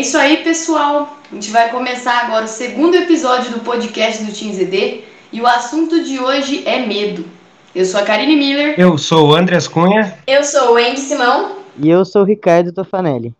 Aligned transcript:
isso 0.00 0.16
aí, 0.16 0.38
pessoal. 0.38 1.18
A 1.30 1.34
gente 1.34 1.50
vai 1.50 1.68
começar 1.68 2.24
agora 2.24 2.46
o 2.46 2.48
segundo 2.48 2.96
episódio 2.96 3.52
do 3.52 3.60
podcast 3.60 4.24
do 4.24 4.32
Team 4.32 4.52
ZD 4.54 5.04
e 5.30 5.40
o 5.42 5.46
assunto 5.46 6.02
de 6.02 6.18
hoje 6.18 6.62
é 6.66 6.86
medo. 6.86 7.26
Eu 7.74 7.84
sou 7.84 8.00
a 8.00 8.02
Karine 8.02 8.34
Miller. 8.34 8.74
Eu 8.78 8.96
sou 8.96 9.28
o 9.28 9.34
Andreas 9.34 9.68
Cunha. 9.68 10.18
Eu 10.26 10.42
sou 10.42 10.72
o 10.72 10.76
Andy 10.76 10.98
Simão. 10.98 11.56
E 11.78 11.90
eu 11.90 12.02
sou 12.06 12.22
o 12.22 12.24
Ricardo 12.24 12.72
Tofanelli. 12.72 13.34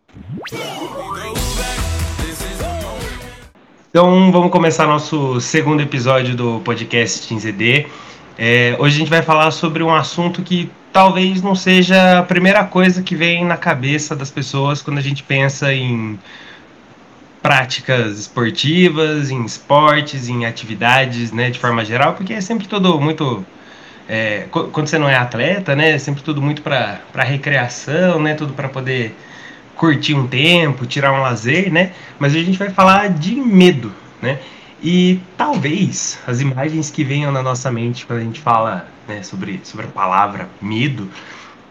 Então 3.89 4.31
vamos 4.31 4.51
começar 4.51 4.85
nosso 4.85 5.41
segundo 5.41 5.81
episódio 5.81 6.35
do 6.35 6.61
podcast 6.63 7.27
Team 7.27 7.39
ZD. 7.39 7.87
É, 8.37 8.75
hoje 8.79 8.95
a 8.95 8.99
gente 8.99 9.09
vai 9.09 9.23
falar 9.23 9.49
sobre 9.49 9.81
um 9.81 9.93
assunto 9.93 10.43
que 10.43 10.69
talvez 10.93 11.41
não 11.41 11.55
seja 11.55 12.19
a 12.19 12.23
primeira 12.23 12.63
coisa 12.63 13.01
que 13.01 13.15
vem 13.15 13.43
na 13.43 13.57
cabeça 13.57 14.15
das 14.15 14.29
pessoas 14.29 14.81
quando 14.81 14.99
a 14.99 15.01
gente 15.01 15.23
pensa 15.23 15.73
em 15.73 16.19
práticas 17.41 18.19
esportivas, 18.19 19.31
em 19.31 19.43
esportes, 19.43 20.29
em 20.29 20.45
atividades, 20.45 21.31
né, 21.31 21.49
de 21.49 21.59
forma 21.59 21.83
geral, 21.83 22.13
porque 22.13 22.33
é 22.33 22.41
sempre 22.41 22.67
tudo 22.67 22.99
muito 22.99 23.45
é, 24.07 24.45
quando 24.51 24.87
você 24.87 24.99
não 24.99 25.09
é 25.09 25.15
atleta, 25.15 25.75
né, 25.75 25.91
é 25.91 25.97
sempre 25.97 26.21
tudo 26.21 26.41
muito 26.41 26.61
para 26.61 27.23
recreação, 27.23 28.21
né, 28.21 28.33
tudo 28.35 28.53
para 28.53 28.69
poder 28.69 29.15
curtir 29.75 30.13
um 30.13 30.27
tempo, 30.27 30.85
tirar 30.85 31.11
um 31.11 31.21
lazer, 31.21 31.71
né? 31.71 31.91
Mas 32.19 32.35
a 32.35 32.37
gente 32.37 32.57
vai 32.59 32.69
falar 32.69 33.09
de 33.09 33.33
medo, 33.35 33.91
né? 34.21 34.37
E 34.83 35.19
talvez 35.35 36.19
as 36.27 36.39
imagens 36.39 36.91
que 36.91 37.03
venham 37.03 37.31
na 37.31 37.41
nossa 37.41 37.71
mente 37.71 38.05
quando 38.05 38.19
a 38.19 38.23
gente 38.23 38.39
fala 38.39 38.87
né, 39.07 39.23
sobre, 39.23 39.59
sobre 39.63 39.87
a 39.87 39.89
palavra 39.89 40.49
medo, 40.61 41.09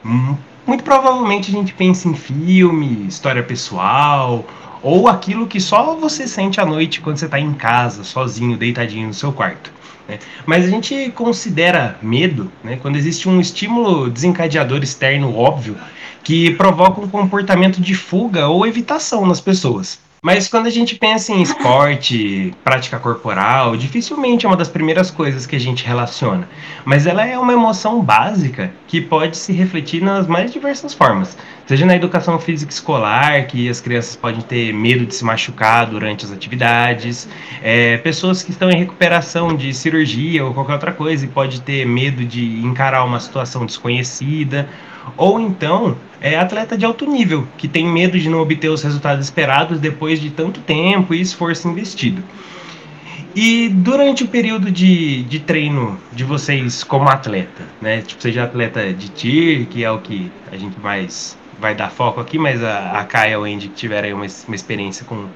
hum, 0.05 0.37
muito 0.67 0.83
provavelmente 0.83 1.51
a 1.51 1.55
gente 1.55 1.73
pensa 1.73 2.09
em 2.09 2.15
filme, 2.15 3.07
história 3.07 3.43
pessoal, 3.43 4.45
ou 4.83 5.09
aquilo 5.09 5.47
que 5.47 5.61
só 5.61 5.95
você 5.95 6.27
sente 6.27 6.61
à 6.61 6.67
noite 6.67 7.01
quando 7.01 7.17
você 7.17 7.27
está 7.27 7.39
em 7.39 7.53
casa, 7.53 8.05
sozinho, 8.05 8.57
deitadinho 8.57 9.09
no 9.09 9.15
seu 9.15 9.33
quarto. 9.33 9.73
Né? 10.09 10.19
Mas 10.47 10.65
a 10.65 10.69
gente 10.69 11.11
considera 11.13 11.99
medo 12.03 12.51
né, 12.65 12.77
quando 12.81 12.97
existe 12.97 13.29
um 13.29 13.41
estímulo 13.41 14.11
desencadeador 14.11 14.83
externo 14.83 15.37
óbvio 15.37 15.77
que 16.23 16.51
provoca 16.53 17.01
um 17.01 17.09
comportamento 17.09 17.81
de 17.81 17.95
fuga 17.95 18.49
ou 18.49 18.67
evitação 18.67 19.27
nas 19.27 19.41
pessoas. 19.41 19.99
Mas 20.23 20.49
quando 20.49 20.67
a 20.67 20.71
gente 20.71 20.97
pensa 20.97 21.33
em 21.33 21.41
esporte, 21.41 22.55
prática 22.63 22.99
corporal, 22.99 23.75
dificilmente 23.75 24.45
é 24.45 24.49
uma 24.49 24.57
das 24.57 24.69
primeiras 24.69 25.11
coisas 25.11 25.47
que 25.47 25.57
a 25.57 25.61
gente 25.61 25.83
relaciona. 25.83 26.47
Mas 26.85 27.07
ela 27.07 27.25
é 27.25 27.39
uma 27.39 27.55
emoção 27.55 28.03
básica 28.03 28.71
que 28.87 29.01
pode 29.01 29.39
se 29.39 29.51
refletir 29.51 30.03
nas 30.03 30.27
mais 30.27 30.53
diversas 30.53 30.93
formas. 30.93 31.39
Seja 31.67 31.87
na 31.87 31.97
educação 31.97 32.39
física 32.39 32.71
escolar, 32.71 33.47
que 33.47 33.67
as 33.67 33.81
crianças 33.81 34.15
podem 34.15 34.43
ter 34.43 34.75
medo 34.75 35.07
de 35.07 35.15
se 35.15 35.25
machucar 35.25 35.87
durante 35.87 36.27
as 36.27 36.33
atividades, 36.33 37.27
é, 37.63 37.97
pessoas 37.99 38.43
que 38.43 38.51
estão 38.51 38.71
em 38.71 38.77
recuperação 38.77 39.57
de 39.57 39.73
cirurgia 39.73 40.45
ou 40.45 40.53
qualquer 40.53 40.75
outra 40.75 40.93
coisa 40.93 41.25
e 41.25 41.29
pode 41.29 41.63
ter 41.63 41.87
medo 41.87 42.27
de 42.27 42.61
encarar 42.61 43.05
uma 43.05 43.21
situação 43.21 43.65
desconhecida, 43.65 44.69
ou 45.17 45.41
então 45.41 45.97
é 46.21 46.39
atleta 46.39 46.77
de 46.77 46.85
alto 46.85 47.07
nível, 47.07 47.47
que 47.57 47.67
tem 47.67 47.87
medo 47.87 48.19
de 48.19 48.29
não 48.29 48.41
obter 48.41 48.69
os 48.69 48.83
resultados 48.83 49.25
esperados 49.25 49.81
depois 49.81 50.21
de 50.21 50.31
tanto 50.31 50.61
tempo 50.61 51.15
e 51.15 51.21
esforço 51.21 51.69
investido. 51.69 52.23
E 53.35 53.69
durante 53.69 54.25
o 54.25 54.29
período 54.29 54.71
de, 54.71 55.23
de 55.23 55.39
treino 55.39 55.99
de 56.13 56.25
vocês 56.25 56.83
como 56.83 57.09
atleta, 57.09 57.63
né? 57.81 58.03
Tipo, 58.03 58.21
seja 58.21 58.45
atleta 58.45 58.93
de 58.93 59.09
tir, 59.09 59.67
que 59.67 59.85
é 59.85 59.91
o 59.91 59.99
que 59.99 60.31
a 60.51 60.57
gente 60.57 60.79
mais 60.81 61.39
vai 61.61 61.75
dar 61.75 61.91
foco 61.91 62.21
aqui, 62.21 62.39
mas 62.39 62.63
a, 62.65 62.99
a 62.99 63.05
Kai 63.05 63.33
e 63.33 63.37
o 63.37 63.45
Andy 63.45 63.69
que 63.69 63.75
tiveram 63.75 64.09
aí 64.09 64.15
uma, 64.15 64.27
uma 64.49 64.55
experiência 64.55 65.05
com, 65.05 65.27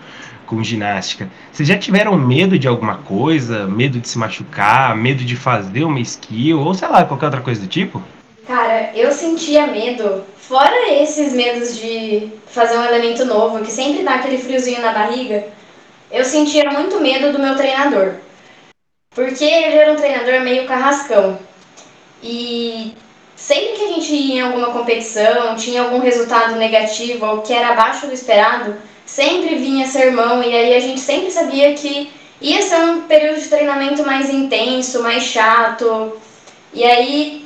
com 0.47 0.62
ginástica. 0.62 1.28
Vocês 1.53 1.69
já 1.69 1.78
tiveram 1.78 2.16
medo 2.16 2.59
de 2.59 2.66
alguma 2.66 2.97
coisa? 2.97 3.66
Medo 3.69 4.00
de 4.00 4.09
se 4.09 4.19
machucar? 4.19 4.97
Medo 4.97 5.22
de 5.25 5.36
fazer 5.36 5.84
uma 5.84 6.00
skill? 6.00 6.60
Ou 6.60 6.75
sei 6.75 6.88
lá, 6.88 7.04
qualquer 7.04 7.27
outra 7.27 7.43
coisa 7.43 7.60
do 7.60 7.69
tipo? 7.69 8.03
Cara, 8.47 8.91
eu 8.94 9.10
sentia 9.10 9.66
medo, 9.66 10.22
fora 10.37 10.93
esses 10.93 11.32
medos 11.32 11.78
de 11.78 12.31
fazer 12.47 12.77
um 12.77 12.84
elemento 12.84 13.25
novo, 13.25 13.65
que 13.65 13.72
sempre 13.72 14.03
dá 14.03 14.16
aquele 14.16 14.37
friozinho 14.37 14.82
na 14.82 14.93
barriga, 14.93 15.47
eu 16.10 16.25
sentia 16.25 16.71
muito 16.71 17.00
medo 17.00 17.33
do 17.33 17.38
meu 17.38 17.56
treinador. 17.56 18.16
Porque 19.15 19.44
ele 19.44 19.77
era 19.77 19.93
um 19.93 19.97
treinador 19.97 20.41
meio 20.41 20.66
carrascão. 20.66 21.38
E 22.22 22.94
sempre 23.34 23.77
que 23.77 23.84
a 23.84 23.88
gente 23.88 24.15
ia 24.15 24.34
em 24.34 24.41
alguma 24.41 24.72
competição, 24.72 25.56
tinha 25.56 25.83
algum 25.83 26.00
resultado 26.00 26.56
negativo 26.56 27.25
ou 27.25 27.41
que 27.41 27.53
era 27.53 27.71
abaixo 27.71 28.06
do 28.06 28.12
esperado, 28.12 28.77
sempre 29.06 29.54
vinha 29.54 29.87
sermão 29.87 30.43
e 30.43 30.54
aí 30.54 30.75
a 30.75 30.81
gente 30.81 31.00
sempre 31.00 31.31
sabia 31.31 31.72
que 31.75 32.10
ia 32.41 32.60
ser 32.60 32.77
um 32.77 33.03
período 33.03 33.41
de 33.41 33.49
treinamento 33.49 34.04
mais 34.04 34.28
intenso, 34.28 35.03
mais 35.03 35.22
chato. 35.22 36.21
E 36.72 36.84
aí 36.84 37.44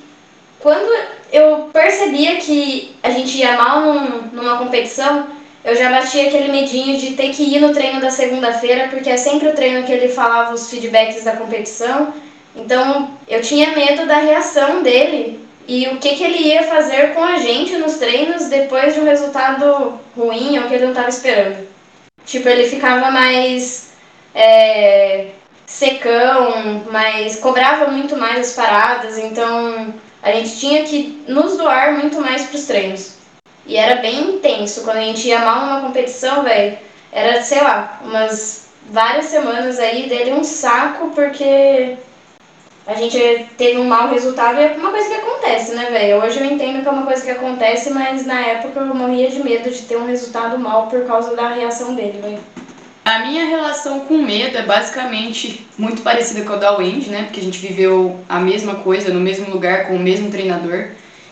quando 0.60 0.90
eu 1.32 1.70
percebia 1.72 2.36
que 2.36 2.96
a 3.02 3.10
gente 3.10 3.38
ia 3.38 3.56
mal 3.56 3.80
num, 3.80 4.22
numa 4.32 4.58
competição, 4.58 5.26
eu 5.64 5.76
já 5.76 5.90
batia 5.90 6.28
aquele 6.28 6.50
medinho 6.50 6.96
de 6.96 7.14
ter 7.14 7.30
que 7.30 7.42
ir 7.42 7.60
no 7.60 7.72
treino 7.72 8.00
da 8.00 8.10
segunda-feira, 8.10 8.88
porque 8.88 9.10
é 9.10 9.16
sempre 9.16 9.48
o 9.48 9.54
treino 9.54 9.84
que 9.84 9.92
ele 9.92 10.08
falava 10.08 10.54
os 10.54 10.70
feedbacks 10.70 11.24
da 11.24 11.36
competição. 11.36 12.12
Então 12.56 13.10
eu 13.28 13.40
tinha 13.40 13.72
medo 13.72 14.06
da 14.06 14.16
reação 14.16 14.82
dele 14.82 15.40
e 15.66 15.86
o 15.88 15.98
que, 15.98 16.16
que 16.16 16.24
ele 16.24 16.48
ia 16.48 16.62
fazer 16.62 17.14
com 17.14 17.22
a 17.22 17.36
gente 17.36 17.76
nos 17.76 17.96
treinos 17.96 18.46
depois 18.48 18.94
de 18.94 19.00
um 19.00 19.04
resultado 19.04 20.00
ruim 20.16 20.58
ou 20.58 20.66
que 20.66 20.74
ele 20.74 20.84
não 20.84 20.92
estava 20.92 21.10
esperando. 21.10 21.68
Tipo, 22.24 22.48
ele 22.48 22.68
ficava 22.68 23.10
mais 23.10 23.92
é, 24.34 25.28
secão, 25.66 26.84
mas 26.90 27.36
cobrava 27.36 27.88
muito 27.88 28.16
mais 28.16 28.48
as 28.48 28.54
paradas, 28.54 29.18
então 29.18 29.94
a 30.28 30.32
gente 30.32 30.58
tinha 30.58 30.84
que 30.84 31.24
nos 31.26 31.56
doar 31.56 31.98
muito 31.98 32.20
mais 32.20 32.46
para 32.46 32.56
os 32.56 32.66
treinos. 32.66 33.14
E 33.66 33.76
era 33.76 34.00
bem 34.00 34.34
intenso. 34.34 34.82
Quando 34.82 34.98
a 34.98 35.02
gente 35.02 35.26
ia 35.26 35.40
mal 35.40 35.66
numa 35.66 35.80
competição, 35.80 36.42
velho, 36.42 36.78
era, 37.12 37.42
sei 37.42 37.62
lá, 37.62 38.00
umas 38.02 38.68
várias 38.90 39.26
semanas 39.26 39.78
aí 39.78 40.08
dele 40.08 40.32
um 40.32 40.44
saco, 40.44 41.10
porque 41.14 41.96
a 42.86 42.94
gente 42.94 43.46
teve 43.58 43.78
um 43.78 43.84
mau 43.84 44.08
resultado 44.08 44.58
e 44.58 44.64
é 44.64 44.74
uma 44.78 44.90
coisa 44.90 45.08
que 45.08 45.14
acontece, 45.14 45.74
né, 45.74 45.90
velho? 45.90 46.22
Hoje 46.22 46.40
eu 46.40 46.46
entendo 46.46 46.82
que 46.82 46.88
é 46.88 46.90
uma 46.90 47.04
coisa 47.04 47.22
que 47.22 47.30
acontece, 47.30 47.90
mas 47.90 48.24
na 48.24 48.40
época 48.40 48.80
eu 48.80 48.94
morria 48.94 49.30
de 49.30 49.42
medo 49.42 49.70
de 49.70 49.82
ter 49.82 49.96
um 49.96 50.06
resultado 50.06 50.58
mal 50.58 50.86
por 50.86 51.06
causa 51.06 51.36
da 51.36 51.48
reação 51.48 51.94
dele, 51.94 52.20
velho. 52.20 52.38
A 53.08 53.20
minha 53.20 53.46
relação 53.46 54.00
com 54.00 54.18
medo 54.18 54.58
é 54.58 54.62
basicamente 54.62 55.66
muito 55.78 56.02
parecida 56.02 56.42
com 56.42 56.52
a 56.52 56.56
da 56.56 56.76
Wendy, 56.76 57.08
né? 57.08 57.22
Porque 57.22 57.40
a 57.40 57.42
gente 57.42 57.58
viveu 57.58 58.20
a 58.28 58.38
mesma 58.38 58.74
coisa 58.74 59.10
no 59.10 59.18
mesmo 59.18 59.48
lugar 59.48 59.86
com 59.86 59.96
o 59.96 59.98
mesmo 59.98 60.30
treinador. 60.30 60.88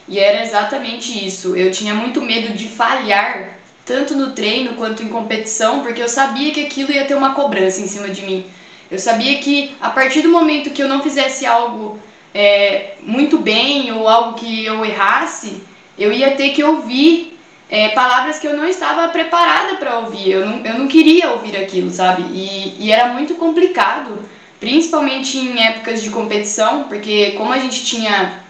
E 0.08 0.18
era 0.18 0.42
exatamente 0.42 1.26
isso. 1.26 1.54
Eu 1.54 1.70
tinha 1.70 1.92
muito 1.92 2.22
medo 2.22 2.54
de 2.54 2.66
falhar, 2.66 3.58
tanto 3.84 4.16
no 4.16 4.30
treino 4.30 4.72
quanto 4.72 5.02
em 5.02 5.10
competição, 5.10 5.82
porque 5.82 6.02
eu 6.02 6.08
sabia 6.08 6.50
que 6.50 6.64
aquilo 6.64 6.92
ia 6.92 7.04
ter 7.04 7.14
uma 7.14 7.34
cobrança 7.34 7.82
em 7.82 7.86
cima 7.86 8.08
de 8.08 8.22
mim. 8.22 8.46
Eu 8.90 8.98
sabia 8.98 9.36
que 9.40 9.76
a 9.78 9.90
partir 9.90 10.22
do 10.22 10.30
momento 10.30 10.70
que 10.70 10.82
eu 10.82 10.88
não 10.88 11.02
fizesse 11.02 11.44
algo 11.44 12.00
é, 12.32 12.94
muito 13.02 13.36
bem 13.36 13.92
ou 13.92 14.08
algo 14.08 14.38
que 14.38 14.64
eu 14.64 14.82
errasse, 14.82 15.62
eu 15.98 16.10
ia 16.10 16.30
ter 16.36 16.54
que 16.54 16.64
ouvir 16.64 17.35
é, 17.68 17.88
palavras 17.90 18.38
que 18.38 18.46
eu 18.46 18.56
não 18.56 18.66
estava 18.66 19.08
preparada 19.08 19.76
para 19.76 19.98
ouvir, 19.98 20.30
eu 20.30 20.46
não, 20.46 20.64
eu 20.64 20.78
não 20.78 20.86
queria 20.86 21.30
ouvir 21.30 21.56
aquilo, 21.56 21.90
sabe? 21.90 22.22
E, 22.32 22.76
e 22.78 22.92
era 22.92 23.12
muito 23.12 23.34
complicado, 23.34 24.18
principalmente 24.60 25.36
em 25.36 25.60
épocas 25.60 26.02
de 26.02 26.10
competição, 26.10 26.84
porque 26.84 27.32
como 27.32 27.52
a 27.52 27.58
gente 27.58 27.84
tinha 27.84 28.44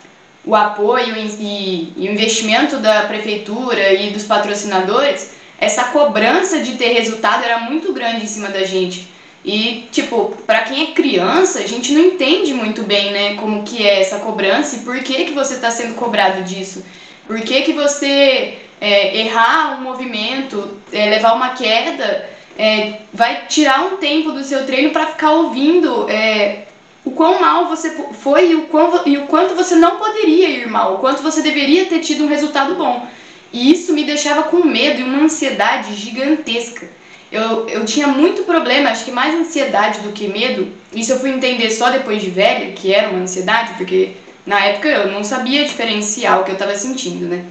o 0.44 0.54
apoio 0.54 1.16
e, 1.16 1.92
o 1.96 2.02
investimento 2.02 2.76
da 2.76 3.02
prefeitura 3.02 3.92
e 3.94 4.10
dos 4.10 4.24
patrocinadores, 4.24 5.30
essa 5.58 5.84
cobrança 5.84 6.60
de 6.60 6.76
ter 6.76 6.92
resultado 6.92 7.42
era 7.42 7.60
muito 7.60 7.92
grande 7.92 8.24
em 8.24 8.28
cima 8.28 8.48
da 8.50 8.64
gente. 8.64 9.08
E, 9.44 9.88
tipo, 9.90 10.36
para 10.46 10.62
quem 10.62 10.90
é 10.90 10.92
criança, 10.92 11.60
a 11.60 11.66
gente 11.66 11.92
não 11.92 12.04
entende 12.04 12.52
muito 12.52 12.82
bem, 12.82 13.12
né, 13.12 13.34
como 13.34 13.62
que 13.62 13.86
é 13.86 14.00
essa 14.00 14.18
cobrança 14.18 14.76
e 14.76 14.80
por 14.80 14.98
que 15.00 15.24
que 15.24 15.32
você 15.32 15.54
está 15.54 15.70
sendo 15.70 15.94
cobrado 15.94 16.42
disso. 16.42 16.84
Por 17.26 17.40
que 17.40 17.62
que 17.62 17.72
você 17.72 18.58
é, 18.80 19.18
errar 19.18 19.78
um 19.78 19.82
movimento, 19.82 20.80
é, 20.92 21.10
levar 21.10 21.34
uma 21.34 21.50
queda, 21.50 22.28
é, 22.58 23.00
vai 23.12 23.46
tirar 23.46 23.82
um 23.84 23.96
tempo 23.96 24.32
do 24.32 24.42
seu 24.42 24.64
treino 24.64 24.90
para 24.90 25.06
ficar 25.06 25.32
ouvindo 25.32 26.08
é, 26.08 26.64
o 27.04 27.10
quão 27.10 27.40
mal 27.40 27.66
você 27.66 27.90
foi 28.20 28.50
e 28.50 28.54
o, 28.56 28.62
quão, 28.62 29.06
e 29.06 29.18
o 29.18 29.26
quanto 29.26 29.54
você 29.54 29.74
não 29.76 29.96
poderia 29.96 30.48
ir 30.48 30.68
mal, 30.68 30.94
o 30.94 30.98
quanto 30.98 31.22
você 31.22 31.42
deveria 31.42 31.86
ter 31.86 32.00
tido 32.00 32.24
um 32.24 32.28
resultado 32.28 32.74
bom. 32.74 33.06
E 33.52 33.70
isso 33.70 33.92
me 33.92 34.04
deixava 34.04 34.44
com 34.44 34.64
medo 34.64 35.00
e 35.00 35.04
uma 35.04 35.24
ansiedade 35.24 35.94
gigantesca. 35.94 36.88
Eu, 37.30 37.68
eu 37.68 37.84
tinha 37.84 38.06
muito 38.06 38.42
problema, 38.42 38.90
acho 38.90 39.04
que 39.04 39.10
mais 39.10 39.34
ansiedade 39.34 40.00
do 40.00 40.12
que 40.12 40.28
medo. 40.28 40.72
Isso 40.92 41.12
eu 41.12 41.20
fui 41.20 41.30
entender 41.30 41.70
só 41.70 41.90
depois 41.90 42.22
de 42.22 42.30
velha, 42.30 42.72
que 42.72 42.92
era 42.92 43.08
uma 43.08 43.20
ansiedade, 43.20 43.74
porque 43.76 44.12
na 44.44 44.64
época 44.64 44.88
eu 44.88 45.10
não 45.10 45.24
sabia 45.24 45.64
diferenciar 45.64 46.40
o 46.40 46.44
que 46.44 46.50
eu 46.50 46.54
estava 46.54 46.74
sentindo, 46.76 47.26
né? 47.26 47.44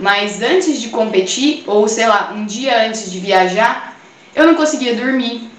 Mas 0.00 0.40
antes 0.40 0.80
de 0.80 0.88
competir, 0.88 1.62
ou 1.66 1.86
sei 1.86 2.06
lá, 2.06 2.32
um 2.34 2.46
dia 2.46 2.86
antes 2.86 3.12
de 3.12 3.20
viajar, 3.20 4.00
eu 4.34 4.46
não 4.46 4.54
conseguia 4.54 4.96
dormir, 4.96 5.50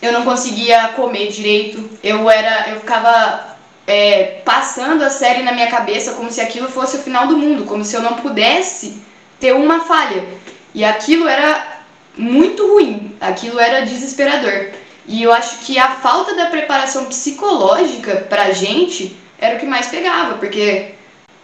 eu 0.00 0.12
não 0.12 0.24
conseguia 0.24 0.90
comer 0.94 1.26
direito, 1.28 1.90
eu 2.02 2.30
era, 2.30 2.70
eu 2.70 2.78
ficava 2.78 3.56
é, 3.88 4.42
passando 4.44 5.02
a 5.02 5.10
série 5.10 5.42
na 5.42 5.50
minha 5.50 5.66
cabeça 5.66 6.12
como 6.12 6.30
se 6.30 6.40
aquilo 6.40 6.68
fosse 6.68 6.98
o 6.98 7.02
final 7.02 7.26
do 7.26 7.36
mundo, 7.36 7.64
como 7.64 7.84
se 7.84 7.96
eu 7.96 8.00
não 8.00 8.14
pudesse 8.14 9.02
ter 9.40 9.54
uma 9.54 9.80
falha. 9.80 10.24
E 10.72 10.84
aquilo 10.84 11.26
era 11.26 11.80
muito 12.16 12.64
ruim, 12.72 13.16
aquilo 13.20 13.58
era 13.58 13.84
desesperador. 13.84 14.70
E 15.04 15.20
eu 15.20 15.32
acho 15.32 15.58
que 15.64 15.76
a 15.80 15.96
falta 15.96 16.36
da 16.36 16.46
preparação 16.46 17.06
psicológica 17.06 18.24
pra 18.28 18.52
gente 18.52 19.16
era 19.36 19.56
o 19.56 19.58
que 19.58 19.66
mais 19.66 19.88
pegava, 19.88 20.34
porque 20.34 20.94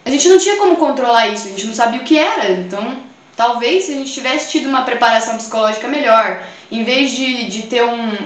a 0.06 0.10
gente 0.10 0.28
não 0.28 0.38
tinha 0.38 0.56
como 0.56 0.76
controlar 0.76 1.26
isso, 1.26 1.48
a 1.48 1.50
gente 1.50 1.66
não 1.66 1.74
sabia 1.74 2.00
o 2.00 2.04
que 2.04 2.16
era. 2.16 2.52
Então, 2.52 2.96
talvez 3.36 3.84
se 3.84 3.92
a 3.92 3.96
gente 3.96 4.12
tivesse 4.12 4.52
tido 4.52 4.68
uma 4.68 4.82
preparação 4.82 5.36
psicológica 5.36 5.88
melhor, 5.88 6.44
em 6.70 6.84
vez 6.84 7.10
de, 7.10 7.50
de 7.50 7.62
ter 7.62 7.84
um, 7.84 8.16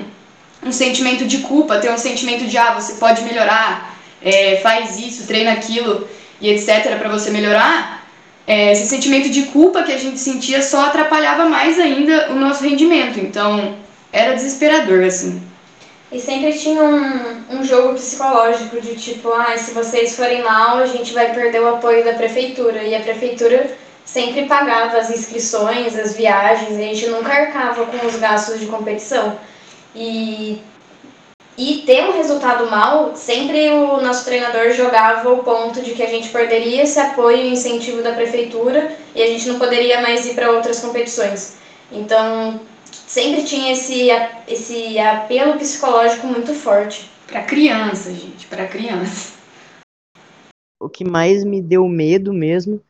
um 0.62 0.70
sentimento 0.70 1.24
de 1.24 1.38
culpa, 1.38 1.78
ter 1.78 1.90
um 1.90 1.96
sentimento 1.96 2.46
de, 2.46 2.58
ah, 2.58 2.74
você 2.74 2.96
pode 2.96 3.22
melhorar, 3.22 3.98
é, 4.20 4.60
faz 4.62 4.98
isso, 4.98 5.26
treina 5.26 5.52
aquilo 5.52 6.06
e 6.38 6.50
etc. 6.50 6.98
para 6.98 7.08
você 7.08 7.30
melhorar, 7.30 8.06
é, 8.46 8.72
esse 8.72 8.86
sentimento 8.86 9.30
de 9.30 9.44
culpa 9.44 9.82
que 9.82 9.92
a 9.92 9.98
gente 9.98 10.20
sentia 10.20 10.62
só 10.62 10.84
atrapalhava 10.84 11.46
mais 11.46 11.80
ainda 11.80 12.30
o 12.30 12.34
nosso 12.34 12.62
rendimento. 12.62 13.18
Então, 13.18 13.74
era 14.12 14.34
desesperador, 14.34 15.02
assim. 15.02 15.42
E 16.12 16.18
sempre 16.18 16.52
tinha 16.52 16.82
um, 16.82 17.58
um 17.58 17.64
jogo 17.64 17.94
psicológico 17.94 18.80
de 18.80 18.96
tipo, 18.96 19.32
ah, 19.32 19.56
se 19.56 19.72
vocês 19.72 20.16
forem 20.16 20.42
mal, 20.42 20.78
a 20.78 20.86
gente 20.86 21.14
vai 21.14 21.32
perder 21.32 21.62
o 21.62 21.68
apoio 21.68 22.04
da 22.04 22.14
prefeitura. 22.14 22.82
E 22.82 22.94
a 22.94 23.00
prefeitura 23.00 23.70
sempre 24.04 24.46
pagava 24.46 24.98
as 24.98 25.08
inscrições, 25.08 25.96
as 25.96 26.16
viagens, 26.16 26.76
a 26.76 26.80
gente 26.80 27.06
nunca 27.06 27.32
arcava 27.32 27.86
com 27.86 28.06
os 28.06 28.16
gastos 28.16 28.58
de 28.58 28.66
competição. 28.66 29.38
E, 29.94 30.60
e 31.56 31.82
ter 31.86 32.04
um 32.04 32.12
resultado 32.12 32.68
mal, 32.68 33.14
sempre 33.14 33.70
o 33.70 34.00
nosso 34.00 34.24
treinador 34.24 34.72
jogava 34.72 35.30
o 35.30 35.44
ponto 35.44 35.80
de 35.80 35.92
que 35.92 36.02
a 36.02 36.08
gente 36.08 36.28
perderia 36.30 36.82
esse 36.82 36.98
apoio 36.98 37.36
e 37.36 37.52
incentivo 37.52 38.02
da 38.02 38.12
prefeitura 38.12 38.96
e 39.14 39.22
a 39.22 39.26
gente 39.26 39.46
não 39.46 39.60
poderia 39.60 40.00
mais 40.00 40.26
ir 40.26 40.34
para 40.34 40.50
outras 40.50 40.80
competições. 40.80 41.56
Então, 41.92 42.60
sempre 43.10 43.44
tinha 43.44 43.72
esse, 43.72 44.08
esse 44.46 44.96
apelo 45.00 45.58
psicológico 45.58 46.28
muito 46.28 46.54
forte. 46.54 47.10
Para 47.26 47.44
criança, 47.44 48.14
gente, 48.14 48.46
para 48.46 48.68
criança. 48.68 49.38
O 50.80 50.88
que 50.88 51.04
mais 51.04 51.44
me 51.44 51.60
deu 51.60 51.86
medo 51.88 52.32
mesmo 52.32 52.80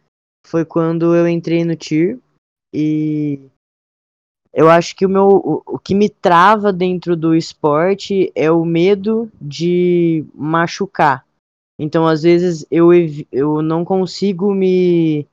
foi 0.47 0.65
quando 0.65 1.15
eu 1.15 1.27
entrei 1.27 1.65
no 1.65 1.75
TIR 1.75 2.19
e 2.73 3.41
eu 4.53 4.69
acho 4.69 4.95
que 4.95 5.07
o 5.07 5.09
meu 5.09 5.27
o, 5.27 5.63
o 5.67 5.79
que 5.79 5.95
me 5.95 6.09
trava 6.09 6.73
dentro 6.73 7.17
do 7.17 7.35
esporte 7.35 8.31
é 8.35 8.51
o 8.51 8.65
medo 8.65 9.31
de 9.41 10.25
machucar. 10.35 11.27
Então, 11.79 12.07
às 12.07 12.23
vezes 12.23 12.67
eu 12.71 12.91
eu 13.33 13.63
não 13.63 13.85
consigo 13.85 14.55
me 14.55 15.27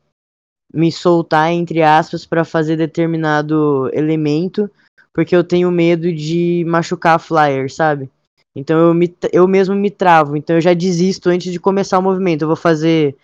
me 0.73 0.91
soltar 0.91 1.51
entre 1.51 1.81
aspas 1.81 2.25
para 2.25 2.43
fazer 2.43 2.75
determinado 2.75 3.89
elemento, 3.93 4.69
porque 5.13 5.35
eu 5.35 5.43
tenho 5.43 5.71
medo 5.71 6.13
de 6.13 6.63
machucar 6.67 7.15
a 7.15 7.19
flyer, 7.19 7.71
sabe? 7.71 8.09
Então 8.55 8.77
eu, 8.87 8.93
me, 8.93 9.15
eu 9.31 9.47
mesmo 9.47 9.75
me 9.75 9.91
travo, 9.91 10.35
então 10.35 10.55
eu 10.55 10.61
já 10.61 10.73
desisto 10.73 11.29
antes 11.29 11.51
de 11.51 11.59
começar 11.59 11.99
o 11.99 12.01
movimento. 12.03 12.41
Eu 12.41 12.47
vou 12.47 12.55
fazer 12.55 13.15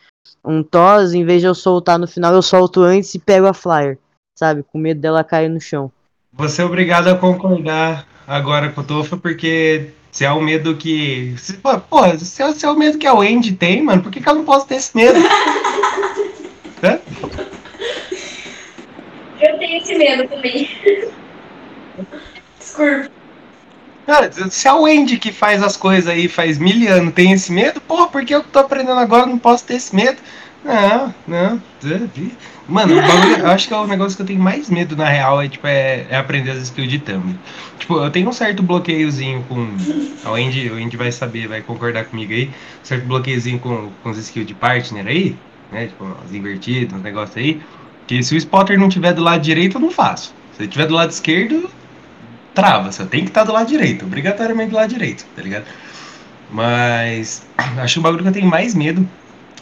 um 0.45 0.61
toss, 0.61 1.13
em 1.13 1.25
vez 1.25 1.41
de 1.41 1.47
eu 1.47 1.55
soltar 1.55 1.97
no 1.97 2.07
final, 2.07 2.33
eu 2.33 2.41
solto 2.41 2.81
antes 2.81 3.13
e 3.15 3.19
pego 3.19 3.47
a 3.47 3.53
flyer, 3.53 3.97
sabe? 4.37 4.63
Com 4.63 4.77
medo 4.77 5.01
dela 5.01 5.23
cair 5.23 5.49
no 5.49 5.59
chão. 5.59 5.91
Você 6.33 6.61
é 6.61 6.65
obrigado 6.65 7.07
a 7.07 7.17
concordar 7.17 8.07
agora 8.27 8.69
com 8.69 8.81
o 8.81 8.83
Tofa, 8.83 9.17
porque 9.17 9.91
se 10.11 10.23
é 10.25 10.31
o 10.31 10.41
medo 10.41 10.75
que. 10.75 11.35
Se, 11.37 11.53
pô, 11.53 11.71
se 12.19 12.41
é, 12.43 12.53
se 12.53 12.65
é 12.65 12.69
o 12.69 12.77
medo 12.77 12.97
que 12.97 13.07
a 13.07 13.13
Wendy 13.13 13.53
tem, 13.53 13.83
mano, 13.83 14.03
por 14.03 14.11
que, 14.11 14.21
que 14.21 14.29
eu 14.29 14.35
não 14.35 14.45
posso 14.45 14.67
ter 14.67 14.75
esse 14.75 14.95
medo? 14.95 15.19
Eu 19.41 19.57
tenho 19.57 19.77
esse 19.77 19.95
medo 19.97 20.27
também. 20.27 20.69
Desculpa. 22.59 23.11
Cara, 24.05 24.29
se 24.31 24.67
a 24.67 24.75
Wendy 24.75 25.17
que 25.17 25.31
faz 25.31 25.63
as 25.63 25.77
coisas 25.77 26.09
aí 26.09 26.27
faz 26.27 26.57
mil 26.57 26.91
anos 26.91 27.13
tem 27.13 27.31
esse 27.31 27.51
medo, 27.51 27.79
porra, 27.79 28.07
por 28.07 28.25
que 28.25 28.35
eu 28.35 28.43
tô 28.43 28.59
aprendendo 28.59 28.99
agora 28.99 29.25
não 29.25 29.37
posso 29.37 29.63
ter 29.63 29.75
esse 29.75 29.95
medo? 29.95 30.17
Não, 30.63 31.13
não. 31.25 31.61
Mano, 32.67 32.95
bagulho, 32.95 33.37
eu 33.39 33.47
acho 33.47 33.67
que 33.67 33.73
é 33.73 33.77
o 33.77 33.87
negócio 33.87 34.15
que 34.15 34.21
eu 34.21 34.25
tenho 34.25 34.39
mais 34.39 34.69
medo 34.69 34.95
na 34.95 35.07
real 35.07 35.41
é, 35.41 35.47
tipo, 35.49 35.67
é, 35.67 36.05
é 36.09 36.15
aprender 36.17 36.51
as 36.51 36.59
skills 36.63 36.89
de 36.89 36.99
thumb. 36.99 37.37
Tipo, 37.79 37.97
eu 37.97 38.09
tenho 38.09 38.29
um 38.29 38.33
certo 38.33 38.63
bloqueiozinho 38.63 39.43
com. 39.47 39.69
A 40.25 40.31
Wendy, 40.31 40.69
a 40.69 40.73
Wendy 40.73 40.95
vai 40.95 41.11
saber, 41.11 41.47
vai 41.47 41.61
concordar 41.61 42.05
comigo 42.05 42.31
aí. 42.31 42.47
Um 42.47 42.85
certo 42.85 43.05
bloqueiozinho 43.05 43.59
com, 43.59 43.89
com 44.01 44.09
os 44.09 44.17
skills 44.17 44.47
de 44.47 44.53
partner 44.53 45.07
aí 45.07 45.35
né? 45.73 45.87
Tipo, 45.87 46.15
as 46.23 46.33
invertidas, 46.33 46.97
uns 46.97 47.03
negócios 47.03 47.35
aí. 47.35 47.61
Que 48.07 48.21
se 48.23 48.35
o 48.35 48.37
spotter 48.37 48.79
não 48.79 48.89
tiver 48.89 49.13
do 49.13 49.21
lado 49.21 49.41
direito, 49.41 49.77
eu 49.77 49.81
não 49.81 49.91
faço. 49.91 50.33
Se 50.55 50.63
ele 50.63 50.71
tiver 50.71 50.85
do 50.85 50.93
lado 50.93 51.09
esquerdo, 51.09 51.69
trava. 52.53 52.91
Você 52.91 53.05
tem 53.05 53.21
que 53.21 53.29
estar 53.29 53.43
do 53.43 53.51
lado 53.51 53.67
direito, 53.67 54.05
obrigatoriamente 54.05 54.69
do 54.69 54.75
lado 54.75 54.89
direito, 54.89 55.25
tá 55.35 55.41
ligado? 55.41 55.65
Mas 56.51 57.45
acho 57.77 57.95
que 57.95 57.99
o 57.99 58.03
bagulho 58.03 58.23
que 58.23 58.29
eu 58.29 58.33
tenho 58.33 58.47
mais 58.47 58.75
medo 58.75 59.07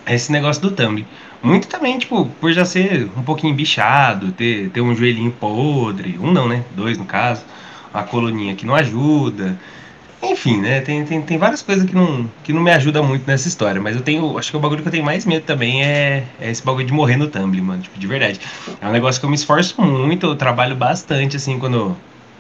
é 0.06 0.16
esse 0.16 0.31
negócio 0.31 0.62
do 0.62 0.72
tumbling. 0.72 1.06
Muito 1.42 1.68
também, 1.68 1.98
tipo, 1.98 2.25
por 2.40 2.52
já 2.52 2.66
ser 2.66 3.10
um 3.18 3.24
pouquinho 3.24 3.56
bichado, 3.56 4.31
ter, 4.31 4.69
ter 4.69 4.81
um 4.81 4.96
joelhinho 4.96 5.31
podre, 5.31 6.19
um 6.19 6.31
não, 6.31 6.48
né? 6.48 6.64
Dois 6.75 6.98
no 6.98 7.06
caso, 7.06 7.44
a 7.94 8.04
coluninha 8.04 8.56
que 8.56 8.66
não 8.66 8.75
ajuda. 8.75 9.57
Enfim, 10.23 10.62
né? 10.62 10.81
Tem, 10.81 11.03
tem, 11.03 11.21
tem 11.21 11.38
várias 11.38 11.62
coisas 11.62 11.85
que 11.85 11.95
não, 11.95 12.29
que 12.44 12.53
não 12.53 12.62
me 12.62 12.71
ajudam 12.71 13.03
muito 13.03 13.25
nessa 13.25 13.47
história. 13.47 13.81
Mas 13.81 13.95
eu 13.95 14.01
tenho. 14.01 14.38
Acho 14.38 14.51
que 14.51 14.57
o 14.57 14.59
bagulho 14.59 14.81
que 14.81 14.88
eu 14.88 14.91
tenho 14.91 15.03
mais 15.03 15.25
medo 15.25 15.44
também 15.44 15.83
é, 15.83 16.23
é 16.39 16.51
esse 16.51 16.63
bagulho 16.63 16.85
de 16.85 16.94
morrer 16.94 17.18
no 17.18 17.27
Tumblr, 17.27 17.62
mano. 17.63 17.81
Tipo, 17.81 17.97
de 17.97 18.07
verdade. 18.07 18.39
É 18.79 18.88
um 18.88 18.91
negócio 18.91 19.19
que 19.19 19.25
eu 19.25 19.29
me 19.29 19.35
esforço 19.35 19.81
muito, 19.81 20.27
eu 20.27 20.35
trabalho 20.35 20.75
bastante, 20.75 21.38
assim, 21.38 21.57
quando, 21.57 21.97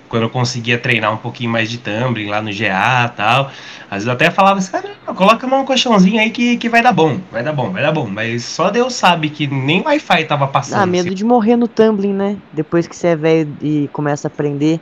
quando 0.07 0.23
eu 0.23 0.29
conseguia 0.29 0.77
treinar 0.77 1.13
um 1.13 1.17
pouquinho 1.17 1.49
mais 1.49 1.69
de 1.69 1.77
tumbling 1.77 2.27
lá 2.27 2.41
no 2.41 2.51
GA 2.51 3.11
e 3.11 3.17
tal. 3.17 3.51
Às 3.89 4.05
vezes 4.05 4.07
eu 4.07 4.13
até 4.13 4.29
falava 4.29 4.59
assim, 4.59 4.71
ah, 5.07 5.13
coloca 5.13 5.47
num 5.47 5.65
colchãozinho 5.65 6.21
aí 6.21 6.29
que, 6.29 6.57
que 6.57 6.69
vai 6.69 6.81
dar 6.81 6.93
bom, 6.93 7.19
vai 7.31 7.43
dar 7.43 7.51
bom, 7.51 7.71
vai 7.71 7.81
dar 7.81 7.91
bom. 7.91 8.07
Mas 8.07 8.45
só 8.45 8.69
Deus 8.69 8.93
sabe 8.93 9.29
que 9.29 9.47
nem 9.47 9.81
Wi-Fi 9.81 10.25
tava 10.25 10.47
passando. 10.47 10.81
Ah, 10.81 10.85
medo 10.85 11.07
assim. 11.07 11.15
de 11.15 11.25
morrer 11.25 11.55
no 11.55 11.67
tumbling, 11.67 12.13
né? 12.13 12.37
Depois 12.53 12.87
que 12.87 12.95
você 12.95 13.07
é 13.07 13.15
velho 13.15 13.53
e 13.61 13.89
começa 13.91 14.27
a 14.27 14.29
aprender 14.29 14.79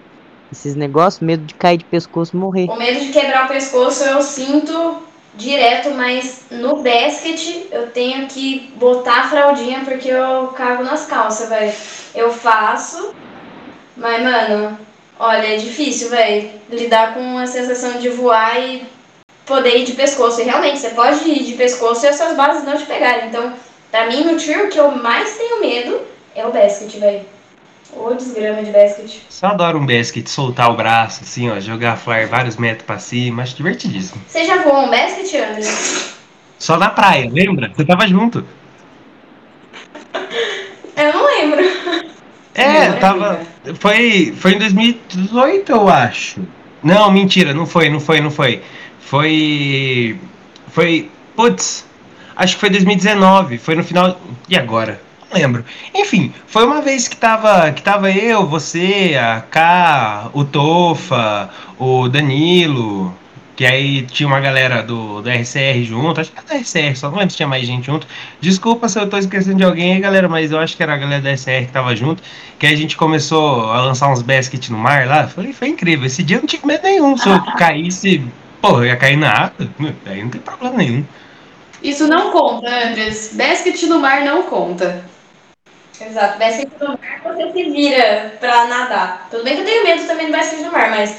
esses 0.51 0.75
negócios, 0.75 1.21
medo 1.21 1.43
de 1.43 1.53
cair 1.53 1.77
de 1.77 1.85
pescoço 1.85 2.35
e 2.35 2.39
morrer. 2.39 2.69
O 2.69 2.75
medo 2.75 2.99
de 2.99 3.11
quebrar 3.11 3.45
o 3.45 3.47
pescoço 3.47 4.03
eu 4.03 4.21
sinto 4.21 5.03
direto, 5.35 5.91
mas 5.91 6.45
no 6.51 6.77
basket 6.77 7.67
eu 7.71 7.89
tenho 7.91 8.27
que 8.27 8.73
botar 8.75 9.21
a 9.21 9.27
fraldinha 9.29 9.81
porque 9.85 10.09
eu 10.09 10.47
cago 10.47 10.83
nas 10.83 11.05
calças, 11.05 11.49
velho. 11.49 11.73
Eu 12.15 12.31
faço, 12.31 13.13
mas 13.95 14.21
mano, 14.23 14.77
olha, 15.19 15.55
é 15.55 15.57
difícil, 15.57 16.09
velho, 16.09 16.49
lidar 16.69 17.13
com 17.13 17.37
a 17.37 17.45
sensação 17.45 17.99
de 17.99 18.09
voar 18.09 18.59
e 18.59 18.83
poder 19.45 19.77
ir 19.77 19.83
de 19.85 19.93
pescoço. 19.93 20.41
E 20.41 20.43
realmente, 20.43 20.79
você 20.79 20.89
pode 20.89 21.27
ir 21.27 21.43
de 21.43 21.53
pescoço 21.53 22.05
e 22.05 22.09
as 22.09 22.15
suas 22.15 22.35
bases 22.35 22.63
não 22.63 22.77
te 22.77 22.85
pegarem. 22.85 23.27
Então, 23.27 23.53
pra 23.91 24.07
mim, 24.07 24.23
no 24.23 24.37
trio, 24.37 24.65
o 24.65 24.69
que 24.69 24.79
eu 24.79 24.91
mais 24.91 25.37
tenho 25.37 25.59
medo 25.59 26.01
é 26.35 26.45
o 26.45 26.51
basket, 26.51 26.91
velho. 26.97 27.38
Ô, 27.99 28.13
desgrama 28.13 28.63
de 28.63 28.71
basquete. 28.71 29.25
Só 29.27 29.47
adoro 29.47 29.77
um 29.77 29.85
basquete, 29.85 30.29
soltar 30.29 30.71
o 30.71 30.77
braço, 30.77 31.21
assim, 31.21 31.49
ó, 31.49 31.59
jogar 31.59 31.97
flyer 31.97 32.29
vários 32.29 32.55
metros 32.55 32.85
pra 32.85 32.97
cima, 32.97 33.43
acho 33.43 33.57
divertidíssimo. 33.57 34.21
Você 34.25 34.45
já 34.45 34.63
voou 34.63 34.85
um 34.85 34.89
basquete, 34.89 35.35
André? 35.35 35.69
Só 36.57 36.77
na 36.77 36.89
praia, 36.89 37.29
lembra? 37.29 37.69
Você 37.75 37.83
tava 37.83 38.07
junto. 38.07 38.45
Eu 40.95 41.13
não 41.13 41.25
lembro. 41.25 41.61
É, 42.55 42.89
não, 42.89 42.99
tava. 42.99 43.41
Foi, 43.79 44.33
foi 44.37 44.53
em 44.53 44.59
2018, 44.59 45.71
eu 45.71 45.87
acho. 45.87 46.41
Não, 46.83 47.09
mentira, 47.09 47.53
não 47.53 47.65
foi, 47.65 47.89
não 47.89 48.01
foi, 48.01 48.19
não 48.19 48.29
foi. 48.29 48.61
Foi. 48.99 50.19
Foi. 50.67 51.09
Putz, 51.37 51.85
acho 52.35 52.55
que 52.55 52.59
foi 52.59 52.69
2019. 52.69 53.57
Foi 53.59 53.75
no 53.75 53.83
final. 53.83 54.19
E 54.49 54.57
agora? 54.57 54.99
Lembro. 55.31 55.65
Enfim, 55.93 56.33
foi 56.47 56.65
uma 56.65 56.81
vez 56.81 57.07
que 57.07 57.17
tava, 57.17 57.71
que 57.71 57.81
tava 57.81 58.11
eu, 58.11 58.45
você, 58.47 59.17
a 59.19 59.41
K, 59.41 60.29
o 60.33 60.43
Tofa, 60.43 61.49
o 61.77 62.07
Danilo, 62.07 63.13
que 63.55 63.65
aí 63.65 64.03
tinha 64.03 64.25
uma 64.25 64.39
galera 64.39 64.81
do, 64.81 65.21
do 65.21 65.29
RCR 65.29 65.83
junto, 65.83 66.21
acho 66.21 66.31
que 66.31 66.39
era 66.39 66.47
do 66.47 66.63
RCR, 66.63 66.95
só 66.95 67.09
não 67.09 67.17
lembro 67.17 67.31
se 67.31 67.35
tinha 67.35 67.47
mais 67.47 67.67
gente 67.67 67.87
junto. 67.87 68.07
Desculpa 68.39 68.87
se 68.87 68.97
eu 68.97 69.09
tô 69.09 69.17
esquecendo 69.17 69.57
de 69.57 69.65
alguém 69.65 69.95
aí, 69.95 69.99
galera, 69.99 70.29
mas 70.29 70.51
eu 70.51 70.59
acho 70.59 70.77
que 70.77 70.81
era 70.81 70.93
a 70.93 70.97
galera 70.97 71.21
do 71.21 71.27
RCR 71.27 71.65
que 71.65 71.71
tava 71.73 71.93
junto, 71.95 72.23
que 72.57 72.65
a 72.65 72.73
gente 72.73 72.95
começou 72.95 73.69
a 73.69 73.81
lançar 73.81 74.09
uns 74.11 74.21
basket 74.21 74.69
no 74.69 74.77
mar 74.77 75.05
lá, 75.05 75.27
foi, 75.27 75.51
foi 75.51 75.67
incrível. 75.67 76.05
Esse 76.05 76.23
dia 76.23 76.37
eu 76.37 76.41
não 76.41 76.47
tive 76.47 76.65
medo 76.65 76.83
nenhum, 76.83 77.17
se 77.17 77.27
eu 77.27 77.41
caísse, 77.59 78.23
pô, 78.61 78.77
eu 78.77 78.85
ia 78.85 78.95
cair 78.95 79.17
na 79.17 79.29
água, 79.29 79.69
aí 80.05 80.23
não 80.23 80.29
tem 80.29 80.39
problema 80.39 80.77
nenhum. 80.77 81.03
Isso 81.83 82.07
não 82.07 82.31
conta, 82.31 82.69
Andres. 82.69 83.33
Basket 83.33 83.83
no 83.83 83.99
mar 83.99 84.23
não 84.23 84.43
conta. 84.43 85.03
Exato, 86.01 86.39
basquete 86.39 86.71
no 86.79 86.87
mar 86.87 87.21
você 87.23 87.51
se 87.51 87.69
vira 87.69 88.33
pra 88.39 88.65
nadar. 88.67 89.27
Tudo 89.29 89.43
bem 89.43 89.55
que 89.55 89.61
eu 89.61 89.65
tenho 89.65 89.83
medo 89.83 90.07
também 90.07 90.27
do 90.27 90.31
basquete 90.31 90.61
no 90.61 90.71
mar, 90.71 90.89
mas 90.89 91.17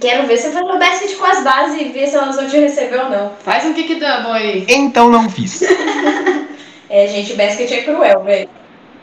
quero 0.00 0.26
ver 0.26 0.36
você 0.36 0.50
fazer 0.50 0.70
o 0.70 0.78
basquete 0.78 1.14
com 1.16 1.24
as 1.24 1.44
bases 1.44 1.80
e 1.80 1.84
ver 1.90 2.08
se 2.08 2.16
elas 2.16 2.36
vão 2.36 2.48
te 2.48 2.58
receber 2.58 2.98
ou 2.98 3.10
não. 3.10 3.32
Faz 3.44 3.64
um 3.64 3.74
kick 3.74 3.94
double 3.94 4.32
aí. 4.32 4.66
Então 4.68 5.10
não 5.10 5.28
fiz. 5.30 5.62
É, 6.90 7.06
gente, 7.06 7.34
basquete 7.34 7.74
é 7.74 7.82
cruel, 7.82 8.24
velho. 8.24 8.48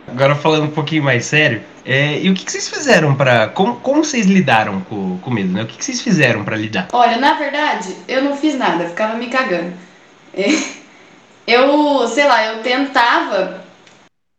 Agora 0.08 0.34
falando 0.34 0.64
um 0.64 0.72
pouquinho 0.72 1.04
mais 1.04 1.24
sério, 1.24 1.64
é, 1.86 2.18
e 2.18 2.28
o 2.32 2.34
que, 2.34 2.44
que 2.44 2.52
vocês 2.52 2.68
fizeram 2.68 3.14
pra. 3.14 3.48
Como, 3.50 3.76
como 3.76 4.04
vocês 4.04 4.26
lidaram 4.26 4.82
com, 4.82 5.20
com 5.20 5.30
o 5.30 5.34
medo, 5.34 5.54
né? 5.54 5.62
O 5.62 5.68
que, 5.68 5.78
que 5.78 5.86
vocês 5.86 6.02
fizeram 6.02 6.44
pra 6.44 6.56
lidar? 6.58 6.88
Olha, 6.92 7.18
na 7.18 7.36
verdade, 7.36 7.96
eu 8.08 8.24
não 8.24 8.36
fiz 8.36 8.56
nada, 8.56 8.90
ficava 8.90 9.14
me 9.14 9.28
cagando. 9.28 9.72
É, 10.34 10.46
Eu, 11.48 12.08
sei 12.08 12.26
lá, 12.26 12.46
eu 12.46 12.64
tentava. 12.64 13.65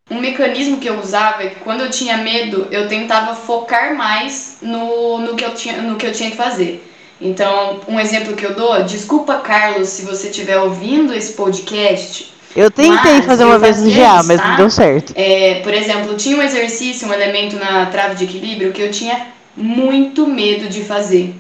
Um 0.09 0.21
mecanismo 0.21 0.77
que 0.77 0.89
eu 0.89 1.01
usava 1.01 1.43
é 1.43 1.49
que 1.49 1.57
quando 1.57 1.81
eu 1.81 1.91
tinha 1.91 2.19
medo, 2.19 2.69
eu 2.71 2.87
tentava 2.87 3.35
focar 3.35 3.97
mais 3.97 4.59
no, 4.63 5.19
no, 5.19 5.35
que, 5.35 5.45
eu 5.45 5.53
tinha, 5.53 5.83
no 5.83 5.97
que 5.97 6.07
eu 6.07 6.13
tinha 6.13 6.31
que 6.31 6.37
fazer. 6.37 6.89
Então, 7.21 7.81
um 7.89 7.99
exemplo 7.99 8.37
que 8.37 8.47
eu 8.47 8.55
dou, 8.55 8.85
desculpa, 8.85 9.41
Carlos, 9.41 9.89
se 9.89 10.03
você 10.03 10.29
estiver 10.29 10.61
ouvindo 10.61 11.13
esse 11.13 11.33
podcast. 11.33 12.33
Eu 12.55 12.71
tentei 12.71 13.21
fazer 13.23 13.45
uma 13.45 13.59
vez 13.59 13.83
no 13.83 13.91
GA, 13.91 14.23
mas 14.23 14.41
não 14.41 14.57
deu 14.57 14.71
certo. 14.71 15.13
É, 15.17 15.61
por 15.65 15.75
exemplo, 15.75 16.15
tinha 16.15 16.37
um 16.37 16.43
exercício, 16.43 17.09
um 17.09 17.13
elemento 17.13 17.57
na 17.57 17.87
trave 17.87 18.15
de 18.15 18.25
equilíbrio 18.27 18.73
que 18.73 18.83
eu 18.83 18.93
tinha 18.93 19.27
muito 19.57 20.25
medo 20.25 20.69
de 20.69 20.85
fazer. 20.85 21.35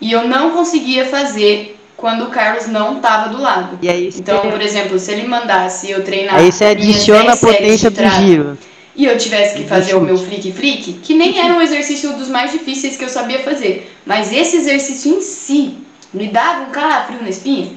E 0.00 0.12
eu 0.12 0.28
não 0.28 0.52
conseguia 0.52 1.04
fazer 1.06 1.73
quando 2.04 2.24
o 2.24 2.30
Carlos 2.30 2.66
não 2.66 2.98
estava 2.98 3.30
do 3.30 3.40
lado. 3.40 3.78
E 3.80 3.88
Então, 4.18 4.50
por 4.50 4.60
exemplo, 4.60 4.98
se 4.98 5.10
ele 5.10 5.26
mandasse 5.26 5.90
eu 5.90 6.04
treinar 6.04 6.34
aí 6.34 6.52
você 6.52 6.66
adiciona 6.66 7.32
a 7.32 7.34
10 7.34 7.38
séries 7.38 7.56
potência 7.56 7.90
do 7.90 8.08
giro. 8.20 8.58
e 8.94 9.06
eu 9.06 9.16
tivesse 9.16 9.56
que 9.56 9.64
fazer 9.64 9.94
o 9.94 10.02
meu 10.02 10.18
flick 10.18 10.52
flick, 10.52 10.92
que 11.02 11.14
nem 11.14 11.38
era 11.38 11.54
um 11.54 11.62
exercício 11.62 12.12
dos 12.12 12.28
mais 12.28 12.52
difíceis 12.52 12.98
que 12.98 13.04
eu 13.04 13.08
sabia 13.08 13.38
fazer, 13.38 13.90
mas 14.04 14.34
esse 14.34 14.54
exercício 14.58 15.16
em 15.16 15.22
si 15.22 15.78
me 16.12 16.28
dava 16.28 16.64
um 16.64 16.72
calafrio 16.72 17.22
na 17.22 17.30
espinha. 17.30 17.72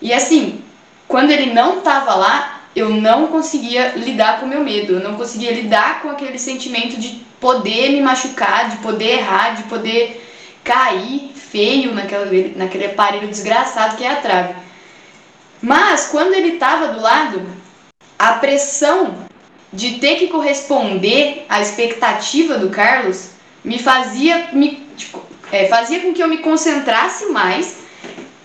E 0.00 0.14
assim, 0.14 0.62
quando 1.06 1.30
ele 1.30 1.52
não 1.52 1.82
tava 1.82 2.14
lá, 2.14 2.62
eu 2.74 2.88
não 2.88 3.26
conseguia 3.26 3.92
lidar 3.96 4.40
com 4.40 4.46
o 4.46 4.48
meu 4.48 4.64
medo, 4.64 4.94
eu 4.94 5.00
não 5.00 5.14
conseguia 5.14 5.52
lidar 5.52 6.00
com 6.00 6.08
aquele 6.08 6.38
sentimento 6.38 6.98
de 6.98 7.22
poder 7.38 7.90
me 7.90 8.00
machucar, 8.00 8.70
de 8.70 8.78
poder 8.78 9.18
errar, 9.18 9.56
de 9.56 9.64
poder 9.64 10.26
cair 10.64 11.32
feio 11.50 11.94
naquela, 11.94 12.26
naquele 12.56 12.86
aparelho 12.86 13.28
desgraçado 13.28 13.96
que 13.96 14.04
é 14.04 14.12
a 14.12 14.16
trave. 14.16 14.54
Mas 15.60 16.06
quando 16.06 16.34
ele 16.34 16.54
estava 16.54 16.88
do 16.88 17.00
lado, 17.00 17.46
a 18.18 18.34
pressão 18.34 19.26
de 19.72 19.98
ter 19.98 20.16
que 20.16 20.28
corresponder 20.28 21.44
à 21.48 21.60
expectativa 21.60 22.56
do 22.58 22.70
Carlos 22.70 23.30
me 23.64 23.78
fazia, 23.78 24.48
me, 24.52 24.86
tipo, 24.96 25.22
é, 25.52 25.66
fazia 25.66 26.00
com 26.00 26.12
que 26.12 26.22
eu 26.22 26.28
me 26.28 26.38
concentrasse 26.38 27.26
mais 27.26 27.78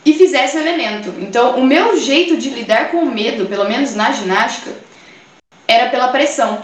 e 0.05 0.13
fizesse 0.13 0.57
o 0.57 0.59
elemento. 0.59 1.13
Então, 1.19 1.57
o 1.57 1.65
meu 1.65 1.97
jeito 1.97 2.35
de 2.35 2.49
lidar 2.49 2.91
com 2.91 2.97
o 2.97 3.11
medo, 3.11 3.45
pelo 3.45 3.69
menos 3.69 3.95
na 3.95 4.11
ginástica, 4.11 4.71
era 5.67 5.89
pela 5.89 6.09
pressão. 6.09 6.61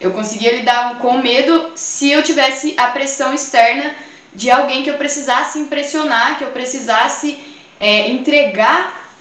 Eu 0.00 0.12
conseguia 0.12 0.56
lidar 0.56 0.98
com 0.98 1.16
o 1.16 1.22
medo 1.22 1.72
se 1.74 2.10
eu 2.10 2.22
tivesse 2.22 2.74
a 2.76 2.88
pressão 2.88 3.32
externa 3.34 3.94
de 4.34 4.50
alguém 4.50 4.82
que 4.82 4.90
eu 4.90 4.96
precisasse 4.98 5.58
impressionar, 5.58 6.38
que 6.38 6.44
eu 6.44 6.50
precisasse 6.50 7.38
é, 7.78 8.08
entregar 8.10 9.12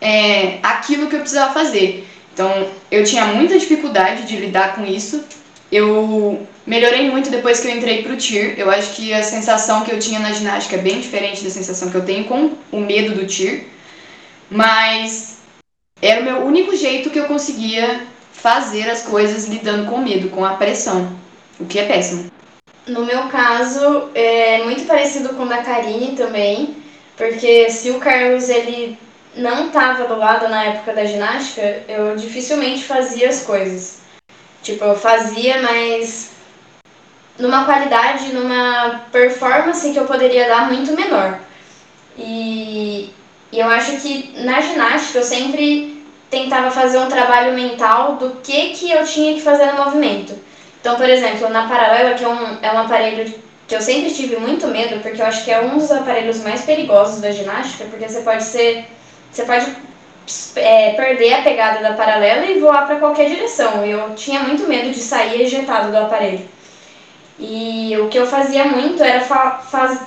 é, 0.00 0.58
aquilo 0.62 1.08
que 1.08 1.16
eu 1.16 1.20
precisava 1.20 1.52
fazer. 1.52 2.06
Então, 2.32 2.68
eu 2.90 3.04
tinha 3.04 3.26
muita 3.26 3.58
dificuldade 3.58 4.26
de 4.26 4.36
lidar 4.36 4.76
com 4.76 4.84
isso. 4.84 5.24
Eu 5.72 6.46
melhorei 6.66 7.10
muito 7.10 7.30
depois 7.30 7.60
que 7.60 7.68
eu 7.68 7.76
entrei 7.76 8.02
pro 8.02 8.16
TIR. 8.16 8.54
Eu 8.56 8.70
acho 8.70 8.94
que 8.94 9.12
a 9.12 9.22
sensação 9.22 9.84
que 9.84 9.90
eu 9.90 9.98
tinha 9.98 10.20
na 10.20 10.32
ginástica 10.32 10.76
é 10.76 10.78
bem 10.78 11.00
diferente 11.00 11.42
da 11.42 11.50
sensação 11.50 11.90
que 11.90 11.96
eu 11.96 12.04
tenho 12.04 12.24
com 12.24 12.52
o 12.70 12.80
medo 12.80 13.14
do 13.14 13.26
TIR. 13.26 13.64
Mas 14.50 15.38
era 16.00 16.20
o 16.20 16.24
meu 16.24 16.46
único 16.46 16.76
jeito 16.76 17.10
que 17.10 17.18
eu 17.18 17.24
conseguia 17.24 18.06
fazer 18.32 18.88
as 18.88 19.02
coisas 19.02 19.46
lidando 19.46 19.90
com 19.90 19.98
medo, 19.98 20.28
com 20.28 20.44
a 20.44 20.54
pressão. 20.54 21.18
O 21.58 21.66
que 21.66 21.78
é 21.78 21.86
péssimo. 21.86 22.30
No 22.88 23.04
meu 23.04 23.28
caso, 23.28 24.10
é 24.14 24.64
muito 24.64 24.86
parecido 24.86 25.34
com 25.34 25.42
o 25.42 25.48
da 25.48 25.62
Karine 25.62 26.16
também, 26.16 26.76
porque 27.16 27.70
se 27.70 27.90
o 27.90 28.00
Carlos 28.00 28.48
ele 28.48 28.98
não 29.36 29.66
estava 29.66 30.06
do 30.06 30.16
lado 30.16 30.48
na 30.48 30.64
época 30.64 30.94
da 30.94 31.04
ginástica, 31.04 31.84
eu 31.86 32.16
dificilmente 32.16 32.84
fazia 32.84 33.28
as 33.28 33.42
coisas. 33.42 34.00
Tipo, 34.62 34.86
eu 34.86 34.96
fazia, 34.96 35.60
mas 35.60 36.30
numa 37.38 37.66
qualidade, 37.66 38.32
numa 38.32 39.02
performance 39.12 39.92
que 39.92 39.98
eu 39.98 40.06
poderia 40.06 40.48
dar 40.48 40.72
muito 40.72 40.92
menor. 40.92 41.38
E, 42.16 43.12
e 43.52 43.60
eu 43.60 43.68
acho 43.68 43.98
que 43.98 44.32
na 44.40 44.62
ginástica 44.62 45.18
eu 45.18 45.24
sempre 45.24 46.04
tentava 46.30 46.70
fazer 46.70 46.98
um 46.98 47.08
trabalho 47.08 47.54
mental 47.54 48.16
do 48.16 48.30
que, 48.42 48.70
que 48.70 48.90
eu 48.90 49.04
tinha 49.04 49.34
que 49.34 49.42
fazer 49.42 49.66
no 49.72 49.84
movimento. 49.84 50.47
Então, 50.88 50.96
por 50.96 51.10
exemplo, 51.10 51.50
na 51.50 51.68
paralela, 51.68 52.14
que 52.14 52.24
é 52.24 52.28
um, 52.28 52.58
é 52.62 52.72
um 52.72 52.78
aparelho 52.78 53.34
que 53.66 53.74
eu 53.74 53.80
sempre 53.82 54.10
tive 54.10 54.36
muito 54.36 54.66
medo, 54.68 55.02
porque 55.02 55.20
eu 55.20 55.26
acho 55.26 55.44
que 55.44 55.50
é 55.50 55.60
um 55.60 55.76
dos 55.76 55.92
aparelhos 55.92 56.42
mais 56.42 56.62
perigosos 56.62 57.20
da 57.20 57.30
ginástica, 57.30 57.84
porque 57.90 58.08
você 58.08 58.22
pode 58.22 58.42
ser. 58.42 58.86
Você 59.30 59.42
pode 59.42 59.66
é, 60.56 60.94
perder 60.94 61.34
a 61.34 61.42
pegada 61.42 61.80
da 61.80 61.92
paralela 61.92 62.46
e 62.46 62.58
voar 62.58 62.86
para 62.86 62.96
qualquer 62.96 63.28
direção. 63.28 63.84
Eu 63.84 64.14
tinha 64.14 64.40
muito 64.40 64.66
medo 64.66 64.90
de 64.90 64.98
sair 64.98 65.42
ejetado 65.42 65.90
do 65.90 65.98
aparelho. 65.98 66.48
E 67.38 67.94
o 67.98 68.08
que 68.08 68.18
eu 68.18 68.26
fazia 68.26 68.64
muito 68.64 69.02
era 69.02 69.20
fa 69.20 69.58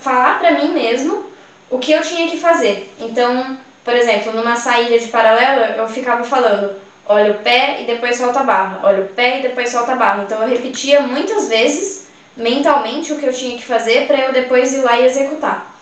falar 0.01 0.39
para 0.39 0.53
mim 0.53 0.69
mesmo 0.69 1.27
o 1.69 1.77
que 1.77 1.91
eu 1.91 2.01
tinha 2.01 2.27
que 2.27 2.37
fazer. 2.37 2.91
Então, 2.99 3.55
por 3.83 3.93
exemplo, 3.93 4.33
numa 4.33 4.55
saída 4.55 4.97
de 4.97 5.09
paralela, 5.09 5.75
eu 5.77 5.87
ficava 5.87 6.23
falando: 6.23 6.75
olha 7.11 7.31
o 7.33 7.39
pé 7.39 7.81
e 7.81 7.85
depois 7.85 8.17
solta 8.17 8.39
a 8.39 8.43
barra, 8.43 8.79
olha 8.83 9.03
o 9.03 9.07
pé 9.07 9.39
e 9.39 9.41
depois 9.43 9.69
solta 9.69 9.93
a 9.93 9.95
barra. 9.95 10.23
Então 10.23 10.41
eu 10.41 10.49
repetia 10.49 11.01
muitas 11.01 11.49
vezes 11.49 12.07
mentalmente 12.35 13.11
o 13.11 13.17
que 13.17 13.25
eu 13.25 13.33
tinha 13.33 13.57
que 13.57 13.65
fazer 13.65 14.07
para 14.07 14.19
eu 14.19 14.33
depois 14.33 14.73
ir 14.73 14.81
lá 14.81 14.99
e 14.99 15.05
executar. 15.05 15.79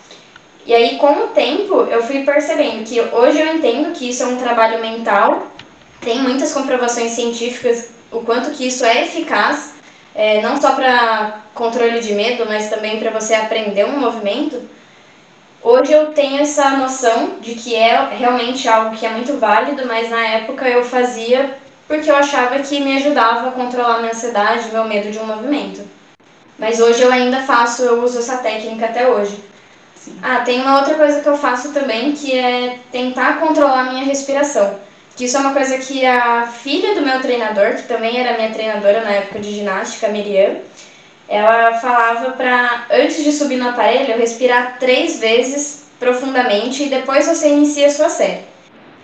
E 0.66 0.74
aí, 0.74 0.98
com 0.98 1.24
o 1.24 1.28
tempo, 1.28 1.86
eu 1.90 2.02
fui 2.02 2.22
percebendo 2.22 2.84
que 2.84 3.00
hoje 3.00 3.40
eu 3.40 3.56
entendo 3.56 3.92
que 3.92 4.10
isso 4.10 4.22
é 4.22 4.26
um 4.26 4.36
trabalho 4.36 4.80
mental, 4.80 5.46
tem 6.00 6.20
muitas 6.20 6.52
comprovações 6.52 7.12
científicas 7.12 7.88
o 8.10 8.20
quanto 8.20 8.50
que 8.50 8.66
isso 8.66 8.84
é 8.84 9.04
eficaz, 9.04 9.74
é, 10.14 10.40
não 10.42 10.60
só 10.60 10.72
para 10.72 11.42
controle 11.54 12.00
de 12.00 12.12
medo, 12.12 12.44
mas 12.46 12.68
também 12.68 12.98
para 12.98 13.10
você 13.10 13.34
aprender 13.34 13.84
um 13.84 13.98
movimento. 13.98 14.60
Hoje 15.62 15.92
eu 15.92 16.06
tenho 16.06 16.40
essa 16.40 16.70
noção 16.70 17.34
de 17.40 17.54
que 17.54 17.74
é 17.74 18.08
realmente 18.12 18.66
algo 18.66 18.96
que 18.96 19.04
é 19.04 19.10
muito 19.10 19.38
válido, 19.38 19.86
mas 19.86 20.08
na 20.08 20.26
época 20.26 20.66
eu 20.66 20.82
fazia 20.82 21.54
porque 21.86 22.10
eu 22.10 22.16
achava 22.16 22.60
que 22.60 22.80
me 22.80 22.96
ajudava 22.96 23.48
a 23.48 23.52
controlar 23.52 23.98
minha 23.98 24.12
ansiedade, 24.12 24.70
meu 24.72 24.84
medo 24.84 25.10
de 25.10 25.18
um 25.18 25.26
movimento. 25.26 25.82
Mas 26.58 26.80
hoje 26.80 27.02
eu 27.02 27.12
ainda 27.12 27.42
faço, 27.42 27.82
eu 27.82 28.02
uso 28.02 28.20
essa 28.20 28.38
técnica 28.38 28.86
até 28.86 29.08
hoje. 29.08 29.42
Sim. 29.96 30.18
Ah, 30.22 30.40
tem 30.40 30.62
uma 30.62 30.78
outra 30.78 30.94
coisa 30.94 31.20
que 31.20 31.28
eu 31.28 31.36
faço 31.36 31.72
também, 31.72 32.12
que 32.12 32.38
é 32.38 32.78
tentar 32.90 33.40
controlar 33.40 33.80
a 33.80 33.92
minha 33.92 34.04
respiração. 34.04 34.78
Que 35.16 35.24
isso 35.24 35.36
é 35.36 35.40
uma 35.40 35.52
coisa 35.52 35.78
que 35.78 36.06
a 36.06 36.46
filha 36.46 36.94
do 36.94 37.02
meu 37.02 37.20
treinador, 37.20 37.74
que 37.74 37.82
também 37.82 38.18
era 38.18 38.36
minha 38.36 38.52
treinadora 38.52 39.02
na 39.02 39.10
época 39.10 39.40
de 39.40 39.52
ginástica, 39.52 40.08
Miriam, 40.08 40.56
ela 41.30 41.74
falava 41.74 42.32
para 42.32 42.86
antes 42.90 43.22
de 43.22 43.30
subir 43.30 43.56
no 43.56 43.68
aparelho, 43.68 44.18
respirar 44.18 44.78
três 44.80 45.20
vezes 45.20 45.84
profundamente 46.00 46.82
e 46.82 46.88
depois 46.88 47.28
você 47.28 47.50
inicia 47.50 47.86
a 47.86 47.90
sua 47.90 48.08
série. 48.08 48.50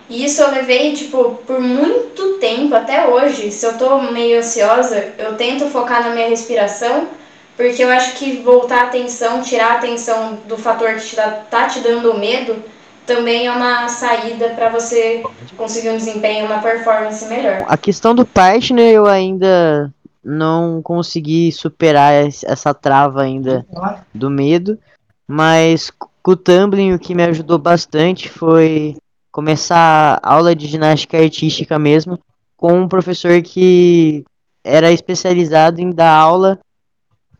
E 0.09 0.25
isso 0.25 0.41
eu 0.41 0.51
levei, 0.51 0.93
tipo, 0.93 1.35
por 1.47 1.61
muito 1.61 2.37
tempo, 2.39 2.75
até 2.75 3.07
hoje. 3.07 3.49
Se 3.51 3.65
eu 3.65 3.77
tô 3.77 3.99
meio 3.99 4.39
ansiosa, 4.39 5.13
eu 5.17 5.35
tento 5.35 5.67
focar 5.67 6.03
na 6.03 6.13
minha 6.13 6.27
respiração, 6.27 7.07
porque 7.55 7.81
eu 7.81 7.89
acho 7.89 8.15
que 8.15 8.41
voltar 8.41 8.81
a 8.81 8.83
atenção, 8.87 9.41
tirar 9.41 9.71
a 9.71 9.75
atenção 9.75 10.39
do 10.45 10.57
fator 10.57 10.95
que 10.95 11.05
te 11.05 11.15
dá, 11.15 11.29
tá 11.49 11.67
te 11.67 11.79
dando 11.79 12.17
medo, 12.17 12.61
também 13.05 13.47
é 13.47 13.51
uma 13.51 13.87
saída 13.87 14.49
para 14.49 14.67
você 14.67 15.23
conseguir 15.55 15.89
um 15.89 15.97
desempenho, 15.97 16.45
uma 16.45 16.59
performance 16.59 17.25
melhor. 17.25 17.63
A 17.67 17.77
questão 17.77 18.13
do 18.13 18.25
partner 18.25 18.93
eu 18.93 19.05
ainda 19.05 19.91
não 20.27 20.81
consegui 20.81 21.51
superar 21.53 22.27
es- 22.27 22.43
essa 22.43 22.73
trava 22.73 23.21
ainda 23.21 23.65
do 24.13 24.29
medo, 24.29 24.77
mas 25.25 25.89
com 25.89 26.31
o 26.31 26.35
tumbling 26.35 26.93
o 26.93 26.99
que 26.99 27.15
me 27.15 27.23
ajudou 27.23 27.57
bastante 27.57 28.27
foi 28.29 28.97
começar 29.31 30.19
a 30.21 30.33
aula 30.33 30.53
de 30.53 30.67
ginástica 30.67 31.17
artística 31.17 31.79
mesmo 31.79 32.19
com 32.57 32.73
um 32.73 32.87
professor 32.87 33.41
que 33.41 34.25
era 34.63 34.91
especializado 34.91 35.79
em 35.79 35.91
dar 35.91 36.13
aula 36.13 36.59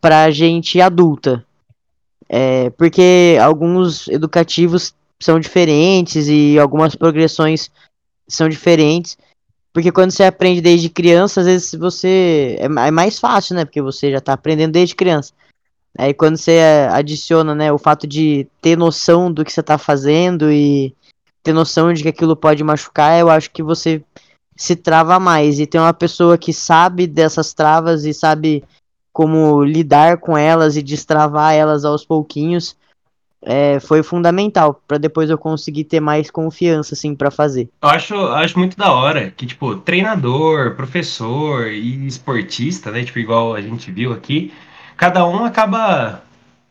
para 0.00 0.30
gente 0.30 0.80
adulta. 0.80 1.44
É, 2.28 2.70
porque 2.70 3.36
alguns 3.42 4.08
educativos 4.08 4.94
são 5.20 5.38
diferentes 5.40 6.28
e 6.28 6.58
algumas 6.58 6.94
progressões 6.94 7.70
são 8.26 8.48
diferentes. 8.48 9.18
Porque 9.72 9.92
quando 9.92 10.10
você 10.10 10.24
aprende 10.24 10.60
desde 10.60 10.88
criança, 10.88 11.40
às 11.40 11.46
vezes 11.46 11.74
você. 11.74 12.56
É, 12.58 12.64
é 12.64 12.90
mais 12.90 13.18
fácil, 13.18 13.54
né? 13.54 13.64
Porque 13.64 13.82
você 13.82 14.10
já 14.10 14.20
tá 14.20 14.32
aprendendo 14.32 14.72
desde 14.72 14.94
criança. 14.94 15.32
Aí 15.96 16.14
quando 16.14 16.36
você 16.36 16.60
adiciona, 16.90 17.54
né, 17.54 17.72
o 17.72 17.78
fato 17.78 18.06
de 18.06 18.46
ter 18.62 18.76
noção 18.76 19.32
do 19.32 19.44
que 19.44 19.52
você 19.52 19.62
tá 19.62 19.76
fazendo 19.76 20.50
e 20.50 20.94
ter 21.42 21.52
noção 21.52 21.92
de 21.92 22.02
que 22.02 22.08
aquilo 22.08 22.36
pode 22.36 22.62
machucar, 22.62 23.18
eu 23.18 23.28
acho 23.28 23.50
que 23.50 23.62
você 23.62 24.02
se 24.56 24.76
trava 24.76 25.18
mais. 25.18 25.58
E 25.58 25.66
tem 25.66 25.80
uma 25.80 25.94
pessoa 25.94 26.38
que 26.38 26.52
sabe 26.52 27.06
dessas 27.06 27.52
travas 27.52 28.04
e 28.04 28.14
sabe 28.14 28.62
como 29.12 29.64
lidar 29.64 30.18
com 30.18 30.36
elas 30.36 30.76
e 30.76 30.82
destravar 30.82 31.54
elas 31.54 31.84
aos 31.84 32.04
pouquinhos, 32.04 32.76
é, 33.42 33.78
foi 33.80 34.02
fundamental 34.02 34.82
para 34.86 34.98
depois 34.98 35.30
eu 35.30 35.38
conseguir 35.38 35.84
ter 35.84 36.00
mais 36.00 36.30
confiança 36.30 36.94
assim 36.94 37.14
para 37.14 37.30
fazer. 37.30 37.68
Eu 37.82 37.88
acho, 37.88 38.14
acho 38.14 38.58
muito 38.58 38.76
da 38.76 38.92
hora 38.92 39.30
que 39.30 39.46
tipo 39.46 39.76
treinador, 39.76 40.74
professor 40.74 41.68
e 41.68 42.06
esportista, 42.06 42.90
né, 42.90 43.04
tipo 43.04 43.18
igual 43.18 43.54
a 43.54 43.60
gente 43.60 43.90
viu 43.90 44.12
aqui, 44.12 44.52
cada 44.96 45.26
um 45.26 45.44
acaba 45.44 46.22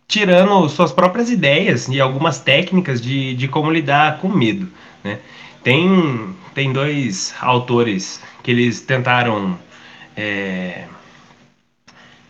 tirando 0.07 0.67
suas 0.69 0.91
próprias 0.91 1.29
ideias 1.29 1.87
e 1.87 1.99
algumas 1.99 2.39
técnicas 2.39 3.01
de, 3.01 3.35
de 3.35 3.47
como 3.47 3.71
lidar 3.71 4.19
com 4.19 4.29
medo, 4.29 4.67
né? 5.03 5.19
Tem, 5.63 6.33
tem 6.53 6.71
dois 6.71 7.35
autores 7.41 8.21
que 8.41 8.51
eles 8.51 8.79
tentaram 8.79 9.59
é, 10.15 10.85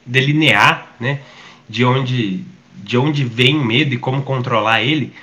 delinear, 0.06 0.88
né, 1.00 1.20
de 1.70 1.86
onde, 1.86 2.44
de 2.84 2.98
onde 2.98 3.24
vem 3.24 3.58
o 3.58 3.64
medo 3.64 3.94
e 3.94 3.98
como 3.98 4.22
controlar 4.22 4.82
ele. 4.82 5.14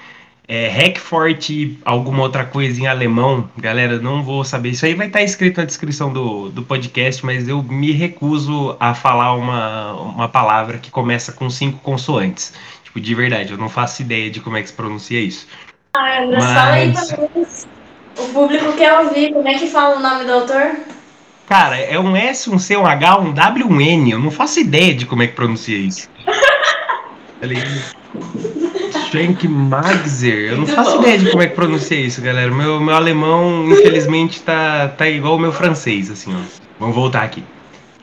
É, 0.46 0.68
Hackfort 0.68 1.49
e 1.49 1.78
alguma 1.84 2.23
outra 2.23 2.44
coisa 2.44 2.78
em 2.78 2.87
alemão, 2.87 3.49
galera, 3.56 3.99
não 3.99 4.23
vou 4.23 4.44
saber. 4.44 4.70
Isso 4.70 4.84
aí 4.84 4.94
vai 4.94 5.06
estar 5.06 5.23
escrito 5.23 5.56
na 5.56 5.64
descrição 5.64 6.12
do, 6.12 6.50
do 6.50 6.62
podcast, 6.62 7.25
mas 7.25 7.49
eu 7.49 7.62
me 7.62 7.92
recuso 7.92 8.76
a 8.78 8.94
falar 8.94 9.32
uma, 9.34 9.92
uma 9.94 10.28
palavra 10.28 10.76
que 10.76 10.90
começa 10.90 11.32
com 11.32 11.49
cinco 11.49 11.78
consoantes. 11.78 12.52
Tipo, 12.84 13.00
de 13.00 13.14
verdade, 13.14 13.52
eu 13.52 13.58
não 13.58 13.70
faço 13.70 14.02
ideia 14.02 14.30
de 14.30 14.40
como 14.40 14.58
é 14.58 14.62
que 14.62 14.68
se 14.68 14.75
pronuncia 14.75 15.18
isso. 15.18 15.46
Ah, 15.94 16.23
André, 16.23 16.38
mas... 16.38 16.52
fala 16.52 16.73
aí 16.73 16.92
pra 16.92 17.02
nós. 17.34 17.66
O 18.18 18.28
público 18.28 18.73
quer 18.75 19.00
ouvir. 19.00 19.32
Como 19.32 19.49
é 19.49 19.54
que 19.54 19.66
fala 19.66 19.96
o 19.96 20.00
nome 20.00 20.25
do 20.25 20.32
autor? 20.32 20.76
Cara, 21.46 21.78
é 21.78 21.99
um 21.99 22.16
S, 22.16 22.49
um 22.50 22.58
C, 22.58 22.76
um 22.76 22.87
H, 22.87 23.18
um 23.18 23.32
W, 23.32 23.66
um 23.66 23.80
N. 23.80 24.11
Eu 24.11 24.18
não 24.18 24.30
faço 24.30 24.61
ideia 24.61 24.94
de 24.94 25.06
como 25.06 25.23
é 25.23 25.26
que 25.26 25.34
pronuncia 25.34 25.76
isso. 25.76 26.08
Falei. 27.44 27.62
Frank 29.10 29.46
Magzer. 29.46 30.52
Eu 30.52 30.56
não 30.56 30.66
faço 30.66 30.98
ideia 30.98 31.18
de 31.18 31.30
como 31.30 31.42
é 31.42 31.46
que 31.46 31.54
pronuncia 31.54 32.00
isso, 32.00 32.22
galera. 32.22 32.50
Meu, 32.50 32.80
meu 32.80 32.94
alemão, 32.94 33.70
infelizmente, 33.70 34.40
tá, 34.40 34.88
tá 34.88 35.06
igual 35.06 35.36
o 35.36 35.38
meu 35.38 35.52
francês, 35.52 36.10
assim, 36.10 36.34
ó. 36.34 36.38
Vamos 36.80 36.96
voltar 36.96 37.22
aqui. 37.22 37.44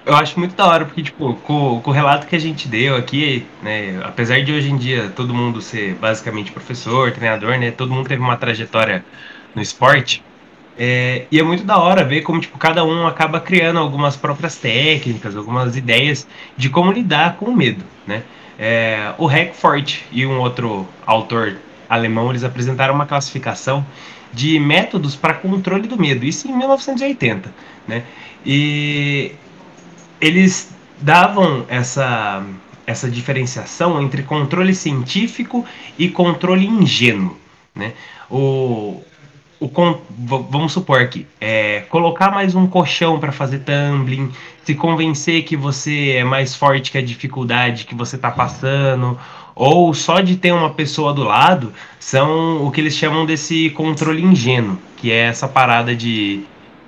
Eu 0.05 0.15
acho 0.15 0.38
muito 0.39 0.55
da 0.55 0.67
hora, 0.67 0.86
porque, 0.86 1.01
tipo, 1.01 1.33
com, 1.38 1.81
com 1.81 1.89
o 1.89 1.93
relato 1.93 2.27
que 2.27 2.36
a 2.36 2.39
gente 2.39 2.67
deu 2.67 2.95
aqui, 2.95 3.43
né, 3.63 4.00
apesar 4.03 4.43
de 4.43 4.51
hoje 4.51 4.69
em 4.69 4.77
dia 4.77 5.12
todo 5.15 5.33
mundo 5.33 5.60
ser 5.60 5.95
basicamente 5.95 6.51
professor, 6.51 7.12
treinador, 7.12 7.57
né, 7.57 7.71
todo 7.71 7.93
mundo 7.93 8.07
teve 8.07 8.21
uma 8.21 8.38
trajetória 8.38 9.03
no 9.55 9.62
esporte, 9.62 10.24
é, 10.77 11.25
e 11.31 11.39
é 11.39 11.43
muito 11.43 11.63
da 11.63 11.77
hora 11.77 12.03
ver 12.03 12.21
como 12.21 12.39
tipo, 12.39 12.57
cada 12.57 12.83
um 12.83 13.05
acaba 13.05 13.39
criando 13.39 13.77
algumas 13.77 14.15
próprias 14.15 14.55
técnicas, 14.55 15.36
algumas 15.36 15.75
ideias 15.75 16.27
de 16.57 16.69
como 16.69 16.91
lidar 16.91 17.36
com 17.36 17.45
o 17.45 17.55
medo. 17.55 17.83
Né? 18.07 18.24
É, 18.63 19.15
o 19.18 19.25
Hackford 19.25 20.06
e 20.12 20.24
um 20.24 20.39
outro 20.39 20.88
autor 21.03 21.58
alemão 21.89 22.30
eles 22.30 22.44
apresentaram 22.44 22.94
uma 22.94 23.08
classificação 23.08 23.84
de 24.32 24.60
métodos 24.60 25.15
para 25.15 25.34
controle 25.34 25.88
do 25.88 26.00
medo, 26.00 26.24
isso 26.24 26.48
em 26.48 26.56
1980. 26.56 27.51
Né? 27.88 28.03
E 28.46 29.32
eles 30.22 30.75
davam 31.01 31.65
essa, 31.68 32.46
essa 32.86 33.10
diferenciação 33.10 34.00
entre 34.00 34.22
controle 34.22 34.75
científico 34.75 35.65
e 35.98 36.08
controle 36.08 36.68
ingênuo. 36.68 37.36
Né? 37.74 37.93
O, 38.30 39.00
o, 39.75 40.01
vamos 40.49 40.73
supor 40.73 41.01
aqui, 41.01 41.25
é, 41.39 41.81
colocar 41.89 42.31
mais 42.31 42.55
um 42.55 42.67
colchão 42.67 43.19
para 43.19 43.31
fazer 43.31 43.60
tumbling, 43.60 44.31
se 44.63 44.75
convencer 44.75 45.43
que 45.43 45.55
você 45.55 46.12
é 46.12 46.23
mais 46.23 46.55
forte 46.55 46.91
que 46.91 46.97
a 46.97 47.01
dificuldade 47.01 47.86
que 47.86 47.95
você 47.95 48.15
está 48.15 48.31
passando, 48.31 49.17
ou 49.55 49.93
só 49.93 50.21
de 50.21 50.38
ter 50.38 50.51
uma 50.51 50.69
pessoa 50.71 51.13
do 51.13 51.23
lado, 51.23 51.73
são 51.99 52.65
o 52.65 52.71
que 52.71 52.81
eles 52.81 52.95
chamam 52.95 53.25
desse 53.25 53.69
controle 53.71 54.23
ingênuo, 54.23 54.77
que 54.97 55.12
é 55.12 55.27
essa 55.27 55.47
parada 55.47 55.95
de, 55.95 56.43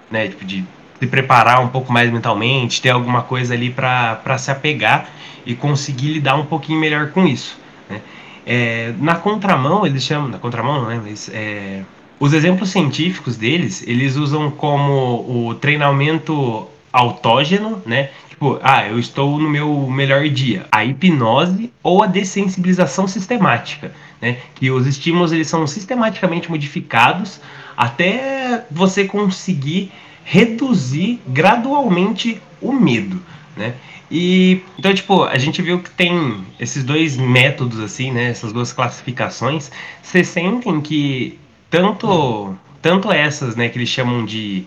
né, 0.10 0.28
tipo, 0.28 0.46
de 0.46 0.64
se 1.00 1.08
preparar 1.08 1.62
um 1.62 1.68
pouco 1.68 1.92
mais 1.92 2.12
mentalmente, 2.12 2.82
ter 2.82 2.90
alguma 2.90 3.22
coisa 3.22 3.54
ali 3.54 3.70
para 3.70 4.38
se 4.38 4.50
apegar 4.50 5.10
e 5.46 5.54
conseguir 5.54 6.14
lidar 6.14 6.36
um 6.36 6.46
pouquinho 6.46 6.80
melhor 6.80 7.12
com 7.12 7.28
isso. 7.28 7.60
Né? 7.90 8.02
É, 8.46 8.94
na 9.00 9.16
contramão, 9.16 9.86
eles 9.86 10.04
chamam, 10.04 10.30
na 10.30 10.38
contramão 10.38 10.82
não 10.84 10.92
é, 10.92 10.98
mas 10.98 11.30
é, 11.34 11.82
os 12.24 12.32
exemplos 12.32 12.70
científicos 12.70 13.36
deles, 13.36 13.84
eles 13.86 14.16
usam 14.16 14.50
como 14.50 15.26
o 15.28 15.56
treinamento 15.56 16.66
autógeno, 16.90 17.84
né? 17.86 18.12
Tipo, 18.30 18.62
ah, 18.64 18.88
eu 18.88 18.98
estou 18.98 19.38
no 19.38 19.50
meu 19.50 19.90
melhor 19.90 20.30
dia. 20.30 20.66
A 20.72 20.86
hipnose 20.86 21.70
ou 21.84 22.02
a 22.02 22.08
dessensibilização 22.08 23.10
sistemática, 23.10 23.92
né? 24.22 24.38
Que 24.56 24.72
os 24.72 24.88
estímulos 24.88 25.34
eles 25.34 25.50
são 25.50 25.68
sistematicamente 25.68 26.50
modificados 26.50 27.42
até 27.76 28.64
você 28.72 29.04
conseguir 29.04 29.92
reduzir 30.24 31.20
gradualmente 31.28 32.42
o 32.62 32.72
medo, 32.72 33.22
né? 33.58 33.74
E 34.10 34.62
então, 34.80 34.94
tipo, 34.94 35.24
a 35.26 35.38
gente 35.38 35.62
viu 35.62 35.80
que 35.80 35.90
tem 35.90 36.38
esses 36.58 36.86
dois 36.86 37.18
métodos 37.18 37.82
assim, 37.82 38.12
né? 38.12 38.30
Essas 38.30 38.54
duas 38.54 38.72
classificações. 38.72 39.70
Vocês 40.02 40.30
sentem 40.30 40.80
que 40.80 41.38
tanto, 41.74 42.56
tanto 42.84 43.12
essas, 43.12 43.56
né, 43.56 43.68
que 43.68 43.80
eles 43.80 43.90
chamam 43.90 44.24
de, 44.24 44.64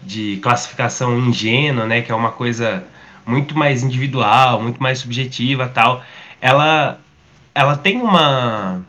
de 0.00 0.38
classificação 0.38 1.18
ingênua, 1.18 1.84
né, 1.84 2.00
que 2.00 2.10
é 2.10 2.14
uma 2.14 2.30
coisa 2.30 2.84
muito 3.26 3.54
mais 3.54 3.82
individual, 3.82 4.62
muito 4.62 4.82
mais 4.82 5.00
subjetiva, 5.00 5.68
tal, 5.68 6.02
ela 6.40 6.98
ela 7.54 7.76
tem 7.76 8.00
uma 8.00 8.80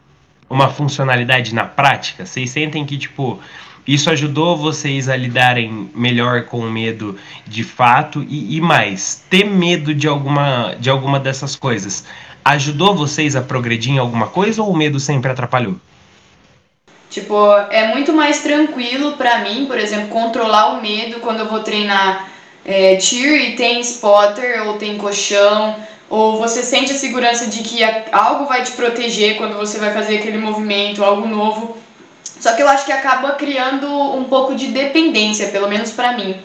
uma 0.49 0.69
funcionalidade 0.69 1.53
na 1.53 1.65
prática. 1.65 2.25
Vocês 2.25 2.49
sentem 2.49 2.85
que 2.85 2.97
tipo 2.97 3.41
isso 3.85 4.09
ajudou 4.09 4.55
vocês 4.55 5.09
a 5.09 5.17
lidarem 5.17 5.89
melhor 5.93 6.45
com 6.45 6.59
o 6.59 6.71
medo 6.71 7.17
de 7.45 7.65
fato 7.65 8.25
e, 8.29 8.55
e 8.55 8.61
mais 8.61 9.25
ter 9.29 9.43
medo 9.43 9.93
de 9.93 10.07
alguma 10.07 10.75
de 10.79 10.89
alguma 10.89 11.19
dessas 11.19 11.57
coisas 11.57 12.05
ajudou 12.45 12.95
vocês 12.95 13.35
a 13.35 13.41
progredir 13.41 13.93
em 13.93 13.97
alguma 13.97 14.27
coisa 14.27 14.63
ou 14.63 14.71
o 14.71 14.77
medo 14.77 14.97
sempre 14.97 15.29
atrapalhou? 15.29 15.75
Tipo, 17.09 17.35
é 17.71 17.87
muito 17.87 18.13
mais 18.13 18.41
tranquilo 18.41 19.13
para 19.13 19.39
mim, 19.39 19.65
por 19.65 19.79
exemplo, 19.79 20.09
controlar 20.09 20.73
o 20.73 20.81
medo 20.81 21.19
quando 21.19 21.39
eu 21.39 21.47
vou 21.47 21.61
treinar 21.61 22.29
é, 22.63 22.99
e 22.99 23.55
tem 23.55 23.79
spotter 23.79 24.67
ou 24.67 24.77
tem 24.77 24.95
colchão, 24.95 25.75
ou 26.07 26.37
você 26.37 26.63
sente 26.63 26.91
a 26.91 26.95
segurança 26.95 27.47
de 27.47 27.63
que 27.63 27.79
algo 28.11 28.45
vai 28.45 28.63
te 28.63 28.73
proteger 28.73 29.37
quando 29.37 29.55
você 29.55 29.79
vai 29.79 29.91
fazer 29.91 30.17
aquele 30.17 30.37
movimento, 30.37 31.03
algo 31.03 31.27
novo. 31.27 31.77
Só 32.23 32.53
que 32.53 32.61
eu 32.61 32.69
acho 32.69 32.85
que 32.85 32.91
acaba 32.91 33.31
criando 33.31 33.87
um 34.15 34.25
pouco 34.25 34.53
de 34.55 34.67
dependência, 34.67 35.49
pelo 35.49 35.67
menos 35.67 35.91
para 35.91 36.13
mim. 36.13 36.39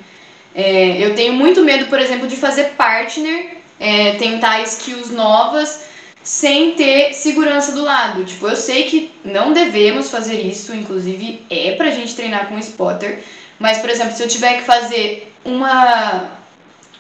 É, 0.55 0.97
eu 0.99 1.15
tenho 1.15 1.35
muito 1.35 1.63
medo, 1.63 1.87
por 1.87 1.99
exemplo, 1.99 2.27
de 2.27 2.37
fazer 2.37 2.75
partner, 2.77 3.59
é, 3.79 4.13
tentar 4.13 4.63
skills 4.63 5.11
novas 5.11 5.94
sem 6.25 6.73
ter 6.73 7.13
segurança 7.13 7.73
do 7.73 7.85
lado. 7.85 8.25
Tipo, 8.25 8.49
eu 8.49 8.57
sei 8.57 8.85
que 8.85 9.13
não 9.23 9.53
devemos 9.53 10.11
fazer 10.11 10.41
isso, 10.41 10.75
inclusive 10.75 11.45
é 11.51 11.73
pra 11.73 11.91
gente 11.91 12.17
treinar 12.17 12.49
com 12.49 12.59
spotter, 12.59 13.23
mas 13.59 13.79
por 13.79 13.91
exemplo, 13.91 14.17
se 14.17 14.23
eu 14.23 14.29
tiver 14.29 14.57
que 14.57 14.63
fazer 14.65 15.33
uma 15.45 16.43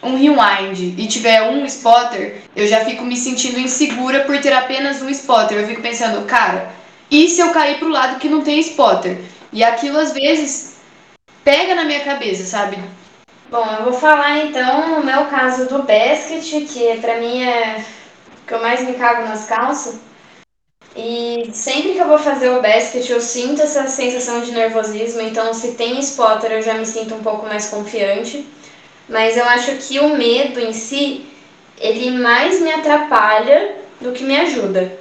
um 0.02 0.16
rewind 0.16 0.94
e 0.98 1.06
tiver 1.06 1.42
um 1.48 1.64
spotter, 1.64 2.42
eu 2.54 2.68
já 2.68 2.84
fico 2.84 3.02
me 3.02 3.16
sentindo 3.16 3.58
insegura 3.58 4.20
por 4.20 4.38
ter 4.38 4.52
apenas 4.52 5.00
um 5.00 5.08
spotter. 5.08 5.58
Eu 5.58 5.66
fico 5.66 5.80
pensando, 5.80 6.26
cara, 6.26 6.70
e 7.10 7.26
se 7.26 7.40
eu 7.40 7.50
cair 7.52 7.78
pro 7.78 7.88
lado 7.88 8.18
que 8.18 8.28
não 8.28 8.42
tem 8.42 8.60
spotter? 8.60 9.18
E 9.50 9.64
aquilo 9.64 9.98
às 9.98 10.12
vezes 10.12 10.76
pega 11.42 11.74
na 11.74 11.84
minha 11.84 12.00
cabeça, 12.00 12.44
sabe? 12.44 12.76
Bom, 13.50 13.64
eu 13.78 13.84
vou 13.84 13.94
falar 13.94 14.44
então 14.44 14.96
no 14.96 15.04
meu 15.04 15.24
caso 15.26 15.68
do 15.68 15.84
basket, 15.84 16.66
que 16.68 16.98
pra 17.00 17.18
mim 17.18 17.42
é 17.42 17.82
que 18.46 18.54
eu 18.54 18.60
mais 18.60 18.80
me 18.86 18.94
cago 18.94 19.26
nas 19.26 19.46
calças. 19.46 19.96
E 20.96 21.50
sempre 21.52 21.92
que 21.92 21.98
eu 21.98 22.06
vou 22.06 22.18
fazer 22.18 22.50
o 22.50 22.62
basket, 22.62 23.08
eu 23.10 23.20
sinto 23.20 23.62
essa 23.62 23.86
sensação 23.88 24.42
de 24.42 24.52
nervosismo. 24.52 25.22
Então, 25.22 25.52
se 25.52 25.72
tem 25.72 25.98
spotter, 25.98 26.52
eu 26.52 26.62
já 26.62 26.74
me 26.74 26.86
sinto 26.86 27.14
um 27.14 27.22
pouco 27.22 27.46
mais 27.46 27.68
confiante. 27.68 28.46
Mas 29.08 29.36
eu 29.36 29.44
acho 29.44 29.72
que 29.76 29.98
o 29.98 30.16
medo 30.16 30.60
em 30.60 30.72
si, 30.72 31.26
ele 31.78 32.10
mais 32.12 32.60
me 32.60 32.72
atrapalha 32.72 33.76
do 34.00 34.12
que 34.12 34.22
me 34.24 34.36
ajuda. 34.36 34.98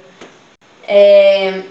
É... 0.86 1.62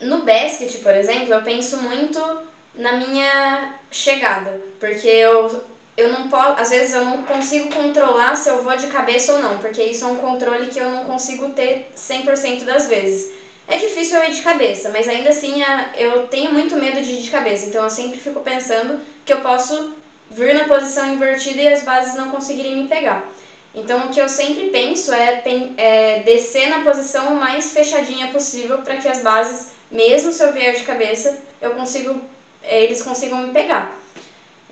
No 0.00 0.24
basket, 0.24 0.82
por 0.82 0.94
exemplo, 0.94 1.32
eu 1.32 1.42
penso 1.42 1.76
muito 1.78 2.42
na 2.74 2.92
minha 2.92 3.78
chegada, 3.90 4.60
porque 4.80 5.06
eu, 5.06 5.64
eu 5.96 6.10
não 6.10 6.28
posso, 6.28 6.60
às 6.60 6.70
vezes 6.70 6.94
eu 6.94 7.04
não 7.04 7.22
consigo 7.24 7.70
controlar 7.74 8.34
se 8.36 8.48
eu 8.48 8.62
vou 8.62 8.76
de 8.76 8.86
cabeça 8.86 9.34
ou 9.34 9.38
não, 9.40 9.58
porque 9.58 9.82
isso 9.82 10.04
é 10.04 10.08
um 10.08 10.16
controle 10.16 10.68
que 10.68 10.78
eu 10.78 10.90
não 10.90 11.04
consigo 11.04 11.50
ter 11.50 11.92
100% 11.96 12.64
das 12.64 12.88
vezes. 12.88 13.32
É 13.68 13.76
difícil 13.76 14.18
eu 14.18 14.24
ir 14.24 14.32
de 14.32 14.42
cabeça, 14.42 14.90
mas 14.90 15.08
ainda 15.08 15.30
assim 15.30 15.62
eu 15.96 16.26
tenho 16.26 16.52
muito 16.52 16.76
medo 16.76 17.00
de 17.02 17.12
ir 17.12 17.22
de 17.22 17.30
cabeça, 17.30 17.66
então 17.66 17.84
eu 17.84 17.90
sempre 17.90 18.18
fico 18.18 18.40
pensando 18.40 19.00
que 19.24 19.32
eu 19.32 19.40
posso 19.40 19.94
vir 20.30 20.54
na 20.54 20.64
posição 20.64 21.12
invertida 21.12 21.60
e 21.60 21.68
as 21.68 21.82
bases 21.82 22.14
não 22.14 22.30
conseguirem 22.30 22.76
me 22.76 22.88
pegar. 22.88 23.28
Então, 23.74 24.06
o 24.06 24.08
que 24.10 24.20
eu 24.20 24.28
sempre 24.28 24.68
penso 24.68 25.12
é, 25.12 25.42
é 25.78 26.20
descer 26.20 26.68
na 26.68 26.80
posição 26.80 27.34
mais 27.36 27.72
fechadinha 27.72 28.28
possível 28.28 28.78
para 28.78 28.96
que 28.96 29.08
as 29.08 29.22
bases, 29.22 29.68
mesmo 29.90 30.30
se 30.30 30.42
eu 30.42 30.52
vier 30.52 30.74
de 30.74 30.84
cabeça, 30.84 31.38
eu 31.60 31.70
consigo, 31.70 32.20
é, 32.62 32.82
eles 32.82 33.02
consigam 33.02 33.38
me 33.38 33.52
pegar. 33.52 34.01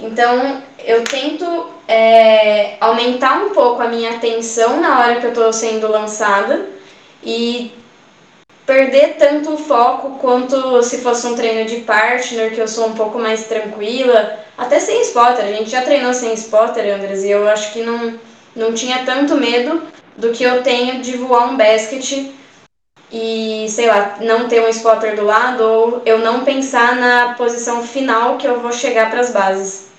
Então, 0.00 0.62
eu 0.78 1.04
tento 1.04 1.44
é, 1.86 2.76
aumentar 2.80 3.44
um 3.44 3.50
pouco 3.50 3.82
a 3.82 3.88
minha 3.88 4.12
atenção 4.12 4.80
na 4.80 4.98
hora 4.98 5.20
que 5.20 5.26
eu 5.26 5.30
estou 5.30 5.52
sendo 5.52 5.88
lançada 5.88 6.66
e 7.22 7.72
perder 8.64 9.16
tanto 9.18 9.54
o 9.54 9.58
foco 9.58 10.18
quanto 10.18 10.82
se 10.82 10.98
fosse 10.98 11.26
um 11.26 11.34
treino 11.34 11.68
de 11.68 11.80
partner, 11.82 12.54
que 12.54 12.60
eu 12.60 12.68
sou 12.68 12.86
um 12.86 12.94
pouco 12.94 13.18
mais 13.18 13.44
tranquila, 13.44 14.38
até 14.56 14.78
sem 14.80 15.02
spotter. 15.02 15.44
A 15.44 15.52
gente 15.52 15.70
já 15.70 15.82
treinou 15.82 16.14
sem 16.14 16.32
spotter, 16.34 16.94
Andres, 16.94 17.22
e 17.24 17.30
eu 17.30 17.48
acho 17.48 17.72
que 17.72 17.82
não 17.82 18.18
não 18.54 18.74
tinha 18.74 19.04
tanto 19.04 19.36
medo 19.36 19.82
do 20.16 20.32
que 20.32 20.42
eu 20.42 20.62
tenho 20.62 21.00
de 21.00 21.16
voar 21.16 21.50
um 21.50 21.56
basket 21.56 22.32
e, 23.12 23.66
sei 23.68 23.86
lá, 23.86 24.16
não 24.20 24.48
ter 24.48 24.60
um 24.60 24.68
spotter 24.68 25.16
do 25.16 25.24
lado 25.24 25.62
ou 25.62 26.02
eu 26.04 26.18
não 26.18 26.44
pensar 26.44 26.96
na 26.96 27.34
posição 27.34 27.82
final 27.86 28.36
que 28.36 28.46
eu 28.46 28.60
vou 28.60 28.72
chegar 28.72 29.10
para 29.10 29.20
as 29.20 29.32
bases. 29.32 29.89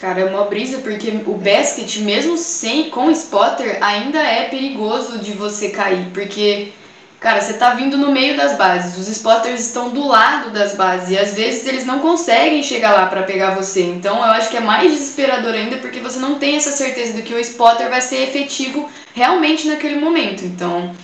Cara, 0.00 0.20
é 0.20 0.24
uma 0.24 0.44
brisa 0.44 0.78
porque 0.78 1.10
o 1.26 1.34
basket, 1.34 1.98
mesmo 1.98 2.38
sem 2.38 2.88
com 2.88 3.10
spotter, 3.10 3.78
ainda 3.82 4.18
é 4.18 4.48
perigoso 4.48 5.18
de 5.18 5.32
você 5.32 5.68
cair, 5.68 6.06
porque 6.14 6.72
Cara, 7.20 7.42
você 7.42 7.52
tá 7.52 7.74
vindo 7.74 7.98
no 7.98 8.10
meio 8.10 8.34
das 8.34 8.56
bases, 8.56 8.96
os 8.96 9.06
spotters 9.06 9.60
estão 9.60 9.90
do 9.90 10.06
lado 10.06 10.48
das 10.48 10.74
bases 10.74 11.10
e 11.10 11.18
às 11.18 11.34
vezes 11.34 11.66
eles 11.66 11.84
não 11.84 11.98
conseguem 11.98 12.62
chegar 12.62 12.94
lá 12.94 13.06
para 13.08 13.24
pegar 13.24 13.54
você. 13.54 13.82
Então 13.82 14.16
eu 14.16 14.32
acho 14.32 14.48
que 14.48 14.56
é 14.56 14.60
mais 14.60 14.90
desesperador 14.90 15.52
ainda 15.52 15.76
porque 15.76 16.00
você 16.00 16.18
não 16.18 16.38
tem 16.38 16.56
essa 16.56 16.70
certeza 16.70 17.12
de 17.12 17.20
que 17.20 17.34
o 17.34 17.38
spotter 17.38 17.90
vai 17.90 18.00
ser 18.00 18.22
efetivo 18.22 18.88
realmente 19.12 19.68
naquele 19.68 20.00
momento. 20.00 20.46
Então, 20.46 20.96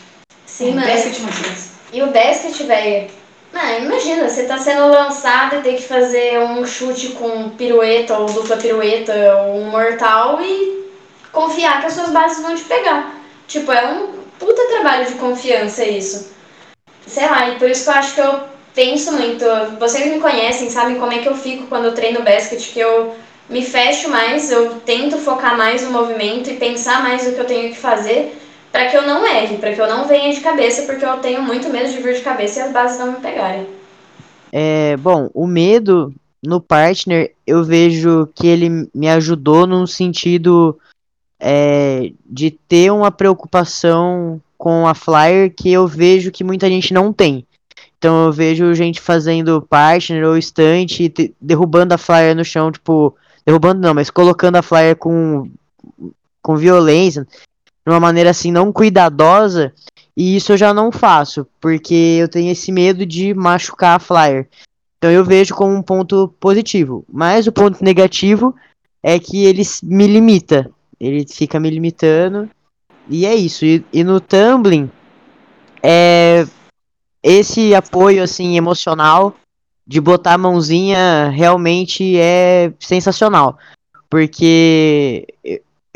sim, 0.46 0.72
mas 0.72 0.86
basket 0.86 1.18
E 1.92 2.02
o 2.02 2.06
basket, 2.06 2.66
velho, 2.66 3.10
imagina, 3.80 4.28
você 4.28 4.44
tá 4.44 4.58
sendo 4.58 4.88
lançado 4.88 5.56
e 5.56 5.62
tem 5.62 5.76
que 5.76 5.82
fazer 5.82 6.38
um 6.40 6.66
chute 6.66 7.10
com 7.10 7.50
pirueta 7.50 8.18
ou 8.18 8.26
dupla 8.26 8.56
pirueta 8.56 9.14
ou 9.46 9.56
um 9.56 9.70
mortal 9.70 10.40
e 10.42 10.90
confiar 11.32 11.80
que 11.80 11.86
as 11.86 11.92
suas 11.92 12.10
bases 12.10 12.42
vão 12.42 12.54
te 12.54 12.64
pegar. 12.64 13.14
Tipo, 13.46 13.72
é 13.72 13.86
um 13.86 14.08
puta 14.38 14.66
trabalho 14.66 15.06
de 15.06 15.14
confiança 15.14 15.84
isso. 15.84 16.34
Sei 17.06 17.26
lá, 17.26 17.48
e 17.50 17.58
por 17.58 17.70
isso 17.70 17.84
que 17.84 17.90
eu 17.90 17.94
acho 17.94 18.14
que 18.14 18.20
eu 18.20 18.40
penso 18.74 19.12
muito. 19.12 19.44
Vocês 19.78 20.12
me 20.12 20.20
conhecem, 20.20 20.70
sabem 20.70 20.98
como 20.98 21.12
é 21.12 21.18
que 21.18 21.28
eu 21.28 21.36
fico 21.36 21.66
quando 21.66 21.86
eu 21.86 21.94
treino 21.94 22.22
basquete, 22.22 22.72
que 22.72 22.80
eu 22.80 23.14
me 23.48 23.64
fecho 23.64 24.08
mais, 24.08 24.50
eu 24.50 24.80
tento 24.80 25.18
focar 25.18 25.56
mais 25.56 25.82
no 25.82 25.90
movimento 25.90 26.50
e 26.50 26.56
pensar 26.56 27.02
mais 27.02 27.26
no 27.26 27.32
que 27.32 27.40
eu 27.40 27.46
tenho 27.46 27.70
que 27.70 27.78
fazer 27.78 28.36
para 28.76 28.90
que 28.90 28.96
eu 28.98 29.06
não 29.06 29.26
erre, 29.26 29.56
para 29.56 29.72
que 29.72 29.80
eu 29.80 29.88
não 29.88 30.06
venha 30.06 30.30
de 30.30 30.40
cabeça, 30.42 30.82
porque 30.82 31.02
eu 31.02 31.16
tenho 31.16 31.40
muito 31.40 31.70
medo 31.70 31.90
de 31.90 31.98
vir 31.98 32.14
de 32.14 32.20
cabeça 32.20 32.60
e 32.60 32.62
as 32.62 32.72
bases 32.72 32.98
não 32.98 33.12
me 33.12 33.20
pegarem. 33.20 33.66
É, 34.52 34.98
bom, 34.98 35.30
o 35.32 35.46
medo 35.46 36.14
no 36.42 36.60
partner, 36.60 37.32
eu 37.46 37.64
vejo 37.64 38.28
que 38.34 38.46
ele 38.46 38.86
me 38.94 39.08
ajudou 39.08 39.66
num 39.66 39.86
sentido 39.86 40.78
é, 41.40 42.12
de 42.26 42.50
ter 42.50 42.92
uma 42.92 43.10
preocupação 43.10 44.42
com 44.58 44.86
a 44.86 44.94
Flyer 44.94 45.54
que 45.56 45.72
eu 45.72 45.86
vejo 45.86 46.30
que 46.30 46.44
muita 46.44 46.68
gente 46.68 46.92
não 46.92 47.14
tem. 47.14 47.46
Então 47.96 48.26
eu 48.26 48.32
vejo 48.32 48.74
gente 48.74 49.00
fazendo 49.00 49.62
partner 49.62 50.26
ou 50.26 50.36
estante, 50.36 51.10
derrubando 51.40 51.94
a 51.94 51.98
Flyer 51.98 52.36
no 52.36 52.44
chão, 52.44 52.70
tipo, 52.70 53.16
derrubando 53.42 53.80
não, 53.80 53.94
mas 53.94 54.10
colocando 54.10 54.56
a 54.56 54.62
Flyer 54.62 54.96
com, 54.96 55.50
com 56.42 56.56
violência, 56.56 57.26
de 57.86 57.92
uma 57.92 58.00
maneira 58.00 58.30
assim 58.30 58.50
não 58.50 58.72
cuidadosa, 58.72 59.72
e 60.16 60.36
isso 60.36 60.52
eu 60.52 60.56
já 60.56 60.74
não 60.74 60.90
faço, 60.90 61.46
porque 61.60 61.94
eu 62.18 62.28
tenho 62.28 62.50
esse 62.50 62.72
medo 62.72 63.06
de 63.06 63.32
machucar 63.32 63.96
a 63.96 63.98
Flyer. 64.00 64.48
Então 64.98 65.10
eu 65.10 65.24
vejo 65.24 65.54
como 65.54 65.72
um 65.72 65.82
ponto 65.82 66.28
positivo, 66.40 67.04
mas 67.08 67.46
o 67.46 67.52
ponto 67.52 67.84
negativo 67.84 68.54
é 69.02 69.18
que 69.20 69.44
ele 69.44 69.62
me 69.84 70.06
limita. 70.06 70.68
Ele 70.98 71.24
fica 71.28 71.60
me 71.60 71.70
limitando. 71.70 72.50
E 73.08 73.24
é 73.24 73.34
isso. 73.34 73.64
E, 73.64 73.84
e 73.92 74.02
no 74.02 74.18
tumbling, 74.18 74.90
é, 75.80 76.44
esse 77.22 77.74
apoio 77.74 78.22
assim 78.22 78.56
emocional 78.56 79.36
de 79.86 80.00
botar 80.00 80.34
a 80.34 80.38
mãozinha 80.38 81.28
realmente 81.28 82.18
é 82.18 82.72
sensacional. 82.80 83.56
Porque 84.10 85.26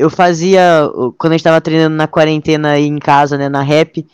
eu 0.01 0.09
fazia, 0.09 0.89
quando 1.17 1.33
a 1.33 1.37
gente 1.37 1.43
tava 1.43 1.61
treinando 1.61 1.95
na 1.95 2.07
quarentena 2.07 2.71
aí 2.71 2.85
em 2.85 2.97
casa, 2.97 3.37
né, 3.37 3.47
na 3.47 3.61
rap, 3.61 4.05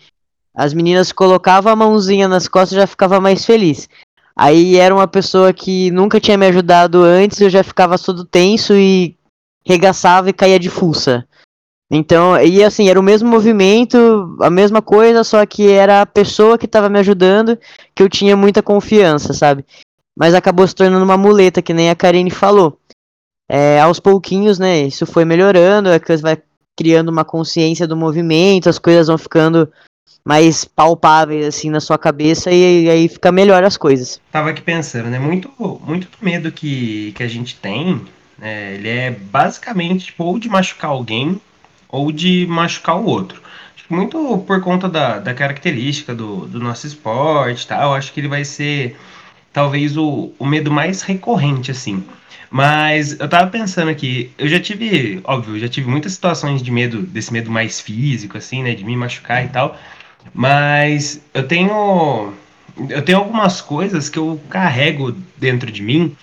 as 0.54 0.74
meninas 0.74 1.12
colocavam 1.12 1.72
a 1.72 1.76
mãozinha 1.76 2.28
nas 2.28 2.48
costas 2.48 2.74
e 2.74 2.82
já 2.82 2.88
ficava 2.88 3.22
mais 3.22 3.46
feliz. 3.46 3.88
Aí 4.36 4.76
era 4.76 4.94
uma 4.94 5.08
pessoa 5.08 5.54
que 5.54 5.90
nunca 5.92 6.20
tinha 6.20 6.38
me 6.38 6.46
ajudado 6.46 7.04
antes, 7.04 7.40
eu 7.40 7.50
já 7.50 7.64
ficava 7.64 7.98
todo 7.98 8.26
tenso 8.26 8.74
e 8.76 9.18
regaçava 9.66 10.30
e 10.30 10.34
caía 10.34 10.60
de 10.60 10.70
fuça. 10.70 11.26
Então, 11.90 12.38
e 12.42 12.62
assim, 12.64 12.90
era 12.90 13.00
o 13.00 13.04
mesmo 13.04 13.30
movimento, 13.30 14.36
a 14.42 14.50
mesma 14.50 14.82
coisa, 14.82 15.24
só 15.24 15.46
que 15.46 15.70
era 15.70 16.02
a 16.02 16.06
pessoa 16.06 16.58
que 16.58 16.66
estava 16.66 16.90
me 16.90 17.00
ajudando, 17.00 17.58
que 17.96 18.04
eu 18.04 18.10
tinha 18.10 18.36
muita 18.36 18.62
confiança, 18.62 19.34
sabe? 19.34 19.66
Mas 20.16 20.34
acabou 20.34 20.68
se 20.68 20.76
tornando 20.76 21.06
uma 21.06 21.18
muleta, 21.18 21.62
que 21.62 21.74
nem 21.74 21.90
a 21.90 21.96
Karine 21.96 22.30
falou. 22.30 22.78
É, 23.50 23.80
aos 23.80 24.00
pouquinhos, 24.00 24.60
né, 24.60 24.82
isso 24.82 25.06
foi 25.06 25.24
melhorando, 25.24 25.98
que 26.00 26.18
você 26.18 26.22
vai 26.22 26.38
criando 26.76 27.10
uma 27.10 27.24
consciência 27.24 27.88
do 27.88 27.96
movimento, 27.96 28.70
as 28.70 28.78
coisas 28.78 29.08
vão 29.08 29.18
ficando 29.18 29.72
mais 30.24 30.66
palpáveis 30.66 31.48
assim 31.48 31.70
na 31.70 31.80
sua 31.80 31.98
cabeça 31.98 32.52
e, 32.52 32.84
e 32.84 32.90
aí 32.90 33.08
fica 33.08 33.32
melhor 33.32 33.64
as 33.64 33.78
coisas. 33.78 34.20
Tava 34.32 34.50
aqui 34.50 34.62
pensando, 34.62 35.10
né, 35.10 35.18
muito 35.18 35.50
muito 35.86 36.08
medo 36.22 36.52
que, 36.52 37.14
que 37.14 37.24
a 37.24 37.28
gente 37.28 37.56
tem 37.56 38.02
é, 38.42 38.76
ele 38.76 38.90
é 38.90 39.12
basicamente 39.12 40.08
tipo, 40.08 40.24
ou 40.24 40.38
de 40.38 40.50
machucar 40.50 40.92
alguém 40.92 41.42
ou 41.90 42.12
de 42.12 42.46
machucar 42.48 42.98
o 42.98 43.06
outro. 43.06 43.42
Muito 43.90 44.40
por 44.40 44.60
conta 44.62 44.90
da, 44.90 45.18
da 45.18 45.34
característica 45.34 46.14
do, 46.14 46.46
do 46.46 46.60
nosso 46.60 46.86
esporte, 46.86 47.66
tá? 47.66 47.84
Eu 47.84 47.94
acho 47.94 48.12
que 48.12 48.20
ele 48.20 48.28
vai 48.28 48.44
ser 48.44 48.98
talvez 49.54 49.96
o, 49.96 50.34
o 50.38 50.46
medo 50.46 50.70
mais 50.70 51.02
recorrente, 51.02 51.72
assim. 51.72 52.04
Mas 52.50 53.20
eu 53.20 53.28
tava 53.28 53.50
pensando 53.50 53.90
aqui, 53.90 54.32
eu 54.38 54.48
já 54.48 54.60
tive, 54.60 55.20
óbvio, 55.24 55.60
já 55.60 55.68
tive 55.68 55.90
muitas 55.90 56.14
situações 56.14 56.62
de 56.62 56.72
medo, 56.72 57.02
desse 57.02 57.32
medo 57.32 57.52
mais 57.52 57.80
físico, 57.82 58.38
assim, 58.38 58.64
né? 58.64 58.74
De 58.74 58.84
me 58.84 58.96
machucar 58.96 59.46
e 59.46 59.50
tal. 59.50 59.78
Mas 60.34 61.22
eu 61.34 61.48
tenho. 61.48 62.34
Eu 62.90 63.02
tenho 63.02 63.18
algumas 63.18 63.60
coisas 63.60 64.08
que 64.08 64.20
eu 64.20 64.40
carrego 64.50 65.12
dentro 65.38 65.72
de 65.72 65.82
mim 65.82 66.16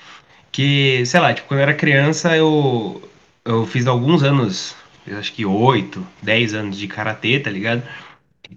que, 0.52 1.04
sei 1.04 1.18
lá, 1.18 1.34
tipo, 1.34 1.48
quando 1.48 1.58
eu 1.60 1.64
era 1.64 1.74
criança, 1.74 2.36
eu, 2.36 3.02
eu 3.44 3.66
fiz 3.66 3.88
alguns 3.88 4.22
anos, 4.22 4.76
acho 5.18 5.32
que 5.32 5.44
8, 5.44 6.06
10 6.22 6.54
anos 6.54 6.78
de 6.78 6.86
karatê, 6.86 7.40
tá 7.40 7.50
ligado? 7.50 7.82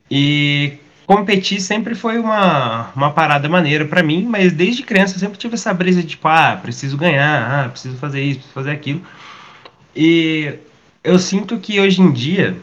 E 0.10 0.77
competir 1.08 1.62
sempre 1.62 1.96
foi 1.96 2.20
uma, 2.20 2.91
uma 2.93 3.12
parada 3.12 3.48
maneira 3.48 3.86
para 3.86 4.04
mim, 4.04 4.28
mas 4.30 4.52
desde 4.52 4.84
criança 4.84 5.15
eu 5.15 5.20
sempre 5.20 5.38
tive 5.38 5.56
essa 5.56 5.74
brisa 5.74 6.02
de, 6.02 6.10
tipo, 6.10 6.28
ah, 6.28 6.60
preciso 6.62 6.98
ganhar, 6.98 7.65
ah, 7.65 7.70
preciso 7.70 7.96
fazer 7.96 8.22
isso, 8.22 8.39
preciso 8.39 8.54
fazer 8.54 8.72
aquilo. 8.72 9.02
E 9.96 10.56
eu 11.02 11.17
sinto 11.17 11.58
que 11.60 11.80
hoje 11.80 12.02
em 12.02 12.12
dia 12.12 12.58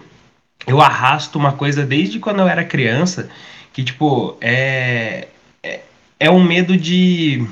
eu 0.67 0.81
arrasto 0.81 1.39
uma 1.39 1.53
coisa 1.53 1.87
desde 1.87 2.19
quando 2.19 2.41
eu 2.41 2.49
era 2.49 2.63
criança, 2.63 3.31
que, 3.73 3.83
tipo, 3.83 4.37
é, 4.43 5.29
é, 5.63 5.81
é 6.21 6.31
um 6.31 6.45
medo 6.45 6.77
de 6.77 7.47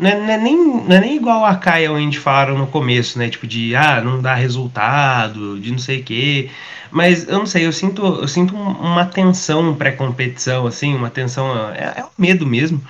não 0.00 0.10
é, 0.10 0.18
não 0.18 0.30
é, 0.30 0.38
nem, 0.38 0.56
não 0.56 0.96
é 0.96 1.00
nem 1.00 1.16
igual 1.16 1.44
a 1.44 1.54
Caia 1.54 1.92
onde 1.92 2.18
falaram 2.18 2.56
no 2.56 2.66
começo, 2.66 3.18
né? 3.18 3.28
Tipo, 3.28 3.46
de 3.46 3.76
ah, 3.76 4.00
não 4.00 4.20
dá 4.20 4.34
resultado, 4.34 5.60
de 5.60 5.70
não 5.70 5.78
sei 5.78 6.00
o 6.00 6.04
quê. 6.04 6.50
Mas 6.90 7.28
eu 7.28 7.38
não 7.38 7.46
sei, 7.46 7.66
eu 7.66 7.72
sinto, 7.72 8.02
eu 8.04 8.26
sinto 8.26 8.56
uma 8.56 9.04
tensão 9.04 9.74
pré-competição, 9.74 10.66
assim, 10.66 10.94
uma 10.94 11.10
tensão. 11.10 11.46
É, 11.74 12.00
é 12.00 12.04
um 12.04 12.08
medo 12.18 12.46
mesmo. 12.46 12.82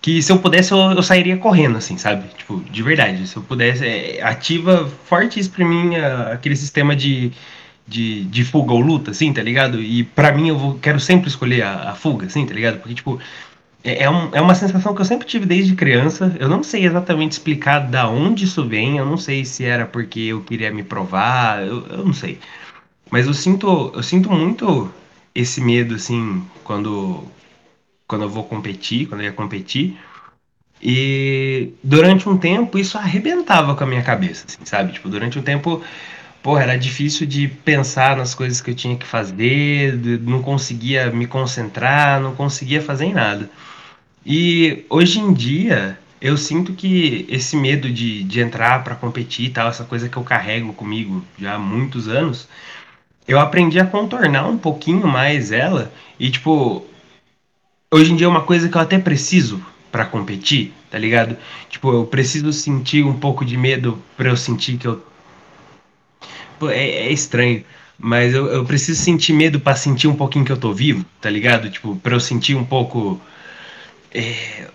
Que 0.00 0.22
se 0.22 0.32
eu 0.32 0.38
pudesse, 0.38 0.72
eu, 0.72 0.78
eu, 0.78 1.02
sairia 1.02 1.36
correndo, 1.36 1.76
assim, 1.78 1.98
sabe? 1.98 2.28
Tipo, 2.36 2.62
de 2.70 2.82
verdade. 2.82 3.26
Se 3.26 3.36
eu 3.36 3.42
pudesse, 3.42 3.84
é, 3.86 4.22
ativa 4.22 4.88
forte 5.04 5.38
isso 5.38 5.50
pra 5.50 5.64
mim 5.64 5.96
a, 5.96 6.32
aquele 6.32 6.56
sistema 6.56 6.96
de, 6.96 7.32
de, 7.86 8.24
de 8.24 8.44
fuga 8.44 8.72
ou 8.72 8.80
luta, 8.80 9.10
assim, 9.10 9.32
tá 9.32 9.42
ligado? 9.42 9.80
E 9.80 10.04
pra 10.04 10.32
mim 10.32 10.48
eu 10.48 10.58
vou, 10.58 10.78
quero 10.78 10.98
sempre 11.00 11.28
escolher 11.28 11.62
a, 11.62 11.90
a 11.90 11.94
fuga, 11.94 12.26
assim, 12.26 12.46
tá 12.46 12.54
ligado? 12.54 12.78
Porque, 12.78 12.94
tipo, 12.94 13.20
é, 13.86 14.02
é, 14.02 14.10
um, 14.10 14.28
é 14.34 14.40
uma 14.40 14.54
sensação 14.54 14.92
que 14.94 15.00
eu 15.00 15.04
sempre 15.04 15.26
tive 15.26 15.46
desde 15.46 15.74
criança. 15.76 16.34
Eu 16.40 16.48
não 16.48 16.62
sei 16.62 16.84
exatamente 16.84 17.32
explicar 17.32 17.78
da 17.78 18.08
onde 18.08 18.44
isso 18.44 18.66
vem. 18.66 18.98
Eu 18.98 19.06
não 19.06 19.16
sei 19.16 19.44
se 19.44 19.64
era 19.64 19.86
porque 19.86 20.20
eu 20.20 20.42
queria 20.42 20.72
me 20.72 20.82
provar. 20.82 21.64
Eu, 21.64 21.86
eu 21.86 22.04
não 22.04 22.12
sei. 22.12 22.40
Mas 23.10 23.26
eu 23.26 23.34
sinto, 23.34 23.92
eu 23.94 24.02
sinto 24.02 24.30
muito 24.30 24.92
esse 25.32 25.60
medo, 25.60 25.94
assim, 25.94 26.44
quando, 26.64 27.24
quando 28.08 28.22
eu 28.22 28.28
vou 28.28 28.42
competir, 28.42 29.06
quando 29.06 29.20
eu 29.20 29.26
ia 29.26 29.32
competir. 29.32 29.96
E 30.82 31.72
durante 31.82 32.28
um 32.28 32.36
tempo 32.36 32.78
isso 32.78 32.98
arrebentava 32.98 33.74
com 33.76 33.84
a 33.84 33.86
minha 33.86 34.02
cabeça, 34.02 34.46
assim, 34.48 34.64
sabe? 34.64 34.92
Tipo, 34.94 35.08
durante 35.08 35.38
um 35.38 35.42
tempo, 35.42 35.82
porra, 36.42 36.62
era 36.62 36.78
difícil 36.78 37.26
de 37.26 37.48
pensar 37.48 38.16
nas 38.16 38.34
coisas 38.34 38.60
que 38.60 38.70
eu 38.70 38.74
tinha 38.74 38.96
que 38.96 39.06
fazer, 39.06 39.96
não 40.22 40.42
conseguia 40.42 41.10
me 41.10 41.26
concentrar, 41.26 42.20
não 42.20 42.34
conseguia 42.34 42.82
fazer 42.82 43.12
nada. 43.14 43.48
E 44.28 44.84
hoje 44.90 45.20
em 45.20 45.32
dia, 45.32 45.96
eu 46.20 46.36
sinto 46.36 46.72
que 46.72 47.24
esse 47.28 47.56
medo 47.56 47.88
de, 47.88 48.24
de 48.24 48.40
entrar 48.40 48.82
para 48.82 48.96
competir 48.96 49.46
e 49.46 49.50
tal, 49.50 49.68
essa 49.68 49.84
coisa 49.84 50.08
que 50.08 50.16
eu 50.16 50.24
carrego 50.24 50.72
comigo 50.72 51.24
já 51.38 51.54
há 51.54 51.58
muitos 51.60 52.08
anos, 52.08 52.48
eu 53.28 53.38
aprendi 53.38 53.78
a 53.78 53.86
contornar 53.86 54.48
um 54.48 54.58
pouquinho 54.58 55.06
mais 55.06 55.52
ela 55.52 55.92
e, 56.18 56.28
tipo, 56.28 56.84
hoje 57.88 58.12
em 58.12 58.16
dia 58.16 58.26
é 58.26 58.28
uma 58.28 58.42
coisa 58.42 58.68
que 58.68 58.76
eu 58.76 58.80
até 58.80 58.98
preciso 58.98 59.64
para 59.92 60.04
competir, 60.04 60.72
tá 60.90 60.98
ligado? 60.98 61.36
Tipo, 61.70 61.92
eu 61.92 62.04
preciso 62.04 62.52
sentir 62.52 63.04
um 63.04 63.16
pouco 63.16 63.44
de 63.44 63.56
medo 63.56 63.96
para 64.16 64.28
eu 64.28 64.36
sentir 64.36 64.76
que 64.76 64.88
eu. 64.88 65.06
Pô, 66.58 66.68
é, 66.68 66.84
é 66.84 67.12
estranho, 67.12 67.64
mas 67.96 68.34
eu, 68.34 68.46
eu 68.46 68.64
preciso 68.64 69.00
sentir 69.00 69.32
medo 69.32 69.60
para 69.60 69.76
sentir 69.76 70.08
um 70.08 70.16
pouquinho 70.16 70.44
que 70.44 70.50
eu 70.50 70.56
tô 70.56 70.72
vivo, 70.72 71.04
tá 71.20 71.30
ligado? 71.30 71.70
Tipo, 71.70 71.94
pra 71.94 72.14
eu 72.14 72.20
sentir 72.20 72.56
um 72.56 72.64
pouco 72.64 73.20
é, 74.18 74.68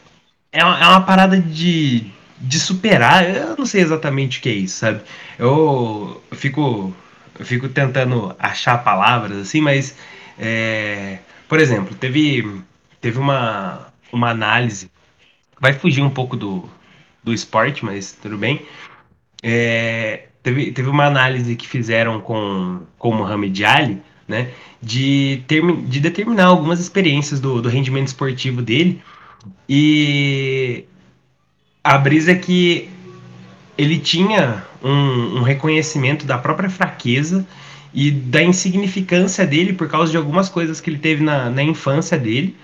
é, 0.52 0.64
uma, 0.64 0.80
é 0.80 0.88
uma 0.88 1.02
parada 1.02 1.40
de, 1.40 2.06
de 2.40 2.60
superar. 2.60 3.24
Eu 3.24 3.58
não 3.58 3.66
sei 3.66 3.82
exatamente 3.82 4.40
o 4.40 4.42
que 4.42 4.50
é 4.50 4.54
isso, 4.54 4.80
sabe? 4.80 5.02
Eu, 5.38 6.22
eu 6.30 6.38
fico 6.38 6.94
eu 7.40 7.46
fico 7.46 7.70
tentando 7.70 8.36
achar 8.38 8.84
palavras 8.84 9.38
assim, 9.38 9.62
mas 9.62 9.96
é, 10.38 11.20
por 11.48 11.60
exemplo, 11.60 11.96
teve 11.96 12.62
teve 13.00 13.18
uma 13.20 13.88
uma 14.12 14.30
análise 14.30 14.92
vai 15.62 15.74
fugir 15.74 16.02
um 16.02 16.10
pouco 16.10 16.36
do, 16.36 16.68
do 17.24 17.32
esporte, 17.32 17.86
mas 17.86 18.14
tudo 18.14 18.38
bem. 18.38 18.66
É, 19.44 20.28
teve, 20.42 20.72
teve 20.72 20.90
uma 20.90 21.06
análise 21.06 21.56
que 21.56 21.68
fizeram 21.68 22.20
com, 22.20 22.82
com 22.98 23.10
o 23.10 23.14
Mohamed 23.14 23.64
Ali, 23.64 24.02
né, 24.28 24.52
de, 24.82 25.44
ter, 25.48 25.62
de 25.84 26.00
determinar 26.00 26.46
algumas 26.46 26.80
experiências 26.80 27.40
do, 27.40 27.62
do 27.62 27.70
rendimento 27.70 28.08
esportivo 28.08 28.62
dele 28.62 29.02
e 29.68 30.86
a 31.84 31.98
brisa 31.98 32.32
é 32.32 32.36
que 32.36 32.90
ele 33.78 33.98
tinha 34.00 34.64
um, 34.84 35.40
um, 35.40 35.42
reconhecimento 35.42 36.26
da 36.26 36.38
própria 36.38 36.70
fraqueza 36.70 37.46
e 37.94 38.12
da 38.12 38.42
insignificância 38.44 39.46
dele 39.46 39.74
por 39.74 39.88
causa 39.88 40.12
de 40.12 40.18
algumas 40.18 40.50
coisas 40.50 40.80
que 40.80 40.90
ele 40.90 41.00
teve 41.00 41.24
na, 41.24 41.50
na 41.50 41.64
infância 41.64 42.18
dele. 42.18 42.56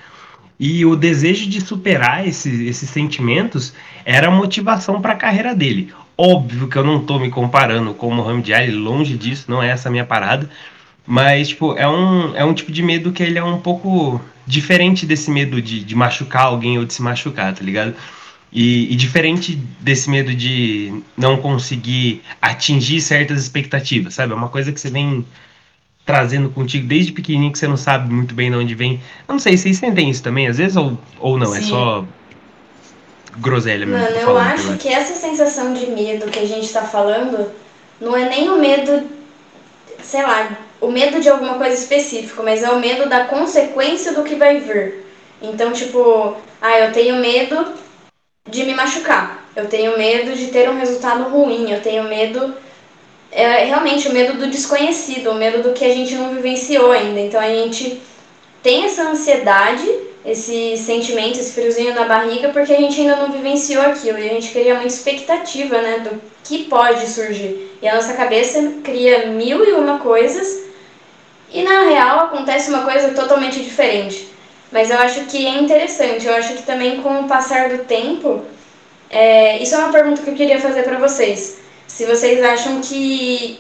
E 0.60 0.86
o 0.86 0.96
desejo 0.96 1.48
de 1.48 1.62
superar 1.62 2.28
esses, 2.28 2.60
esses 2.62 2.90
sentimentos 2.90 3.74
era 4.04 4.28
a 4.28 4.32
motivação 4.32 5.02
para 5.02 5.14
a 5.14 5.18
carreira 5.18 5.54
dele. 5.54 5.94
Óbvio 6.18 6.68
que 6.68 6.76
eu 6.76 6.84
não 6.84 7.02
estou 7.02 7.20
me 7.20 7.30
comparando 7.30 7.94
com 7.94 8.08
o 8.08 8.14
Muhammad 8.14 8.50
Ali, 8.50 8.72
longe 8.72 9.16
disso, 9.16 9.46
não 9.50 9.62
é 9.62 9.70
essa 9.70 9.88
a 9.88 9.92
minha 9.92 10.06
parada. 10.06 10.50
Mas, 11.06 11.50
tipo, 11.50 11.74
é 11.78 11.88
um, 11.88 12.36
é 12.36 12.44
um 12.44 12.54
tipo 12.54 12.72
de 12.72 12.82
medo 12.82 13.12
que 13.12 13.22
ele 13.22 13.38
é 13.38 13.44
um 13.44 13.60
pouco 13.60 14.20
diferente 14.48 15.06
desse 15.06 15.30
medo 15.30 15.62
de, 15.62 15.84
de 15.84 15.96
machucar 15.96 16.44
alguém 16.44 16.80
ou 16.80 16.86
de 16.86 16.94
se 16.94 17.02
machucar, 17.02 17.54
tá 17.54 17.64
ligado? 17.64 17.94
E, 18.52 18.92
e, 18.92 18.96
diferente 18.96 19.56
desse 19.82 20.10
medo 20.10 20.34
de 20.34 21.04
não 21.18 21.36
conseguir 21.36 22.24
atingir 22.42 23.02
certas 23.02 23.42
expectativas, 23.42 24.14
sabe? 24.14 24.32
É 24.32 24.36
uma 24.36 24.48
coisa 24.48 24.72
que 24.72 24.80
você 24.80 24.90
vem 24.90 25.26
trazendo 26.06 26.50
contigo 26.50 26.88
desde 26.88 27.12
pequenininho 27.12 27.52
que 27.52 27.60
você 27.60 27.68
não 27.68 27.76
sabe 27.76 28.12
muito 28.12 28.34
bem 28.34 28.50
de 28.50 28.56
onde 28.56 28.74
vem. 28.74 29.02
Eu 29.28 29.34
não 29.34 29.40
sei, 29.40 29.58
vocês 29.58 29.78
sentem 29.78 30.10
isso 30.10 30.24
também, 30.24 30.48
às 30.48 30.58
vezes, 30.58 30.78
ou, 30.78 30.98
ou 31.20 31.38
não? 31.38 31.54
É 31.54 31.60
Sim. 31.60 31.66
É 31.66 31.70
só 31.70 32.06
groselha 33.38 33.86
mesmo? 33.86 34.02
Mano, 34.02 34.16
eu 34.16 34.38
acho 34.38 34.78
que 34.78 34.88
essa 34.88 35.14
sensação 35.14 35.74
de 35.74 35.88
medo 35.88 36.32
que 36.32 36.40
a 36.40 36.46
gente 36.46 36.72
tá 36.72 36.84
falando 36.84 37.52
não 38.00 38.16
é 38.16 38.30
nem 38.30 38.50
o 38.50 38.58
medo, 38.58 39.08
sei 40.02 40.24
lá, 40.24 40.58
o 40.80 40.92
medo 40.92 41.20
de 41.20 41.30
alguma 41.30 41.56
coisa 41.56 41.76
específica, 41.76 42.44
mas 42.44 42.64
é 42.64 42.70
o 42.70 42.80
medo 42.80 43.10
da 43.10 43.26
consequência 43.26 44.14
do 44.14 44.24
que 44.24 44.36
vai 44.36 44.60
vir. 44.60 45.06
Então, 45.42 45.72
tipo, 45.72 46.36
ah, 46.62 46.80
eu 46.80 46.92
tenho 46.92 47.18
medo 47.18 47.74
de 48.50 48.64
me 48.64 48.74
machucar. 48.74 49.46
Eu 49.56 49.68
tenho 49.68 49.98
medo 49.98 50.36
de 50.36 50.48
ter 50.48 50.70
um 50.70 50.78
resultado 50.78 51.24
ruim. 51.30 51.72
Eu 51.72 51.82
tenho 51.82 52.04
medo. 52.04 52.56
É 53.32 53.66
realmente 53.66 54.08
o 54.08 54.14
medo 54.14 54.38
do 54.38 54.48
desconhecido, 54.48 55.32
o 55.32 55.36
medo 55.36 55.62
do 55.62 55.74
que 55.74 55.84
a 55.84 55.94
gente 55.94 56.16
não 56.16 56.34
vivenciou 56.34 56.92
ainda. 56.92 57.20
Então 57.20 57.40
a 57.40 57.50
gente 57.50 58.02
tem 58.64 58.86
essa 58.86 59.04
ansiedade, 59.04 59.88
esse 60.26 60.78
sentimento, 60.78 61.40
esse 61.40 61.54
friozinho 61.54 61.94
na 61.94 62.06
barriga, 62.06 62.50
porque 62.50 62.74
a 62.74 62.78
gente 62.78 63.00
ainda 63.02 63.18
não 63.18 63.32
vivenciou 63.32 63.82
aquilo. 63.84 64.18
E 64.18 64.30
a 64.30 64.34
gente 64.34 64.52
cria 64.52 64.76
muita 64.76 64.94
expectativa, 64.94 65.82
né, 65.82 66.00
do 66.00 66.22
que 66.44 66.64
pode 66.66 67.08
surgir. 67.08 67.78
E 67.82 67.88
a 67.88 67.96
nossa 67.96 68.14
cabeça 68.14 68.74
cria 68.84 69.28
mil 69.28 69.64
e 69.66 69.74
uma 69.74 70.00
coisas 70.00 70.67
e 71.52 71.64
na 71.64 71.84
real 71.84 72.20
acontece 72.22 72.70
uma 72.70 72.84
coisa 72.84 73.14
totalmente 73.14 73.64
diferente. 73.64 74.30
Mas 74.72 74.90
eu 74.90 75.00
acho 75.00 75.26
que 75.26 75.46
é 75.46 75.60
interessante. 75.60 76.26
Eu 76.26 76.36
acho 76.36 76.54
que 76.54 76.64
também 76.64 77.02
com 77.02 77.22
o 77.22 77.28
passar 77.28 77.70
do 77.70 77.86
tempo, 77.86 78.44
é, 79.10 79.58
isso 79.62 79.76
é 79.76 79.78
uma 79.78 79.92
pergunta 79.92 80.22
que 80.22 80.30
eu 80.30 80.36
queria 80.36 80.60
fazer 80.60 80.84
para 80.84 80.98
vocês. 80.98 81.60
Se 81.88 82.06
vocês 82.06 82.44
acham 82.44 82.82
que 82.82 83.60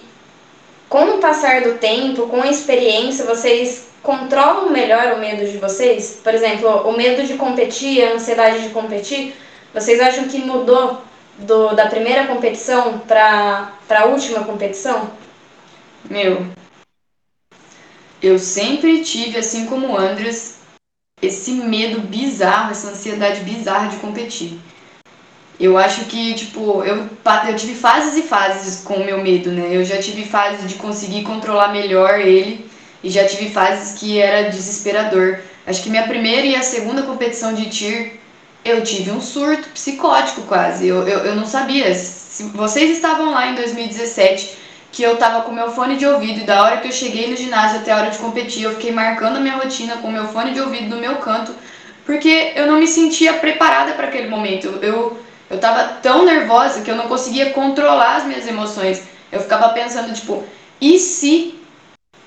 com 0.90 1.04
o 1.04 1.18
passar 1.20 1.62
do 1.62 1.76
tempo, 1.76 2.28
com 2.28 2.42
a 2.42 2.48
experiência, 2.48 3.26
vocês 3.26 3.88
controlam 4.04 4.70
melhor 4.70 5.14
o 5.14 5.20
medo 5.20 5.46
de 5.46 5.58
vocês? 5.58 6.20
Por 6.24 6.34
exemplo, 6.34 6.70
o 6.88 6.96
medo 6.96 7.24
de 7.26 7.34
competir, 7.34 8.04
a 8.04 8.14
ansiedade 8.14 8.64
de 8.64 8.70
competir, 8.70 9.36
vocês 9.74 10.00
acham 10.00 10.26
que 10.26 10.40
mudou 10.40 11.02
do, 11.40 11.74
da 11.74 11.88
primeira 11.88 12.26
competição 12.26 13.00
para 13.00 13.72
a 13.90 14.06
última 14.06 14.44
competição? 14.44 15.10
Meu, 16.10 16.46
eu 18.22 18.40
sempre 18.40 19.04
tive, 19.04 19.38
assim 19.38 19.66
como 19.66 19.88
o 19.88 19.98
Andres, 19.98 20.58
esse 21.22 21.52
medo 21.52 22.02
bizarro, 22.02 22.72
essa 22.72 22.90
ansiedade 22.90 23.42
bizarra 23.42 23.90
de 23.90 23.98
competir. 23.98 24.60
Eu 25.60 25.78
acho 25.78 26.06
que, 26.06 26.36
tipo, 26.36 26.84
eu, 26.84 27.10
eu 27.48 27.56
tive 27.56 27.74
fases 27.74 28.16
e 28.18 28.28
fases 28.28 28.84
com 28.84 28.96
o 28.96 29.06
meu 29.06 29.24
medo, 29.24 29.52
né? 29.52 29.70
Eu 29.72 29.84
já 29.84 29.98
tive 29.98 30.24
fases 30.24 30.70
de 30.70 30.76
conseguir 30.76 31.24
controlar 31.24 31.70
melhor 31.70 32.20
ele 32.20 32.70
e 33.04 33.10
já 33.10 33.26
tive 33.26 33.50
fases 33.50 33.98
que 33.98 34.20
era 34.20 34.50
desesperador. 34.50 35.40
Acho 35.66 35.82
que 35.82 35.90
minha 35.90 36.08
primeira 36.08 36.46
e 36.46 36.56
a 36.56 36.62
segunda 36.62 37.02
competição 37.02 37.54
de 37.54 37.70
tir, 37.70 38.20
eu 38.64 38.84
tive 38.84 39.10
um 39.10 39.20
surto 39.20 39.70
psicótico 39.70 40.44
quase. 40.44 40.88
Eu, 40.88 41.08
eu, 41.08 41.20
eu 41.20 41.36
não 41.36 41.46
sabia. 41.46 41.94
Se 41.96 42.44
vocês 42.44 42.92
estavam 42.92 43.32
lá 43.32 43.48
em 43.48 43.56
2017 43.56 44.67
que 44.98 45.04
eu 45.04 45.16
tava 45.16 45.44
com 45.44 45.52
meu 45.52 45.72
fone 45.72 45.96
de 45.96 46.08
ouvido 46.08 46.40
e 46.40 46.44
da 46.44 46.64
hora 46.64 46.78
que 46.78 46.88
eu 46.88 46.92
cheguei 46.92 47.30
no 47.30 47.36
ginásio 47.36 47.82
até 47.82 47.92
a 47.92 47.98
hora 47.98 48.10
de 48.10 48.18
competir, 48.18 48.64
eu 48.64 48.72
fiquei 48.72 48.92
marcando 48.92 49.38
a 49.38 49.40
minha 49.40 49.56
rotina 49.56 49.98
com 49.98 50.10
meu 50.10 50.28
fone 50.30 50.56
de 50.56 50.60
ouvido 50.60 50.90
no 50.90 51.00
meu 51.00 51.18
canto, 51.18 51.54
porque 52.04 52.54
eu 52.56 52.66
não 52.66 52.80
me 52.80 52.88
sentia 52.88 53.34
preparada 53.34 53.94
para 53.94 54.08
aquele 54.08 54.28
momento. 54.28 54.80
Eu 54.82 55.20
eu 55.52 55.60
tava 55.60 56.00
tão 56.02 56.26
nervosa 56.26 56.82
que 56.82 56.90
eu 56.90 56.96
não 56.96 57.08
conseguia 57.08 57.52
controlar 57.52 58.16
as 58.16 58.26
minhas 58.26 58.48
emoções. 58.48 59.04
Eu 59.32 59.40
ficava 59.40 59.70
pensando 59.70 60.12
tipo, 60.16 60.44
e 60.82 60.98
se 60.98 61.54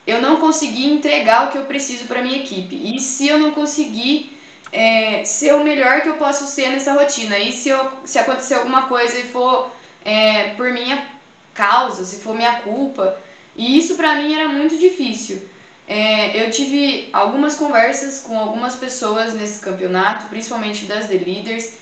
eu 0.06 0.22
não 0.22 0.36
conseguir 0.36 0.86
entregar 0.86 1.48
o 1.48 1.50
que 1.50 1.58
eu 1.58 1.64
preciso 1.64 2.04
para 2.04 2.22
minha 2.22 2.38
equipe? 2.38 2.76
E 2.94 3.00
se 3.00 3.26
eu 3.26 3.36
não 3.36 3.50
conseguir 3.50 4.38
é, 4.70 5.24
ser 5.24 5.54
o 5.56 5.64
melhor 5.64 6.02
que 6.02 6.08
eu 6.08 6.14
posso 6.18 6.46
ser 6.46 6.68
nessa 6.68 6.92
rotina? 6.92 7.36
E 7.36 7.50
se, 7.50 7.68
eu, 7.68 7.98
se 8.04 8.16
acontecer 8.16 8.54
alguma 8.54 8.86
coisa 8.86 9.18
e 9.18 9.24
for 9.24 9.72
é, 10.04 10.54
por 10.54 10.72
minha 10.72 11.19
causa, 11.60 12.04
se 12.04 12.16
for 12.24 12.34
minha 12.34 12.60
culpa. 12.62 13.18
E 13.54 13.76
isso 13.78 13.94
para 13.96 14.14
mim 14.14 14.34
era 14.34 14.48
muito 14.48 14.78
difícil. 14.78 15.48
É, 15.86 16.42
eu 16.42 16.50
tive 16.50 17.10
algumas 17.12 17.56
conversas 17.56 18.22
com 18.22 18.38
algumas 18.38 18.76
pessoas 18.76 19.34
nesse 19.34 19.60
campeonato, 19.60 20.28
principalmente 20.28 20.84
das 20.86 21.08
The 21.08 21.18
Leaders, 21.18 21.74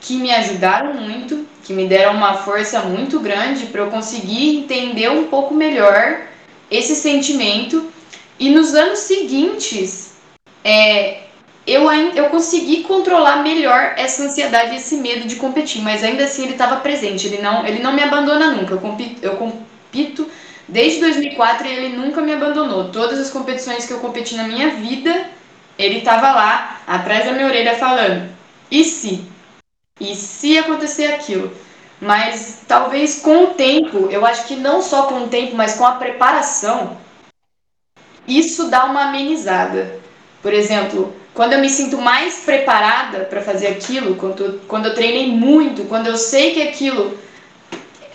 que 0.00 0.16
me 0.16 0.30
ajudaram 0.32 0.94
muito, 0.94 1.46
que 1.64 1.72
me 1.72 1.86
deram 1.86 2.14
uma 2.14 2.34
força 2.34 2.80
muito 2.80 3.20
grande 3.20 3.66
para 3.66 3.82
eu 3.82 3.90
conseguir 3.90 4.56
entender 4.58 5.08
um 5.10 5.24
pouco 5.28 5.54
melhor 5.54 6.22
esse 6.70 6.94
sentimento. 6.94 7.90
E 8.38 8.50
nos 8.50 8.74
anos 8.74 8.98
seguintes, 8.98 10.14
é, 10.64 11.20
eu, 11.66 11.90
eu 11.90 12.28
consegui 12.28 12.82
controlar 12.82 13.42
melhor 13.42 13.94
essa 13.96 14.24
ansiedade 14.24 14.76
esse 14.76 14.96
medo 14.96 15.26
de 15.26 15.36
competir, 15.36 15.80
mas 15.82 16.02
ainda 16.02 16.24
assim 16.24 16.44
ele 16.44 16.52
estava 16.52 16.76
presente, 16.76 17.26
ele 17.26 17.40
não, 17.40 17.64
ele 17.66 17.82
não 17.82 17.92
me 17.92 18.02
abandona 18.02 18.50
nunca. 18.50 18.74
Eu 18.74 18.80
compito, 18.80 19.24
eu 19.24 19.36
compito 19.36 20.28
desde 20.68 21.00
2004 21.00 21.66
e 21.66 21.70
ele 21.70 21.96
nunca 21.96 22.20
me 22.20 22.32
abandonou. 22.32 22.90
Todas 22.90 23.18
as 23.18 23.30
competições 23.30 23.86
que 23.86 23.92
eu 23.92 24.00
competi 24.00 24.34
na 24.34 24.44
minha 24.44 24.70
vida, 24.70 25.28
ele 25.78 25.98
estava 25.98 26.32
lá, 26.32 26.80
atrás 26.86 27.26
da 27.26 27.32
minha 27.32 27.46
orelha, 27.46 27.76
falando: 27.76 28.28
e 28.70 28.84
se? 28.84 29.24
E 30.00 30.16
se 30.16 30.58
acontecer 30.58 31.12
aquilo? 31.12 31.52
Mas 32.00 32.62
talvez 32.66 33.20
com 33.20 33.44
o 33.44 33.54
tempo, 33.54 34.08
eu 34.10 34.26
acho 34.26 34.48
que 34.48 34.56
não 34.56 34.82
só 34.82 35.04
com 35.04 35.22
o 35.22 35.28
tempo, 35.28 35.54
mas 35.54 35.76
com 35.76 35.86
a 35.86 35.92
preparação, 35.92 36.96
isso 38.26 38.68
dá 38.68 38.84
uma 38.84 39.04
amenizada. 39.04 40.00
Por 40.42 40.52
exemplo, 40.52 41.14
quando 41.34 41.54
eu 41.54 41.60
me 41.60 41.68
sinto 41.68 41.98
mais 41.98 42.40
preparada 42.40 43.20
para 43.20 43.40
fazer 43.40 43.68
aquilo, 43.68 44.16
quando, 44.16 44.60
quando 44.68 44.86
eu 44.86 44.94
treinei 44.94 45.28
muito, 45.28 45.84
quando 45.84 46.06
eu 46.06 46.16
sei 46.16 46.52
que 46.52 46.62
aquilo 46.62 47.18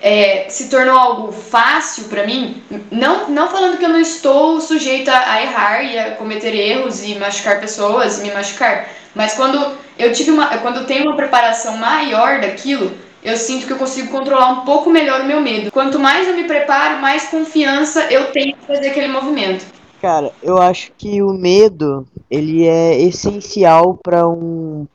é, 0.01 0.45
se 0.49 0.69
tornou 0.69 0.97
algo 0.97 1.31
fácil 1.31 2.05
para 2.05 2.25
mim, 2.25 2.61
não, 2.91 3.29
não 3.29 3.49
falando 3.49 3.77
que 3.77 3.85
eu 3.85 3.89
não 3.89 3.99
estou 3.99 4.61
sujeita 4.61 5.11
a 5.11 5.41
errar 5.41 5.81
e 5.83 5.97
a 5.97 6.11
cometer 6.11 6.53
erros 6.53 7.03
e 7.03 7.15
machucar 7.15 7.59
pessoas, 7.59 8.19
me 8.21 8.31
machucar, 8.31 8.87
mas 9.15 9.33
quando 9.33 9.75
eu 9.97 10.13
tive 10.13 10.29
uma, 10.29 10.55
quando 10.59 10.81
eu 10.81 10.85
tenho 10.85 11.05
uma 11.05 11.15
preparação 11.15 11.75
maior 11.77 12.39
daquilo, 12.39 12.95
eu 13.23 13.35
sinto 13.35 13.65
que 13.65 13.73
eu 13.73 13.77
consigo 13.77 14.09
controlar 14.09 14.49
um 14.49 14.61
pouco 14.61 14.91
melhor 14.91 15.21
o 15.21 15.25
meu 15.25 15.41
medo. 15.41 15.71
Quanto 15.71 15.99
mais 15.99 16.27
eu 16.27 16.35
me 16.35 16.43
preparo, 16.43 16.99
mais 16.99 17.23
confiança 17.25 18.05
eu 18.11 18.31
tenho 18.31 18.55
de 18.55 18.67
fazer 18.67 18.89
aquele 18.89 19.07
movimento. 19.07 19.65
Cara, 20.01 20.31
eu 20.43 20.59
acho 20.59 20.91
que 20.93 21.23
o 21.23 21.33
medo, 21.33 22.07
ele 22.29 22.65
é 22.65 22.99
essencial 23.01 23.97
para 23.97 24.27
um 24.27 24.87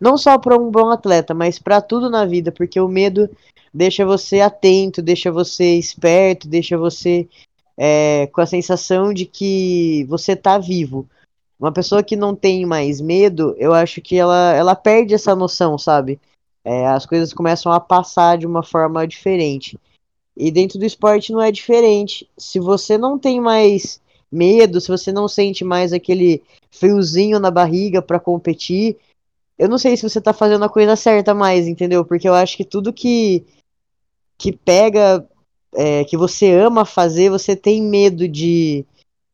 não 0.00 0.16
só 0.18 0.38
para 0.38 0.56
um 0.56 0.70
bom 0.70 0.90
atleta, 0.90 1.34
mas 1.34 1.58
para 1.58 1.80
tudo 1.80 2.10
na 2.10 2.24
vida, 2.24 2.52
porque 2.52 2.78
o 2.78 2.88
medo 2.88 3.28
deixa 3.72 4.04
você 4.04 4.40
atento, 4.40 5.02
deixa 5.02 5.30
você 5.30 5.74
esperto, 5.74 6.48
deixa 6.48 6.76
você 6.76 7.26
é, 7.76 8.26
com 8.28 8.40
a 8.40 8.46
sensação 8.46 9.12
de 9.12 9.26
que 9.26 10.04
você 10.04 10.36
tá 10.36 10.58
vivo. 10.58 11.06
Uma 11.58 11.72
pessoa 11.72 12.02
que 12.02 12.16
não 12.16 12.34
tem 12.34 12.66
mais 12.66 13.00
medo, 13.00 13.54
eu 13.58 13.72
acho 13.72 14.00
que 14.02 14.16
ela, 14.16 14.52
ela 14.54 14.74
perde 14.74 15.14
essa 15.14 15.34
noção, 15.34 15.78
sabe? 15.78 16.20
É, 16.62 16.86
as 16.86 17.06
coisas 17.06 17.32
começam 17.32 17.72
a 17.72 17.80
passar 17.80 18.36
de 18.36 18.46
uma 18.46 18.62
forma 18.62 19.06
diferente. 19.06 19.78
E 20.36 20.50
dentro 20.50 20.78
do 20.78 20.84
esporte 20.84 21.32
não 21.32 21.40
é 21.40 21.50
diferente. 21.50 22.28
Se 22.36 22.60
você 22.60 22.98
não 22.98 23.18
tem 23.18 23.40
mais 23.40 24.00
medo, 24.30 24.80
se 24.80 24.88
você 24.88 25.12
não 25.12 25.28
sente 25.28 25.64
mais 25.64 25.92
aquele 25.92 26.42
friozinho 26.70 27.38
na 27.38 27.50
barriga 27.50 28.02
para 28.02 28.20
competir, 28.20 28.96
eu 29.58 29.68
não 29.68 29.78
sei 29.78 29.96
se 29.96 30.08
você 30.08 30.20
tá 30.20 30.32
fazendo 30.32 30.64
a 30.64 30.68
coisa 30.68 30.96
certa 30.96 31.34
mais, 31.34 31.66
entendeu? 31.66 32.04
Porque 32.04 32.28
eu 32.28 32.34
acho 32.34 32.56
que 32.56 32.64
tudo 32.64 32.92
que 32.92 33.44
que 34.38 34.52
pega, 34.52 35.26
é, 35.74 36.04
que 36.04 36.16
você 36.16 36.52
ama 36.52 36.84
fazer, 36.84 37.30
você 37.30 37.56
tem 37.56 37.82
medo 37.82 38.28
de, 38.28 38.84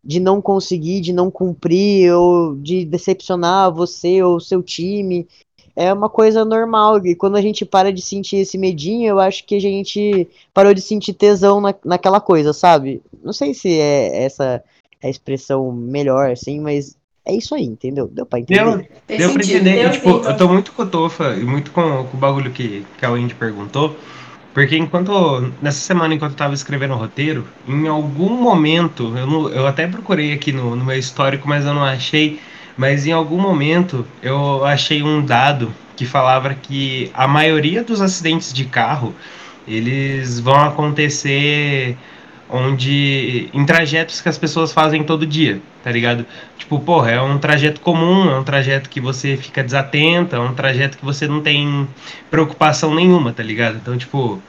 de 0.04 0.20
não 0.20 0.40
conseguir, 0.40 1.00
de 1.00 1.12
não 1.12 1.30
cumprir, 1.30 2.12
ou 2.14 2.54
de 2.56 2.84
decepcionar 2.84 3.72
você 3.72 4.22
ou 4.22 4.38
seu 4.38 4.62
time. 4.62 5.26
É 5.74 5.92
uma 5.92 6.08
coisa 6.08 6.44
normal. 6.44 7.04
E 7.04 7.16
quando 7.16 7.36
a 7.36 7.42
gente 7.42 7.64
para 7.64 7.92
de 7.92 8.02
sentir 8.02 8.36
esse 8.36 8.56
medinho, 8.58 9.08
eu 9.08 9.18
acho 9.18 9.44
que 9.44 9.56
a 9.56 9.60
gente 9.60 10.28
parou 10.54 10.74
de 10.74 10.80
sentir 10.80 11.14
tesão 11.14 11.60
na, 11.60 11.74
naquela 11.84 12.20
coisa, 12.20 12.52
sabe? 12.52 13.02
Não 13.22 13.32
sei 13.32 13.54
se 13.54 13.68
é 13.78 14.24
essa 14.24 14.62
a 15.02 15.08
expressão 15.08 15.72
melhor, 15.72 16.30
assim, 16.30 16.60
mas 16.60 16.96
é 17.24 17.34
isso 17.34 17.54
aí, 17.54 17.64
entendeu? 17.64 18.08
Deu 18.08 18.26
pra 18.26 18.40
entender. 18.40 18.88
Deu, 19.08 19.18
deu 19.18 19.32
pra 19.32 19.42
entender. 19.42 19.82
Deu, 19.82 19.90
tipo, 19.92 20.08
eu 20.08 20.36
tô 20.36 20.48
muito 20.48 20.72
com 20.72 20.82
o 20.82 20.86
Tofa 20.86 21.34
e 21.36 21.44
muito 21.44 21.70
com, 21.70 22.04
com 22.04 22.16
o 22.16 22.20
bagulho 22.20 22.50
que, 22.50 22.84
que 22.98 23.04
a 23.04 23.10
Wendy 23.10 23.34
perguntou. 23.34 23.96
Porque 24.52 24.76
enquanto. 24.76 25.52
Nessa 25.62 25.80
semana, 25.80 26.14
enquanto 26.14 26.32
eu 26.32 26.36
tava 26.36 26.54
escrevendo 26.54 26.94
o 26.94 26.96
roteiro, 26.96 27.46
em 27.66 27.86
algum 27.86 28.36
momento, 28.36 29.12
eu, 29.16 29.26
não, 29.26 29.48
eu 29.48 29.66
até 29.66 29.86
procurei 29.86 30.32
aqui 30.32 30.52
no, 30.52 30.76
no 30.76 30.84
meu 30.84 30.98
histórico, 30.98 31.48
mas 31.48 31.64
eu 31.64 31.72
não 31.72 31.84
achei. 31.84 32.40
Mas 32.76 33.06
em 33.06 33.12
algum 33.12 33.38
momento 33.38 34.06
eu 34.22 34.64
achei 34.64 35.02
um 35.02 35.24
dado 35.24 35.72
que 35.96 36.06
falava 36.06 36.54
que 36.54 37.10
a 37.14 37.28
maioria 37.28 37.84
dos 37.84 38.00
acidentes 38.00 38.52
de 38.52 38.64
carro 38.64 39.14
eles 39.68 40.40
vão 40.40 40.56
acontecer 40.56 41.96
onde 42.52 43.48
em 43.52 43.64
trajetos 43.64 44.20
que 44.20 44.28
as 44.28 44.36
pessoas 44.36 44.72
fazem 44.72 45.02
todo 45.02 45.26
dia, 45.26 45.60
tá 45.82 45.90
ligado? 45.90 46.26
Tipo, 46.58 46.78
porra, 46.78 47.10
é 47.10 47.20
um 47.20 47.38
trajeto 47.38 47.80
comum, 47.80 48.30
é 48.30 48.38
um 48.38 48.44
trajeto 48.44 48.90
que 48.90 49.00
você 49.00 49.38
fica 49.38 49.64
desatento, 49.64 50.36
é 50.36 50.38
um 50.38 50.54
trajeto 50.54 50.98
que 50.98 51.04
você 51.04 51.26
não 51.26 51.40
tem 51.40 51.88
preocupação 52.30 52.94
nenhuma, 52.94 53.32
tá 53.32 53.42
ligado? 53.42 53.76
Então, 53.76 53.96
tipo, 53.96 54.40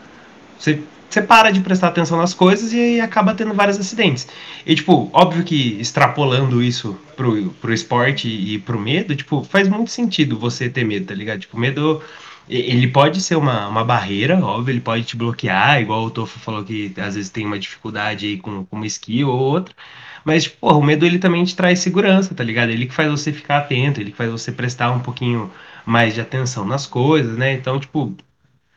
você, 0.60 0.82
você 1.10 1.22
para 1.22 1.50
de 1.50 1.62
prestar 1.62 1.88
atenção 1.88 2.18
nas 2.18 2.34
coisas 2.34 2.74
e 2.74 2.80
aí 2.80 3.02
acaba 3.02 3.34
tendo 3.34 3.54
vários 3.54 3.80
acidentes. 3.80 4.28
E, 4.66 4.76
tipo, 4.76 5.10
óbvio 5.13 5.44
que 5.44 5.80
extrapolando 5.80 6.62
isso 6.62 7.00
pro, 7.16 7.52
pro 7.62 7.74
esporte 7.74 8.28
e 8.28 8.60
pro 8.60 8.78
medo, 8.78 9.16
tipo, 9.16 9.46
faz 9.46 9.70
muito 9.70 9.92
sentido 9.92 10.38
você 10.38 10.68
ter 10.70 10.84
medo, 10.84 11.06
tá 11.06 11.16
ligado? 11.16 11.39
Tipo, 11.39 11.58
medo 11.58 12.02
ele 12.49 12.88
pode 12.88 13.21
ser 13.21 13.36
uma, 13.36 13.67
uma 13.67 13.84
barreira, 13.84 14.43
óbvio, 14.43 14.73
ele 14.73 14.82
pode 14.82 15.03
te 15.03 15.15
bloquear, 15.15 15.82
igual 15.82 16.03
o 16.06 16.12
Tofu 16.12 16.39
falou 16.39 16.63
que 16.63 16.93
às 16.97 17.15
vezes 17.15 17.29
tem 17.29 17.45
uma 17.45 17.58
dificuldade 17.58 18.25
aí 18.25 18.38
com, 18.38 18.65
com 18.65 18.75
uma 18.75 18.86
skill 18.86 19.29
ou 19.29 19.39
outra. 19.39 19.73
Mas, 20.25 20.47
porra, 20.47 20.77
o 20.77 20.84
medo 20.84 21.06
ele 21.06 21.19
também 21.19 21.43
te 21.43 21.56
traz 21.56 21.79
segurança, 21.79 22.34
tá 22.34 22.43
ligado? 22.43 22.69
Ele 22.69 22.86
que 22.86 22.93
faz 22.93 23.10
você 23.12 23.32
ficar 23.34 23.60
atento, 23.60 23.99
ele 23.99 24.12
que 24.12 24.17
faz 24.17 24.32
você 24.32 24.51
prestar 24.51 24.91
um 24.91 24.99
pouquinho 24.99 25.51
mais 25.86 26.13
de 26.13 26.21
atenção 26.21 26.65
nas 26.65 26.86
coisas, 26.88 27.38
né? 27.38 27.53
Então, 27.53 27.79
tipo, 27.79 28.15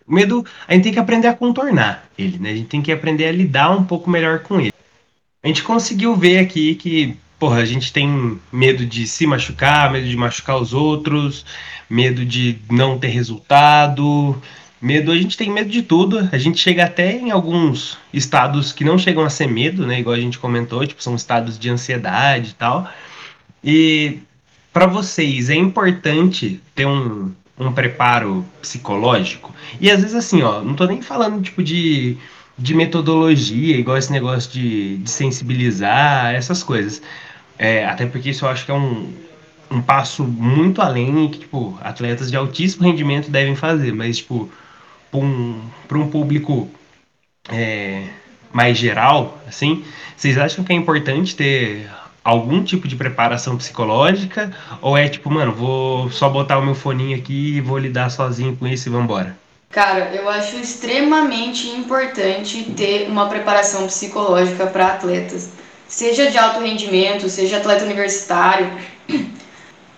o 0.07 0.15
medo, 0.15 0.45
a 0.67 0.75
gente 0.75 0.85
tem 0.85 0.93
que 0.93 0.99
aprender 0.99 1.29
a 1.29 1.35
contornar 1.35 2.09
ele, 2.19 2.39
né? 2.39 2.51
A 2.51 2.57
gente 2.57 2.69
tem 2.69 2.83
que 2.83 2.93
aprender 2.93 3.27
a 3.27 3.33
lidar 3.33 3.71
um 3.71 3.85
pouco 3.85 4.11
melhor 4.11 4.41
com 4.41 4.61
ele. 4.61 4.73
A 5.43 5.49
gente 5.49 5.63
conseguiu 5.63 6.17
ver 6.17 6.39
aqui 6.39 6.75
que, 6.75 7.17
porra, 7.39 7.59
a 7.59 7.65
gente 7.65 7.93
tem 7.93 8.39
medo 8.53 8.85
de 8.87 9.07
se 9.07 9.27
machucar, 9.27 9.91
medo 9.93 10.07
de 10.07 10.17
machucar 10.17 10.57
os 10.57 10.73
outros, 10.73 11.45
medo 11.89 12.25
de 12.25 12.59
não 12.71 12.99
ter 12.99 13.09
resultado, 13.09 14.41
medo, 14.81 15.11
a 15.11 15.17
gente 15.17 15.37
tem 15.37 15.51
medo 15.51 15.71
de 15.71 15.83
tudo. 15.83 16.29
A 16.33 16.39
gente 16.39 16.59
chega 16.59 16.85
até 16.85 17.13
em 17.13 17.31
alguns 17.31 17.99
estados 18.13 18.73
que 18.73 18.85
não 18.85 18.99
chegam 18.99 19.25
a 19.25 19.31
ser 19.31 19.49
medo, 19.49 19.87
né? 19.87 20.01
Igual 20.01 20.17
a 20.17 20.21
gente 20.21 20.39
comentou, 20.39 20.87
tipo, 20.87 21.03
são 21.03 21.15
estados 21.15 21.59
de 21.59 21.69
ansiedade 21.71 22.51
e 22.51 22.55
tal. 22.55 22.89
E 23.63 24.19
para 24.73 24.87
vocês 24.87 25.51
é 25.51 25.55
importante 25.55 26.61
ter 26.75 26.87
um, 26.87 27.33
um 27.59 27.73
preparo 27.73 28.45
psicológico? 28.61 29.55
E 29.81 29.91
às 29.91 30.01
vezes 30.01 30.15
assim, 30.15 30.43
ó, 30.43 30.63
não 30.63 30.75
tô 30.75 30.87
nem 30.87 31.03
falando 31.03 31.43
tipo 31.43 31.63
de, 31.63 32.17
de 32.59 32.75
metodologia, 32.75 33.77
igual 33.77 33.97
esse 33.99 34.11
negócio 34.13 34.51
de, 34.51 34.97
de 34.99 35.11
sensibilizar, 35.11 36.35
essas 36.35 36.63
coisas. 36.63 37.03
É, 37.59 37.87
até 37.87 38.07
porque 38.07 38.31
isso 38.31 38.45
eu 38.45 38.49
acho 38.49 38.65
que 38.65 38.71
é 38.71 38.75
um, 38.75 39.13
um 39.71 39.83
passo 39.83 40.25
muito 40.25 40.81
além 40.81 41.29
que, 41.29 41.41
tipo, 41.41 41.79
atletas 41.83 42.31
de 42.31 42.37
altíssimo 42.37 42.85
rendimento 42.85 43.31
devem 43.31 43.57
fazer, 43.57 43.93
mas, 43.93 44.19
tipo, 44.19 44.51
para 45.11 45.19
um, 45.21 45.61
um 45.93 46.11
público 46.11 46.71
é, 47.51 48.09
mais 48.53 48.79
geral, 48.79 49.43
assim, 49.47 49.85
vocês 50.17 50.39
acham 50.39 50.65
que 50.65 50.73
é 50.73 50.77
importante 50.77 51.37
ter 51.37 51.91
algum 52.25 52.63
tipo 52.65 52.89
de 52.89 52.97
preparação 52.97 53.57
psicológica? 53.57 54.51
Ou 54.81 54.97
é 54.97 55.09
tipo, 55.09 55.31
mano, 55.31 55.53
vou 55.53 56.11
só 56.11 56.29
botar 56.29 56.59
o 56.59 56.65
meu 56.65 56.75
foninho 56.75 57.17
aqui 57.17 57.57
e 57.57 57.61
vou 57.61 57.79
lidar 57.79 58.11
sozinho 58.11 58.57
com 58.57 58.67
isso 58.67 58.89
e 58.89 58.93
vambora? 58.93 59.37
Cara, 59.71 60.15
eu 60.15 60.29
acho 60.29 60.57
extremamente 60.57 61.69
importante 61.69 62.73
ter 62.77 63.09
uma 63.09 63.29
preparação 63.29 63.87
psicológica 63.87 64.67
para 64.67 64.87
atletas, 64.87 65.51
seja 65.87 66.31
de 66.31 66.39
alto 66.39 66.61
rendimento, 66.61 67.29
seja 67.29 67.59
atleta 67.59 67.85
universitário. 67.85 68.71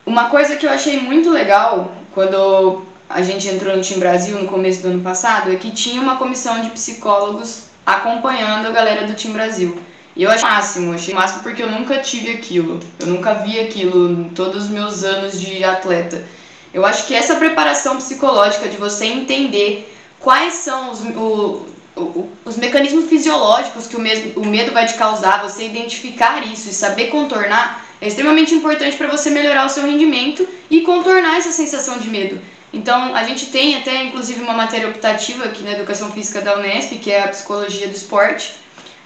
Uma 0.05 0.31
coisa 0.31 0.57
que 0.57 0.65
eu 0.65 0.71
achei 0.71 0.99
muito 1.01 1.31
legal 1.31 1.95
quando 2.15 2.83
a 3.09 3.23
gente 3.23 3.47
entrou 3.47 3.77
no 3.77 3.83
Team 3.83 4.01
Brasil 4.01 4.39
no 4.39 4.49
começo 4.49 4.83
do 4.83 4.89
ano 4.89 5.03
passado 5.03 5.53
é 5.53 5.57
que 5.57 5.71
tinha 5.71 6.01
uma 6.01 6.17
comissão 6.17 6.63
de 6.63 6.71
psicólogos 6.71 7.65
acompanhando 7.85 8.67
a 8.67 8.71
galera 8.71 9.07
do 9.07 9.15
Team 9.15 9.35
Brasil. 9.35 9.79
E 10.17 10.23
eu 10.23 10.31
achei 10.31 10.49
máximo, 10.49 10.93
achei 10.95 11.15
máximo 11.15 11.43
porque 11.43 11.63
eu 11.63 11.71
nunca 11.71 11.99
tive 11.99 12.33
aquilo, 12.33 12.81
eu 12.99 13.07
nunca 13.07 13.35
vi 13.35 13.61
aquilo 13.61 14.11
em 14.11 14.31
todos 14.31 14.65
os 14.65 14.71
meus 14.71 15.05
anos 15.05 15.41
de 15.41 15.63
atleta. 15.63 16.25
Eu 16.73 16.85
acho 16.85 17.07
que 17.07 17.15
essa 17.15 17.37
preparação 17.37 17.97
psicológica 17.97 18.69
de 18.69 18.77
você 18.77 19.07
entender 19.07 19.95
quais 20.21 20.55
são 20.55 20.91
os, 20.91 21.01
o, 21.01 21.67
o, 21.97 22.33
os 22.45 22.57
mecanismos 22.57 23.09
fisiológicos 23.09 23.87
que 23.87 23.97
o, 23.97 24.01
mesmo, 24.01 24.41
o 24.41 24.47
medo 24.47 24.73
vai 24.73 24.87
te 24.87 24.95
causar, 24.95 25.43
você 25.43 25.65
identificar 25.65 26.47
isso 26.47 26.69
e 26.69 26.73
saber 26.73 27.07
contornar, 27.07 27.87
é 28.01 28.07
extremamente 28.07 28.55
importante 28.55 28.97
para 28.97 29.09
você 29.09 29.31
melhorar 29.31 29.67
o 29.67 29.69
seu 29.69 29.85
rendimento 29.85 30.47
e 30.71 30.83
contornar 30.83 31.39
essa 31.39 31.51
sensação 31.51 31.99
de 31.99 32.09
medo. 32.09 32.41
Então, 32.73 33.15
a 33.15 33.25
gente 33.25 33.47
tem 33.47 33.77
até, 33.77 34.05
inclusive, 34.05 34.43
uma 34.43 34.53
matéria 34.53 34.89
optativa 34.89 35.45
aqui 35.47 35.63
na 35.63 35.73
Educação 35.73 36.13
Física 36.13 36.41
da 36.41 36.57
Unesp, 36.59 36.99
que 36.99 37.11
é 37.11 37.25
a 37.25 37.29
Psicologia 37.29 37.89
do 37.89 37.95
Esporte. 37.95 38.55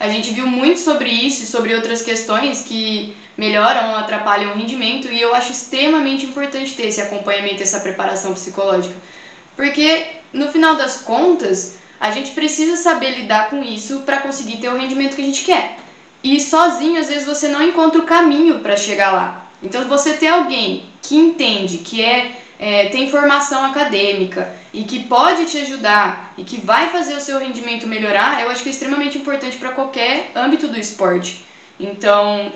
A 0.00 0.08
gente 0.08 0.32
viu 0.32 0.48
muito 0.48 0.80
sobre 0.80 1.10
isso 1.10 1.44
e 1.44 1.46
sobre 1.46 1.74
outras 1.74 2.02
questões 2.02 2.62
que 2.62 3.16
melhoram 3.36 3.96
atrapalham 3.96 4.52
o 4.52 4.56
rendimento, 4.56 5.08
e 5.08 5.20
eu 5.20 5.34
acho 5.34 5.52
extremamente 5.52 6.26
importante 6.26 6.74
ter 6.74 6.88
esse 6.88 7.00
acompanhamento, 7.00 7.62
essa 7.62 7.80
preparação 7.80 8.34
psicológica. 8.34 8.94
Porque, 9.56 10.06
no 10.32 10.50
final 10.50 10.76
das 10.76 11.02
contas, 11.02 11.78
a 12.00 12.10
gente 12.10 12.32
precisa 12.32 12.76
saber 12.76 13.18
lidar 13.18 13.50
com 13.50 13.62
isso 13.62 14.00
para 14.00 14.18
conseguir 14.18 14.58
ter 14.58 14.68
o 14.68 14.76
rendimento 14.76 15.14
que 15.14 15.22
a 15.22 15.26
gente 15.26 15.44
quer. 15.44 15.76
E 16.22 16.40
sozinho, 16.40 17.00
às 17.00 17.08
vezes, 17.08 17.26
você 17.26 17.48
não 17.48 17.62
encontra 17.62 18.00
o 18.00 18.04
caminho 18.04 18.60
para 18.60 18.76
chegar 18.76 19.12
lá. 19.12 19.46
Então, 19.62 19.86
você 19.88 20.14
ter 20.14 20.28
alguém 20.28 20.86
que 21.00 21.16
entende, 21.16 21.78
que 21.78 22.02
é, 22.02 22.32
é, 22.58 22.88
tem 22.88 23.10
formação 23.10 23.64
acadêmica 23.64 24.54
e 24.72 24.84
que 24.84 25.04
pode 25.04 25.46
te 25.46 25.58
ajudar 25.58 26.32
e 26.36 26.44
que 26.44 26.60
vai 26.60 26.88
fazer 26.88 27.14
o 27.14 27.20
seu 27.20 27.38
rendimento 27.38 27.86
melhorar, 27.86 28.40
eu 28.42 28.50
acho 28.50 28.62
que 28.62 28.68
é 28.68 28.72
extremamente 28.72 29.18
importante 29.18 29.56
para 29.56 29.70
qualquer 29.70 30.32
âmbito 30.34 30.68
do 30.68 30.78
esporte. 30.78 31.44
Então, 31.78 32.52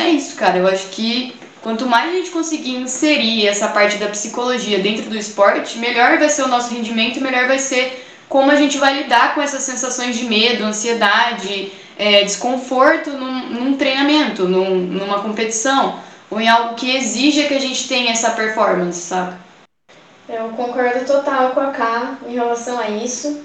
é 0.00 0.08
isso, 0.10 0.36
cara. 0.36 0.58
Eu 0.58 0.66
acho 0.66 0.88
que 0.88 1.34
quanto 1.62 1.86
mais 1.86 2.10
a 2.10 2.16
gente 2.16 2.30
conseguir 2.30 2.76
inserir 2.76 3.46
essa 3.46 3.68
parte 3.68 3.96
da 3.96 4.08
psicologia 4.08 4.78
dentro 4.80 5.08
do 5.08 5.16
esporte, 5.16 5.78
melhor 5.78 6.18
vai 6.18 6.28
ser 6.28 6.42
o 6.42 6.48
nosso 6.48 6.74
rendimento 6.74 7.20
melhor 7.20 7.46
vai 7.46 7.58
ser 7.58 8.04
como 8.28 8.50
a 8.50 8.56
gente 8.56 8.78
vai 8.78 9.02
lidar 9.02 9.34
com 9.34 9.40
essas 9.40 9.62
sensações 9.62 10.16
de 10.16 10.24
medo, 10.24 10.64
ansiedade, 10.64 11.72
é, 11.96 12.24
desconforto 12.24 13.10
num, 13.10 13.50
num 13.50 13.76
treinamento, 13.76 14.48
num, 14.48 14.76
numa 14.76 15.22
competição, 15.22 16.00
ou 16.30 16.40
em 16.40 16.48
algo 16.48 16.74
que 16.74 16.96
exija 16.96 17.44
que 17.44 17.54
a 17.54 17.60
gente 17.60 17.86
tenha 17.86 18.12
essa 18.12 18.30
performance, 18.30 19.00
sabe? 19.00 19.36
Eu 20.28 20.48
concordo 20.50 21.04
total 21.04 21.50
com 21.50 21.60
a 21.60 21.70
K 21.70 22.18
em 22.26 22.34
relação 22.34 22.78
a 22.78 22.88
isso. 22.88 23.42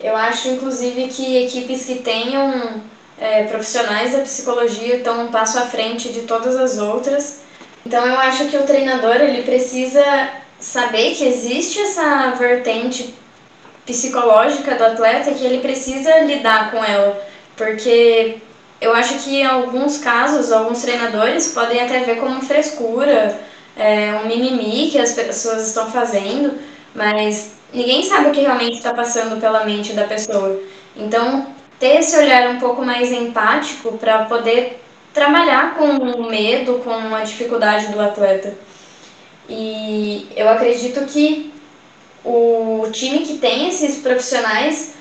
Eu 0.00 0.14
acho, 0.14 0.48
inclusive, 0.48 1.08
que 1.08 1.44
equipes 1.44 1.86
que 1.86 1.96
tenham 1.96 2.80
é, 3.20 3.44
profissionais 3.44 4.12
da 4.12 4.20
psicologia 4.20 4.96
estão 4.96 5.24
um 5.24 5.28
passo 5.28 5.58
à 5.58 5.62
frente 5.62 6.10
de 6.10 6.22
todas 6.22 6.56
as 6.56 6.78
outras. 6.78 7.40
Então, 7.84 8.06
eu 8.06 8.18
acho 8.18 8.46
que 8.46 8.56
o 8.56 8.64
treinador 8.64 9.16
ele 9.16 9.42
precisa 9.42 10.02
saber 10.58 11.14
que 11.14 11.24
existe 11.24 11.80
essa 11.80 12.30
vertente 12.32 13.14
psicológica 13.86 14.74
do 14.74 14.84
atleta 14.84 15.32
que 15.32 15.44
ele 15.44 15.60
precisa 15.60 16.20
lidar 16.20 16.70
com 16.70 16.84
ela, 16.84 17.20
porque 17.56 18.38
eu 18.80 18.92
acho 18.92 19.14
que 19.20 19.40
em 19.40 19.46
alguns 19.46 19.98
casos, 19.98 20.52
alguns 20.52 20.82
treinadores 20.82 21.52
podem 21.52 21.80
até 21.80 22.00
ver 22.00 22.16
como 22.16 22.42
frescura, 22.42 23.40
é, 23.76 24.20
um 24.22 24.26
mimimi 24.26 24.90
que 24.90 24.98
as 24.98 25.12
pessoas 25.14 25.66
estão 25.68 25.90
fazendo, 25.90 26.58
mas 26.94 27.52
ninguém 27.72 28.02
sabe 28.02 28.28
o 28.28 28.32
que 28.32 28.40
realmente 28.40 28.76
está 28.76 28.92
passando 28.92 29.40
pela 29.40 29.64
mente 29.64 29.92
da 29.94 30.04
pessoa. 30.04 30.60
Então, 30.96 31.46
ter 31.78 32.00
esse 32.00 32.16
olhar 32.16 32.50
um 32.50 32.58
pouco 32.58 32.84
mais 32.84 33.12
empático 33.12 33.96
para 33.98 34.24
poder 34.24 34.82
trabalhar 35.12 35.74
com 35.74 35.86
o 35.86 36.28
medo, 36.28 36.80
com 36.84 37.14
a 37.14 37.22
dificuldade 37.22 37.88
do 37.88 38.00
atleta. 38.00 38.54
E 39.48 40.28
eu 40.36 40.48
acredito 40.48 41.06
que 41.06 41.52
o 42.24 42.88
time 42.92 43.20
que 43.20 43.38
tem 43.38 43.68
esses 43.68 43.98
profissionais 43.98 44.94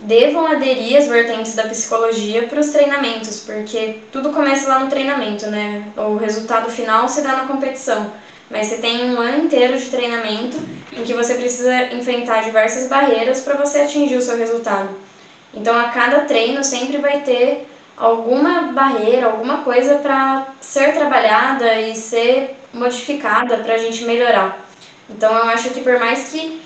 devam 0.00 0.46
aderir 0.46 0.98
às 0.98 1.06
vertentes 1.06 1.54
da 1.54 1.64
psicologia 1.64 2.48
para 2.48 2.58
os 2.58 2.70
treinamentos, 2.70 3.40
porque 3.40 4.00
tudo 4.10 4.30
começa 4.30 4.68
lá 4.68 4.80
no 4.80 4.90
treinamento, 4.90 5.46
né? 5.46 5.84
O 5.96 6.16
resultado 6.16 6.70
final 6.70 7.08
se 7.08 7.22
dá 7.22 7.36
na 7.36 7.46
competição, 7.46 8.12
mas 8.50 8.66
você 8.66 8.78
tem 8.78 9.04
um 9.10 9.20
ano 9.20 9.44
inteiro 9.44 9.78
de 9.78 9.86
treinamento 9.86 10.58
em 10.92 11.04
que 11.04 11.14
você 11.14 11.34
precisa 11.34 11.94
enfrentar 11.94 12.42
diversas 12.42 12.88
barreiras 12.88 13.40
para 13.42 13.56
você 13.56 13.80
atingir 13.80 14.16
o 14.16 14.22
seu 14.22 14.36
resultado. 14.36 15.03
Então, 15.54 15.78
a 15.78 15.88
cada 15.88 16.20
treino 16.22 16.64
sempre 16.64 16.98
vai 16.98 17.20
ter 17.20 17.68
alguma 17.96 18.72
barreira, 18.72 19.26
alguma 19.26 19.58
coisa 19.58 19.96
para 19.96 20.48
ser 20.60 20.92
trabalhada 20.92 21.80
e 21.80 21.94
ser 21.94 22.56
modificada 22.72 23.58
para 23.58 23.74
a 23.74 23.78
gente 23.78 24.04
melhorar. 24.04 24.58
Então, 25.08 25.32
eu 25.32 25.44
acho 25.44 25.70
que 25.70 25.80
por 25.80 25.98
mais 25.98 26.30
que 26.30 26.60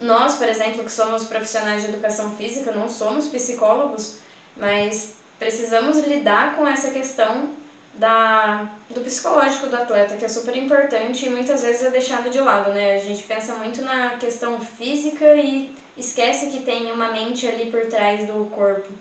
nós, 0.00 0.36
por 0.36 0.48
exemplo, 0.48 0.84
que 0.84 0.92
somos 0.92 1.24
profissionais 1.24 1.82
de 1.82 1.88
educação 1.90 2.36
física, 2.36 2.72
não 2.72 2.88
somos 2.88 3.28
psicólogos, 3.28 4.18
mas 4.56 5.16
precisamos 5.38 5.98
lidar 5.98 6.56
com 6.56 6.66
essa 6.66 6.90
questão 6.90 7.50
da, 7.94 8.70
do 8.90 9.00
psicológico 9.02 9.68
do 9.68 9.76
atleta, 9.76 10.16
que 10.16 10.24
é 10.24 10.28
super 10.28 10.56
importante 10.56 11.26
e 11.26 11.30
muitas 11.30 11.62
vezes 11.62 11.84
é 11.84 11.90
deixado 11.90 12.28
de 12.30 12.40
lado, 12.40 12.72
né? 12.72 12.96
A 12.96 12.98
gente 12.98 13.22
pensa 13.22 13.54
muito 13.54 13.82
na 13.82 14.16
questão 14.16 14.60
física 14.60 15.36
e 15.36 15.76
esquece 15.96 16.50
que 16.50 16.64
tem 16.64 16.92
uma 16.92 17.12
mente 17.12 17.46
ali 17.46 17.70
por 17.70 17.86
trás 17.86 18.26
do 18.26 18.46
corpo. 18.50 18.92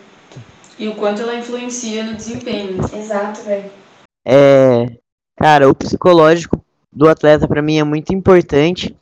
E 0.78 0.88
o 0.88 0.96
quanto 0.96 1.22
ela 1.22 1.36
influencia 1.36 2.04
no 2.04 2.16
desempenho. 2.16 2.80
Exato, 2.94 3.42
velho. 3.42 3.72
É, 4.26 4.88
cara, 5.38 5.70
o 5.70 5.76
psicológico 5.76 6.64
do 6.92 7.08
atleta 7.08 7.48
para 7.48 7.62
mim 7.62 7.78
é 7.78 7.84
muito 7.84 8.14
importante. 8.14 8.96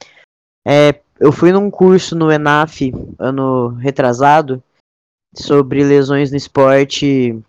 É, 0.65 0.99
eu 1.19 1.31
fui 1.31 1.51
num 1.51 1.69
curso 1.69 2.15
no 2.15 2.31
ENAF 2.31 2.91
ano 3.19 3.69
retrasado 3.75 4.61
sobre 5.35 5.83
lesões 5.83 6.31
no 6.31 6.37
esporte 6.37 7.39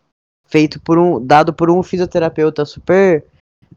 feito 0.47 0.80
por 0.80 0.99
um 0.99 1.24
dado 1.24 1.53
por 1.53 1.70
um 1.70 1.82
fisioterapeuta 1.82 2.64
super 2.64 3.24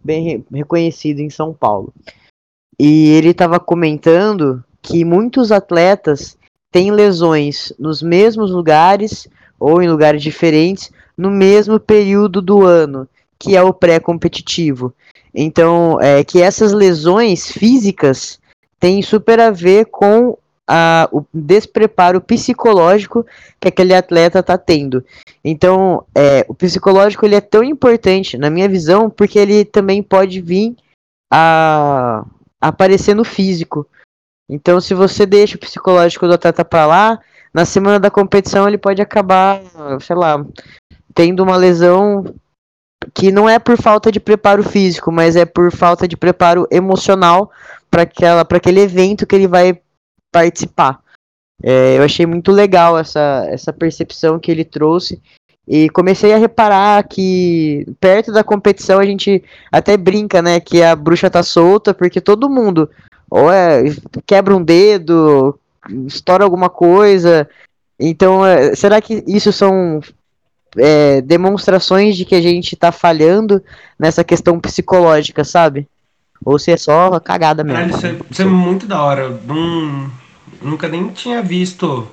bem 0.04 0.46
reconhecido 0.52 1.22
em 1.22 1.30
São 1.30 1.54
Paulo. 1.54 1.94
E 2.78 3.10
ele 3.12 3.30
estava 3.30 3.60
comentando 3.60 4.64
que 4.82 5.06
muitos 5.06 5.52
atletas 5.52 6.38
têm 6.76 6.92
lesões 6.92 7.72
nos 7.80 8.02
mesmos 8.02 8.52
lugares 8.52 9.30
ou 9.58 9.82
em 9.82 9.88
lugares 9.88 10.22
diferentes 10.22 10.92
no 11.18 11.32
mesmo 11.32 11.80
período 11.80 12.42
do 12.42 12.66
ano, 12.66 13.08
que 13.40 13.56
é 13.56 13.64
o 13.64 13.74
pré-competitivo. 13.74 14.94
Então, 15.34 15.98
é 16.02 16.22
que 16.22 16.42
essas 16.42 16.74
lesões 16.74 17.50
físicas 17.50 18.42
tem 18.78 19.02
super 19.02 19.40
a 19.40 19.52
ver 19.52 19.86
com 19.86 20.38
a, 20.68 21.08
o 21.14 21.24
despreparo 21.34 22.20
psicológico 22.20 23.26
que 23.58 23.70
aquele 23.70 23.94
atleta 23.94 24.40
está 24.40 24.58
tendo. 24.58 25.02
Então, 25.46 26.04
é, 26.14 26.46
o 26.50 26.54
psicológico 26.54 27.26
ele 27.26 27.36
é 27.36 27.42
tão 27.42 27.64
importante, 27.64 28.38
na 28.38 28.50
minha 28.50 28.68
visão, 28.68 29.10
porque 29.10 29.40
ele 29.40 29.64
também 29.64 30.04
pode 30.04 30.42
vir 30.42 30.76
a 31.32 32.26
aparecer 32.60 33.16
no 33.16 33.24
físico. 33.24 33.88
Então, 34.50 34.80
se 34.80 34.94
você 34.94 35.26
deixa 35.26 35.56
o 35.56 35.60
psicológico 35.60 36.28
do 36.28 36.34
atleta 36.34 36.64
para 36.64 36.86
lá, 36.86 37.20
na 37.54 37.66
semana 37.66 38.00
da 38.00 38.12
competição 38.12 38.68
ele 38.68 38.78
pode 38.78 39.02
acabar, 39.02 39.62
sei 40.02 40.16
lá, 40.16 40.46
tendo 41.14 41.42
uma 41.42 41.56
lesão 41.56 42.36
que 43.14 43.32
não 43.32 43.50
é 43.50 43.60
por 43.60 43.78
falta 43.78 44.12
de 44.12 44.20
preparo 44.20 44.64
físico, 44.64 45.12
mas 45.12 45.36
é 45.36 45.46
por 45.46 45.72
falta 45.72 46.08
de 46.08 46.18
preparo 46.18 46.68
emocional 46.72 47.52
para 47.90 48.04
aquele 48.58 48.82
evento 48.82 49.26
que 49.26 49.36
ele 49.36 49.48
vai 49.48 49.80
participar. 50.32 51.00
É, 51.64 51.98
eu 51.98 52.04
achei 52.04 52.26
muito 52.26 52.52
legal 52.52 52.98
essa, 52.98 53.48
essa 53.50 53.72
percepção 53.72 54.38
que 54.38 54.52
ele 54.52 54.66
trouxe 54.66 55.22
e 55.68 55.90
comecei 55.90 56.34
a 56.34 56.38
reparar 56.38 57.08
que 57.08 57.86
perto 58.00 58.32
da 58.32 58.44
competição 58.44 59.00
a 59.00 59.06
gente 59.06 59.44
até 59.72 59.96
brinca, 59.98 60.42
né, 60.42 60.60
que 60.60 60.84
a 60.84 60.96
bruxa 60.96 61.30
tá 61.30 61.42
solta 61.42 61.94
porque 61.94 62.20
todo 62.20 62.50
mundo 62.50 62.90
ou 63.36 63.52
é, 63.52 63.84
quebra 64.26 64.56
um 64.56 64.64
dedo, 64.64 65.60
estoura 66.08 66.46
alguma 66.46 66.70
coisa. 66.70 67.50
Então, 68.00 68.46
é, 68.46 68.74
será 68.74 69.02
que 69.02 69.26
isso 69.28 69.52
são 69.52 70.00
é, 70.78 71.20
demonstrações 71.20 72.16
de 72.16 72.24
que 72.24 72.34
a 72.34 72.42
gente 72.42 72.78
tá 72.78 72.94
falhando 72.94 73.62
nessa 74.00 74.24
questão 74.24 74.58
psicológica, 74.58 75.44
sabe? 75.44 75.86
Ou 76.46 76.58
se 76.58 76.72
é 76.72 76.78
só 76.78 77.20
cagada 77.20 77.62
mesmo. 77.62 77.80
Caralho, 77.80 77.98
isso, 77.98 78.08
é, 78.08 78.16
isso 78.32 78.42
é 78.42 78.46
muito 78.46 78.88
da 78.88 79.04
hora. 79.04 79.38
Não, 79.46 80.10
nunca 80.62 80.88
nem 80.88 81.10
tinha 81.10 81.42
visto 81.42 82.08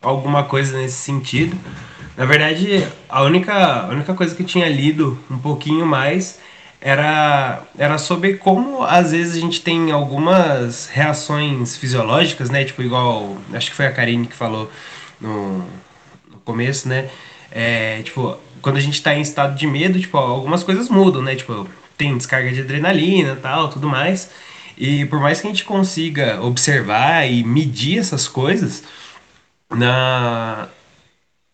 alguma 0.00 0.44
coisa 0.44 0.78
nesse 0.78 0.98
sentido. 0.98 1.58
Na 2.16 2.24
verdade, 2.24 2.86
a 3.08 3.24
única, 3.24 3.52
a 3.82 3.88
única 3.88 4.14
coisa 4.14 4.32
que 4.32 4.44
eu 4.44 4.46
tinha 4.46 4.68
lido 4.68 5.18
um 5.28 5.38
pouquinho 5.38 5.84
mais 5.84 6.38
era, 6.80 7.62
era 7.76 7.98
sobre 7.98 8.34
como 8.34 8.82
às 8.84 9.12
vezes 9.12 9.36
a 9.36 9.40
gente 9.40 9.60
tem 9.60 9.90
algumas 9.90 10.86
reações 10.86 11.76
fisiológicas, 11.76 12.50
né? 12.50 12.64
Tipo, 12.64 12.82
igual. 12.82 13.36
Acho 13.52 13.70
que 13.70 13.76
foi 13.76 13.86
a 13.86 13.92
Karine 13.92 14.26
que 14.26 14.36
falou 14.36 14.70
no, 15.20 15.58
no 16.30 16.38
começo, 16.44 16.88
né? 16.88 17.10
É, 17.50 18.02
tipo, 18.02 18.38
quando 18.62 18.76
a 18.76 18.80
gente 18.80 19.02
tá 19.02 19.14
em 19.14 19.20
estado 19.20 19.56
de 19.56 19.66
medo, 19.66 19.98
tipo, 20.00 20.16
algumas 20.16 20.62
coisas 20.62 20.88
mudam, 20.88 21.22
né? 21.22 21.34
Tipo, 21.36 21.68
tem 21.96 22.16
descarga 22.16 22.52
de 22.52 22.60
adrenalina 22.60 23.36
tal, 23.36 23.68
tudo 23.70 23.88
mais. 23.88 24.30
E 24.76 25.04
por 25.06 25.20
mais 25.20 25.40
que 25.40 25.46
a 25.48 25.50
gente 25.50 25.64
consiga 25.64 26.40
observar 26.42 27.28
e 27.30 27.42
medir 27.44 27.98
essas 27.98 28.28
coisas, 28.28 28.84
na... 29.70 30.68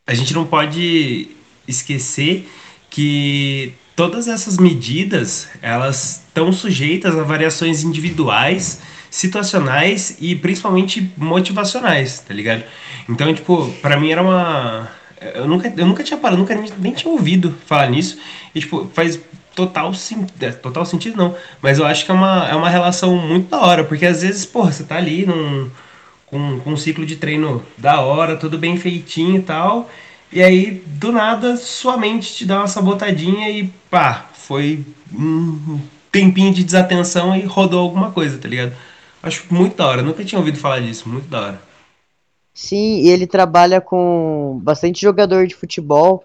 a 0.07 0.15
gente 0.15 0.35
não 0.35 0.47
pode 0.47 1.31
esquecer 1.67 2.49
que 2.91 3.75
todas 3.97 4.29
essas 4.29 4.59
medidas 4.59 5.49
elas 5.63 6.23
estão 6.27 6.53
sujeitas 6.53 7.17
a 7.19 7.23
variações 7.23 7.83
individuais, 7.83 8.81
situacionais 9.11 10.17
e 10.21 10.35
principalmente 10.35 11.13
motivacionais, 11.17 12.21
tá 12.21 12.35
ligado? 12.35 12.65
Então, 13.09 13.33
tipo, 13.33 13.71
para 13.81 13.99
mim 13.99 14.11
era 14.11 14.23
uma 14.23 14.91
eu 15.35 15.47
nunca, 15.49 15.73
eu 15.75 15.87
nunca 15.87 16.03
tinha 16.03 16.19
parado, 16.19 16.39
nunca 16.39 16.55
nem, 16.55 16.93
tinha 16.93 17.11
ouvido 17.13 17.55
falar 17.67 17.89
nisso. 17.89 18.19
E, 18.55 18.61
tipo, 18.61 18.91
faz 18.93 19.21
total, 19.55 19.93
é, 20.41 20.51
total 20.51 20.85
sentido 20.85 21.17
não, 21.17 21.35
mas 21.63 21.79
eu 21.79 21.87
acho 21.87 22.05
que 22.05 22.11
é 22.11 22.15
uma, 22.15 22.49
é 22.49 22.55
uma 22.55 22.69
relação 22.69 23.17
muito 23.17 23.49
da 23.49 23.61
hora, 23.61 23.85
porque 23.85 24.05
às 24.05 24.23
vezes, 24.23 24.45
porra, 24.45 24.73
você 24.73 24.83
tá 24.83 24.97
ali 24.97 25.25
num, 25.25 25.71
com, 26.27 26.61
com 26.61 26.73
um 26.73 26.77
ciclo 26.77 27.07
de 27.07 27.17
treino 27.17 27.65
da 27.79 28.01
hora, 28.01 28.37
tudo 28.37 28.59
bem 28.59 28.77
feitinho 28.77 29.37
e 29.37 29.43
tal, 29.43 29.89
e 30.35 30.43
aí, 30.43 30.83
do 30.87 31.13
nada, 31.13 31.57
sua 31.57 31.97
mente 31.97 32.35
te 32.35 32.45
dá 32.45 32.59
uma 32.59 32.67
sabotadinha 32.67 33.49
e 33.51 33.69
pá, 33.89 34.29
foi 34.35 34.85
um 35.13 35.79
tempinho 36.11 36.53
de 36.53 36.65
desatenção 36.65 37.37
e 37.37 37.43
rodou 37.43 37.81
alguma 37.81 38.11
coisa, 38.11 38.37
tá 38.37 38.49
ligado? 38.49 38.75
Acho 39.23 39.47
muito 39.55 39.77
da 39.77 39.87
hora, 39.87 40.03
nunca 40.03 40.25
tinha 40.25 40.39
ouvido 40.39 40.59
falar 40.59 40.81
disso, 40.81 41.09
muito 41.09 41.29
da 41.29 41.41
hora. 41.41 41.63
Sim, 42.53 43.01
e 43.03 43.09
ele 43.11 43.29
trabalha 43.29 43.81
com 43.81 44.61
bastante 44.61 45.01
jogador 45.01 45.47
de 45.47 45.55
futebol 45.55 46.25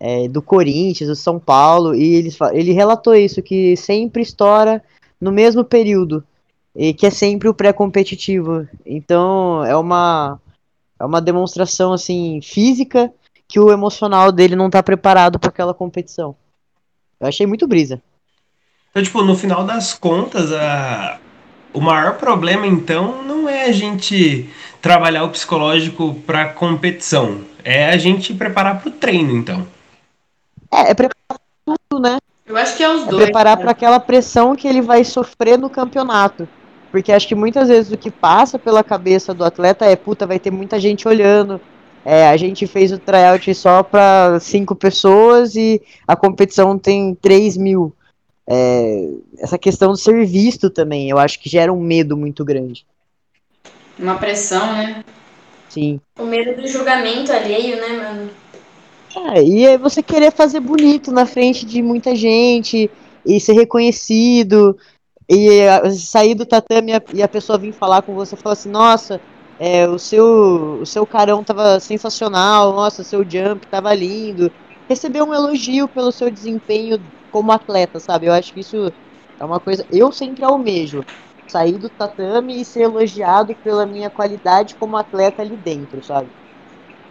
é, 0.00 0.26
do 0.26 0.42
Corinthians, 0.42 1.08
do 1.08 1.16
São 1.16 1.38
Paulo, 1.38 1.94
e 1.94 2.16
ele, 2.16 2.36
ele 2.52 2.72
relatou 2.72 3.14
isso, 3.14 3.40
que 3.40 3.76
sempre 3.76 4.22
estoura 4.22 4.82
no 5.20 5.30
mesmo 5.30 5.64
período, 5.64 6.24
e 6.74 6.92
que 6.92 7.06
é 7.06 7.10
sempre 7.10 7.48
o 7.48 7.54
pré-competitivo. 7.54 8.68
Então 8.84 9.64
é 9.64 9.76
uma, 9.76 10.40
é 10.98 11.04
uma 11.04 11.20
demonstração 11.20 11.92
assim 11.92 12.40
física 12.42 13.12
que 13.48 13.58
o 13.58 13.72
emocional 13.72 14.30
dele 14.30 14.54
não 14.54 14.68
tá 14.68 14.82
preparado 14.82 15.38
para 15.38 15.48
aquela 15.48 15.72
competição. 15.72 16.36
Eu 17.18 17.26
achei 17.26 17.46
muito 17.46 17.66
brisa. 17.66 18.00
Então, 18.90 19.02
tipo, 19.02 19.22
no 19.22 19.34
final 19.34 19.64
das 19.64 19.94
contas, 19.94 20.52
a... 20.52 21.18
o 21.72 21.80
maior 21.80 22.18
problema, 22.18 22.66
então, 22.66 23.22
não 23.24 23.48
é 23.48 23.64
a 23.64 23.72
gente 23.72 24.48
trabalhar 24.82 25.24
o 25.24 25.30
psicológico 25.30 26.14
para 26.26 26.52
competição. 26.52 27.40
É 27.64 27.86
a 27.86 27.96
gente 27.96 28.34
preparar 28.34 28.80
para 28.80 28.88
o 28.88 28.92
treino, 28.92 29.36
então. 29.36 29.66
É, 30.70 30.90
é 30.90 30.94
preparar 30.94 31.40
tudo, 31.64 32.00
né? 32.00 32.18
Eu 32.46 32.56
acho 32.56 32.76
que 32.76 32.82
é 32.82 32.88
os 32.88 33.02
é 33.02 33.06
dois. 33.06 33.24
Preparar 33.24 33.56
né? 33.56 33.62
para 33.62 33.72
aquela 33.72 33.98
pressão 33.98 34.54
que 34.54 34.68
ele 34.68 34.80
vai 34.80 35.04
sofrer 35.04 35.58
no 35.58 35.68
campeonato. 35.68 36.48
Porque 36.90 37.12
acho 37.12 37.28
que 37.28 37.34
muitas 37.34 37.68
vezes 37.68 37.92
o 37.92 37.96
que 37.96 38.10
passa 38.10 38.58
pela 38.58 38.82
cabeça 38.82 39.34
do 39.34 39.44
atleta 39.44 39.84
é, 39.84 39.94
puta, 39.94 40.26
vai 40.26 40.38
ter 40.38 40.50
muita 40.50 40.80
gente 40.80 41.06
olhando. 41.06 41.60
É, 42.10 42.26
a 42.26 42.38
gente 42.38 42.66
fez 42.66 42.90
o 42.90 42.98
tryout 42.98 43.54
só 43.54 43.82
para 43.82 44.40
cinco 44.40 44.74
pessoas 44.74 45.54
e 45.54 45.78
a 46.06 46.16
competição 46.16 46.78
tem 46.78 47.14
3 47.14 47.58
mil. 47.58 47.92
É, 48.48 49.10
essa 49.38 49.58
questão 49.58 49.92
de 49.92 50.00
ser 50.00 50.24
visto 50.24 50.70
também, 50.70 51.10
eu 51.10 51.18
acho 51.18 51.38
que 51.38 51.50
gera 51.50 51.70
um 51.70 51.78
medo 51.78 52.16
muito 52.16 52.46
grande. 52.46 52.86
Uma 53.98 54.14
pressão, 54.14 54.72
né? 54.72 55.04
Sim. 55.68 56.00
O 56.18 56.24
medo 56.24 56.58
do 56.58 56.66
julgamento 56.66 57.30
alheio, 57.30 57.76
né, 57.76 57.88
mano? 57.88 58.30
É, 59.34 59.42
e 59.42 59.66
é 59.66 59.76
você 59.76 60.02
querer 60.02 60.32
fazer 60.32 60.60
bonito 60.60 61.12
na 61.12 61.26
frente 61.26 61.66
de 61.66 61.82
muita 61.82 62.16
gente 62.16 62.90
e 63.22 63.38
ser 63.38 63.52
reconhecido 63.52 64.78
e 65.28 65.60
a, 65.60 65.90
sair 65.90 66.34
do 66.34 66.46
tatame 66.46 66.92
e 66.92 66.94
a, 66.94 67.02
e 67.12 67.22
a 67.22 67.28
pessoa 67.28 67.58
vir 67.58 67.74
falar 67.74 68.00
com 68.00 68.14
você 68.14 68.34
e 68.34 68.38
falar 68.38 68.54
assim, 68.54 68.70
nossa, 68.70 69.20
é, 69.58 69.88
o 69.88 69.98
seu 69.98 70.24
o 70.80 70.86
seu 70.86 71.06
carão 71.06 71.44
tava 71.44 71.80
sensacional, 71.80 72.72
nossa, 72.74 73.04
seu 73.04 73.20
jump 73.28 73.66
tava 73.68 73.94
lindo. 73.94 74.52
Receber 74.88 75.22
um 75.22 75.34
elogio 75.34 75.88
pelo 75.88 76.12
seu 76.12 76.30
desempenho 76.30 76.98
como 77.30 77.52
atleta, 77.52 78.00
sabe? 78.00 78.26
Eu 78.26 78.32
acho 78.32 78.52
que 78.52 78.60
isso 78.60 78.76
é 79.40 79.44
uma 79.44 79.60
coisa. 79.60 79.86
Eu 79.90 80.12
sempre 80.12 80.44
almejo 80.44 81.06
sair 81.46 81.78
do 81.78 81.90
tatame 81.90 82.60
e 82.60 82.64
ser 82.64 82.82
elogiado 82.82 83.56
pela 83.62 83.86
minha 83.86 84.10
qualidade 84.10 84.76
como 84.76 84.96
atleta 84.96 85.42
ali 85.42 85.56
dentro, 85.56 86.02
sabe? 86.02 86.32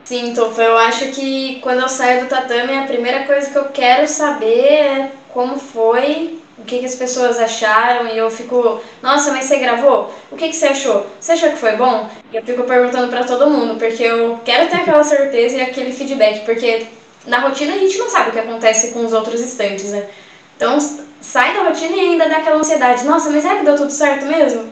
Sim, 0.05 0.33
Tofa, 0.33 0.63
eu 0.63 0.77
acho 0.77 1.11
que 1.13 1.59
quando 1.59 1.81
eu 1.81 1.89
saio 1.89 2.23
do 2.23 2.29
tatame, 2.29 2.77
a 2.77 2.87
primeira 2.87 3.25
coisa 3.27 3.51
que 3.51 3.57
eu 3.57 3.71
quero 3.71 4.07
saber 4.07 4.65
é 4.65 5.07
como 5.27 5.59
foi, 5.59 6.46
o 6.57 6.63
que, 6.63 6.79
que 6.79 6.85
as 6.85 6.95
pessoas 6.95 7.37
acharam, 7.39 8.07
e 8.07 8.17
eu 8.17 8.31
fico, 8.31 8.81
nossa, 9.01 9.31
mas 9.31 9.45
você 9.45 9.57
gravou? 9.57 10.11
O 10.31 10.35
que, 10.35 10.49
que 10.49 10.55
você 10.55 10.67
achou? 10.67 11.05
Você 11.19 11.33
achou 11.33 11.51
que 11.51 11.57
foi 11.57 11.75
bom? 11.75 12.09
E 12.31 12.35
eu 12.35 12.43
fico 12.43 12.63
perguntando 12.63 13.09
para 13.09 13.23
todo 13.25 13.49
mundo, 13.49 13.77
porque 13.77 14.03
eu 14.03 14.39
quero 14.43 14.69
ter 14.69 14.77
aquela 14.77 15.03
certeza 15.03 15.57
e 15.57 15.61
aquele 15.61 15.93
feedback, 15.93 16.45
porque 16.45 16.87
na 17.27 17.39
rotina 17.39 17.73
a 17.73 17.77
gente 17.77 17.97
não 17.97 18.09
sabe 18.09 18.29
o 18.29 18.33
que 18.33 18.39
acontece 18.39 18.91
com 18.91 19.05
os 19.05 19.13
outros 19.13 19.39
estantes, 19.39 19.91
né? 19.91 20.09
Então 20.55 20.79
sai 21.21 21.53
da 21.53 21.63
rotina 21.63 21.95
e 21.95 21.99
ainda 21.99 22.27
dá 22.27 22.37
aquela 22.37 22.57
ansiedade. 22.57 23.05
Nossa, 23.05 23.29
mas 23.29 23.45
é 23.45 23.57
que 23.57 23.65
deu 23.65 23.75
tudo 23.75 23.91
certo 23.91 24.25
mesmo? 24.25 24.71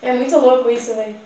É 0.00 0.12
muito 0.12 0.36
louco 0.38 0.70
isso, 0.70 0.94
velho. 0.94 1.16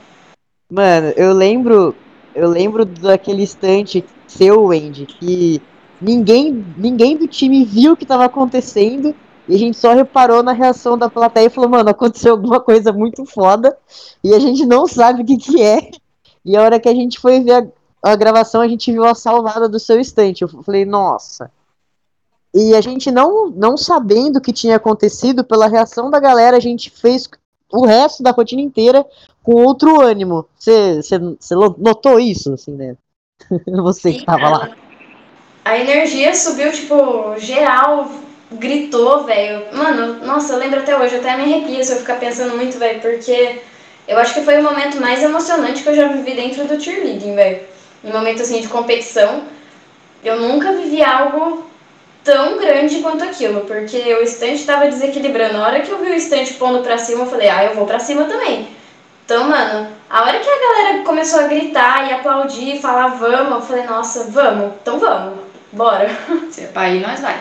Mano, 0.70 1.12
eu 1.16 1.32
lembro. 1.32 1.94
Eu 2.32 2.48
lembro 2.48 2.84
daquele 2.84 3.42
instante 3.42 4.04
seu, 4.28 4.62
Wendy, 4.66 5.04
que 5.04 5.60
ninguém, 6.00 6.64
ninguém 6.76 7.16
do 7.16 7.26
time 7.26 7.64
viu 7.64 7.92
o 7.92 7.96
que 7.96 8.06
tava 8.06 8.24
acontecendo. 8.24 9.14
E 9.50 9.54
a 9.56 9.58
gente 9.58 9.76
só 9.76 9.92
reparou 9.92 10.44
na 10.44 10.52
reação 10.52 10.96
da 10.96 11.10
plateia 11.10 11.46
e 11.46 11.50
falou, 11.50 11.68
mano, 11.68 11.90
aconteceu 11.90 12.34
alguma 12.34 12.60
coisa 12.60 12.92
muito 12.92 13.24
foda. 13.24 13.76
E 14.22 14.32
a 14.32 14.38
gente 14.38 14.64
não 14.64 14.86
sabe 14.86 15.22
o 15.22 15.24
que, 15.26 15.36
que 15.36 15.60
é. 15.60 15.90
E 16.44 16.56
a 16.56 16.62
hora 16.62 16.78
que 16.78 16.88
a 16.88 16.94
gente 16.94 17.18
foi 17.18 17.40
ver 17.40 17.68
a, 18.00 18.12
a 18.12 18.14
gravação, 18.14 18.60
a 18.60 18.68
gente 18.68 18.92
viu 18.92 19.04
a 19.04 19.12
salvada 19.12 19.68
do 19.68 19.80
seu 19.80 19.98
instante. 19.98 20.42
Eu 20.42 20.48
falei, 20.62 20.84
nossa. 20.84 21.50
E 22.54 22.76
a 22.76 22.80
gente 22.80 23.10
não, 23.10 23.50
não 23.50 23.76
sabendo 23.76 24.36
o 24.36 24.40
que 24.40 24.52
tinha 24.52 24.76
acontecido, 24.76 25.42
pela 25.42 25.66
reação 25.66 26.10
da 26.10 26.20
galera, 26.20 26.56
a 26.56 26.60
gente 26.60 26.88
fez 26.88 27.28
o 27.72 27.84
resto 27.84 28.22
da 28.22 28.30
rotina 28.30 28.62
inteira 28.62 29.04
com 29.42 29.54
outro 29.54 30.00
ânimo. 30.00 30.46
Você 30.56 31.00
notou 31.76 32.20
isso, 32.20 32.52
assim, 32.52 32.76
né? 32.76 32.96
Você 33.82 34.12
que 34.12 34.24
tava 34.24 34.48
lá. 34.48 34.76
A 35.64 35.76
energia 35.76 36.36
subiu, 36.36 36.70
tipo, 36.70 37.36
geral, 37.38 38.08
gritou, 38.52 39.24
velho. 39.24 39.66
Mano, 39.72 40.24
nossa, 40.24 40.54
eu 40.54 40.58
lembro 40.58 40.80
até 40.80 40.96
hoje, 40.96 41.16
até 41.16 41.36
me 41.36 41.44
arrepio 41.44 41.84
se 41.84 41.92
eu 41.92 41.98
ficar 41.98 42.14
pensando 42.14 42.56
muito, 42.56 42.78
velho, 42.78 43.00
porque 43.00 43.60
eu 44.08 44.18
acho 44.18 44.34
que 44.34 44.42
foi 44.42 44.58
o 44.58 44.62
momento 44.62 45.00
mais 45.00 45.22
emocionante 45.22 45.82
que 45.82 45.88
eu 45.88 45.94
já 45.94 46.08
vivi 46.08 46.34
dentro 46.34 46.64
do 46.64 46.80
cheerleading, 46.80 47.34
velho. 47.34 47.60
Um 48.02 48.12
momento, 48.12 48.42
assim, 48.42 48.60
de 48.60 48.68
competição. 48.68 49.44
Eu 50.24 50.40
nunca 50.40 50.72
vivi 50.72 51.02
algo 51.02 51.70
tão 52.24 52.58
grande 52.58 53.00
quanto 53.00 53.24
aquilo, 53.24 53.62
porque 53.62 54.14
o 54.14 54.22
stand 54.22 54.52
estava 54.52 54.86
desequilibrando. 54.86 55.58
A 55.58 55.66
hora 55.66 55.80
que 55.80 55.90
eu 55.90 55.98
vi 55.98 56.10
o 56.10 56.14
stand 56.14 56.46
pondo 56.58 56.80
pra 56.80 56.98
cima, 56.98 57.24
eu 57.24 57.30
falei, 57.30 57.48
ah, 57.48 57.64
eu 57.64 57.74
vou 57.74 57.86
pra 57.86 57.98
cima 57.98 58.24
também. 58.24 58.68
Então, 59.24 59.44
mano, 59.44 59.88
a 60.08 60.22
hora 60.22 60.40
que 60.40 60.50
a 60.50 60.58
galera 60.58 61.04
começou 61.04 61.40
a 61.40 61.46
gritar 61.46 62.08
e 62.08 62.12
aplaudir 62.12 62.76
e 62.76 62.82
falar 62.82 63.08
vamos, 63.08 63.52
eu 63.52 63.60
falei, 63.62 63.84
nossa, 63.84 64.24
vamos, 64.24 64.72
então 64.82 64.98
vamos, 64.98 65.38
bora. 65.72 66.10
Se 66.50 66.62
é 66.62 66.66
pra 66.66 66.90
ir, 66.90 67.00
nós 67.00 67.20
vai. 67.20 67.40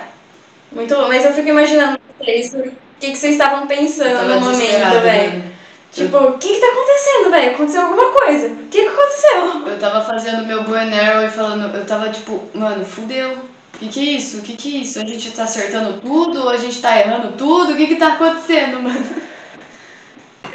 Muito 0.72 0.96
bom, 0.96 1.08
mas 1.08 1.26
eu 1.26 1.34
fico 1.34 1.50
imaginando 1.50 2.00
vocês, 2.20 2.54
o 2.54 2.72
que, 3.00 3.12
que 3.12 3.18
vocês 3.18 3.34
estavam 3.34 3.66
pensando 3.66 4.28
no 4.28 4.42
momento, 4.42 5.02
velho. 5.02 5.44
Tipo, 5.92 6.18
o 6.18 6.38
que 6.38 6.54
que 6.54 6.60
tá 6.60 6.68
acontecendo, 6.68 7.32
velho? 7.32 7.52
Aconteceu 7.52 7.82
alguma 7.82 8.12
coisa. 8.12 8.48
O 8.48 8.68
que 8.68 8.82
que 8.82 8.88
aconteceu? 8.88 9.68
Eu 9.68 9.80
tava 9.80 10.06
fazendo 10.06 10.46
meu 10.46 10.64
Burn 10.64 10.94
Arrow 10.94 11.26
e 11.26 11.30
falando, 11.30 11.76
eu 11.76 11.86
tava 11.86 12.10
tipo, 12.10 12.48
mano, 12.54 12.86
fudeu. 12.86 13.38
O 13.74 13.80
que, 13.80 13.88
que 13.88 14.00
é 14.00 14.12
isso? 14.14 14.38
O 14.38 14.42
que, 14.42 14.56
que 14.56 14.76
é 14.76 14.82
isso? 14.82 15.00
A 15.00 15.06
gente 15.06 15.32
tá 15.32 15.46
acertando 15.46 16.00
tudo 16.02 16.42
ou 16.42 16.50
a 16.50 16.58
gente 16.58 16.80
tá 16.80 17.00
errando 17.00 17.32
tudo? 17.38 17.74
O 17.74 17.78
que, 17.78 17.88
que 17.88 17.96
tá 17.96 18.14
acontecendo, 18.14 18.82
mano? 18.82 19.06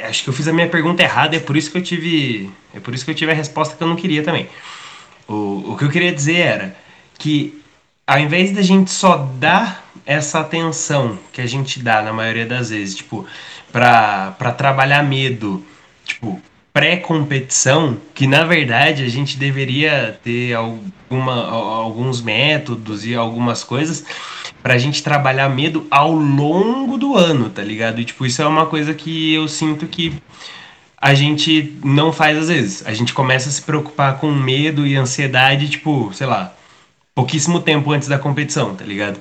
Acho 0.01 0.23
que 0.23 0.29
eu 0.29 0.33
fiz 0.33 0.47
a 0.47 0.53
minha 0.53 0.69
pergunta 0.69 1.01
errada, 1.01 1.35
é 1.35 1.39
por 1.39 1.57
isso 1.57 1.71
que 1.71 1.77
eu 1.77 1.83
tive. 1.83 2.49
É 2.73 2.79
por 2.79 2.93
isso 2.93 3.03
que 3.03 3.11
eu 3.11 3.15
tive 3.15 3.31
a 3.31 3.35
resposta 3.35 3.75
que 3.75 3.83
eu 3.83 3.87
não 3.87 3.95
queria 3.95 4.23
também. 4.23 4.47
O, 5.27 5.71
o 5.71 5.77
que 5.77 5.83
eu 5.83 5.89
queria 5.89 6.13
dizer 6.13 6.37
era 6.37 6.75
que 7.17 7.61
ao 8.05 8.19
invés 8.19 8.51
da 8.51 8.61
gente 8.61 8.91
só 8.91 9.27
dar 9.39 9.84
essa 10.05 10.39
atenção 10.39 11.17
que 11.33 11.41
a 11.41 11.45
gente 11.47 11.79
dá 11.79 12.01
na 12.01 12.13
maioria 12.13 12.45
das 12.45 12.69
vezes, 12.69 12.95
tipo, 12.95 13.25
pra, 13.71 14.35
pra 14.37 14.51
trabalhar 14.51 15.03
medo, 15.03 15.65
tipo, 16.05 16.41
pré-competição, 16.75 17.97
que 18.13 18.27
na 18.27 18.43
verdade 18.43 19.03
a 19.03 19.07
gente 19.07 19.37
deveria 19.37 20.19
ter 20.21 20.53
alguma, 20.53 21.49
alguns 21.49 22.21
métodos 22.21 23.05
e 23.05 23.15
algumas 23.15 23.63
coisas 23.63 24.03
pra 24.61 24.77
gente 24.77 25.01
trabalhar 25.01 25.47
medo 25.47 25.87
ao 25.89 26.11
longo 26.11 26.97
do 26.97 27.15
ano, 27.15 27.49
tá 27.49 27.61
ligado? 27.61 28.01
E 28.01 28.03
tipo, 28.03 28.25
isso 28.25 28.41
é 28.41 28.47
uma 28.47 28.65
coisa 28.65 28.93
que 28.93 29.33
eu 29.33 29.47
sinto 29.47 29.87
que 29.87 30.21
a 30.97 31.13
gente 31.13 31.77
não 31.83 32.11
faz 32.11 32.37
às 32.37 32.47
vezes. 32.49 32.85
A 32.85 32.93
gente 32.93 33.13
começa 33.13 33.47
a 33.47 33.51
se 33.51 33.61
preocupar 33.61 34.17
com 34.17 34.31
medo 34.31 34.85
e 34.85 34.97
ansiedade, 34.97 35.69
tipo, 35.69 36.11
sei 36.13 36.27
lá, 36.27 36.53
pouquíssimo 37.13 37.61
tempo 37.61 37.91
antes 37.91 38.07
da 38.07 38.19
competição, 38.19 38.75
tá 38.75 38.83
ligado? 38.83 39.17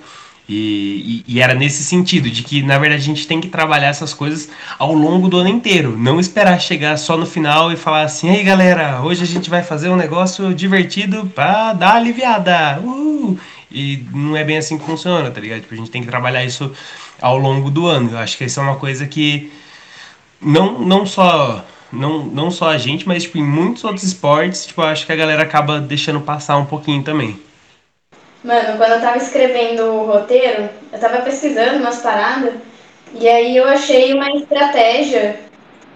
E, 0.49 1.23
e, 1.27 1.35
e, 1.35 1.41
era 1.41 1.55
nesse 1.55 1.83
sentido, 1.83 2.31
de 2.31 2.43
que 2.43 2.63
na 2.63 2.79
verdade 2.79 3.03
a 3.03 3.07
gente 3.07 3.27
tem 3.27 3.41
que 3.41 3.49
trabalhar 3.49 3.89
essas 3.89 4.13
coisas 4.13 4.51
ao 4.79 4.93
longo 4.93 5.27
do 5.27 5.39
ano 5.39 5.49
inteiro, 5.49 5.97
não 5.97 6.21
esperar 6.21 6.61
chegar 6.61 6.99
só 6.99 7.17
no 7.17 7.25
final 7.25 7.73
e 7.73 7.77
falar 7.77 8.03
assim: 8.03 8.29
aí 8.29 8.43
galera, 8.43 9.01
hoje 9.03 9.23
a 9.23 9.27
gente 9.27 9.49
vai 9.49 9.63
fazer 9.63 9.89
um 9.89 9.97
negócio 9.97 10.53
divertido 10.55 11.27
pra 11.35 11.73
dar 11.73 11.95
aliviada. 11.95 12.79
Uh! 12.81 13.39
E 13.73 14.05
não 14.13 14.37
é 14.37 14.45
bem 14.45 14.59
assim 14.59 14.79
que 14.79 14.85
funciona, 14.85 15.31
tá 15.31 15.41
ligado? 15.41 15.63
Tipo, 15.63 15.75
a 15.75 15.77
gente 15.79 15.91
tem 15.91 16.03
que 16.03 16.09
trabalhar 16.09 16.45
isso 16.45 16.71
ao 17.21 17.39
longo 17.39 17.71
do 17.71 17.87
ano. 17.87 18.11
Eu 18.13 18.19
acho 18.19 18.37
que 18.37 18.45
isso 18.45 18.61
é 18.61 18.63
uma 18.63 18.77
coisa 18.77 19.07
que 19.07 19.51
não, 20.41 20.79
não 20.81 21.07
só. 21.07 21.65
Não, 21.91 22.25
não 22.25 22.51
só 22.51 22.71
a 22.71 22.79
gente, 22.79 23.07
mas 23.07 23.23
tipo, 23.23 23.39
em 23.39 23.45
muitos 23.45 23.85
outros 23.85 24.03
esportes, 24.03 24.67
tipo, 24.67 24.81
eu 24.81 24.87
acho 24.87 25.07
que 25.07 25.13
a 25.13 25.17
galera 25.17 25.45
acaba 25.45 25.81
deixando 25.81 26.21
passar 26.21 26.57
um 26.57 26.65
pouquinho 26.65 27.05
também. 27.05 27.39
Mano, 28.45 28.77
quando 28.77 28.93
eu 28.93 29.01
tava 29.01 29.17
escrevendo 29.17 29.85
o 29.85 30.05
roteiro, 30.05 30.69
eu 30.93 31.01
tava 31.01 31.23
pesquisando 31.23 31.79
umas 31.79 32.03
paradas, 32.03 32.53
e 33.15 33.27
aí 33.27 33.57
eu 33.57 33.67
achei 33.67 34.13
uma 34.13 34.31
estratégia 34.37 35.41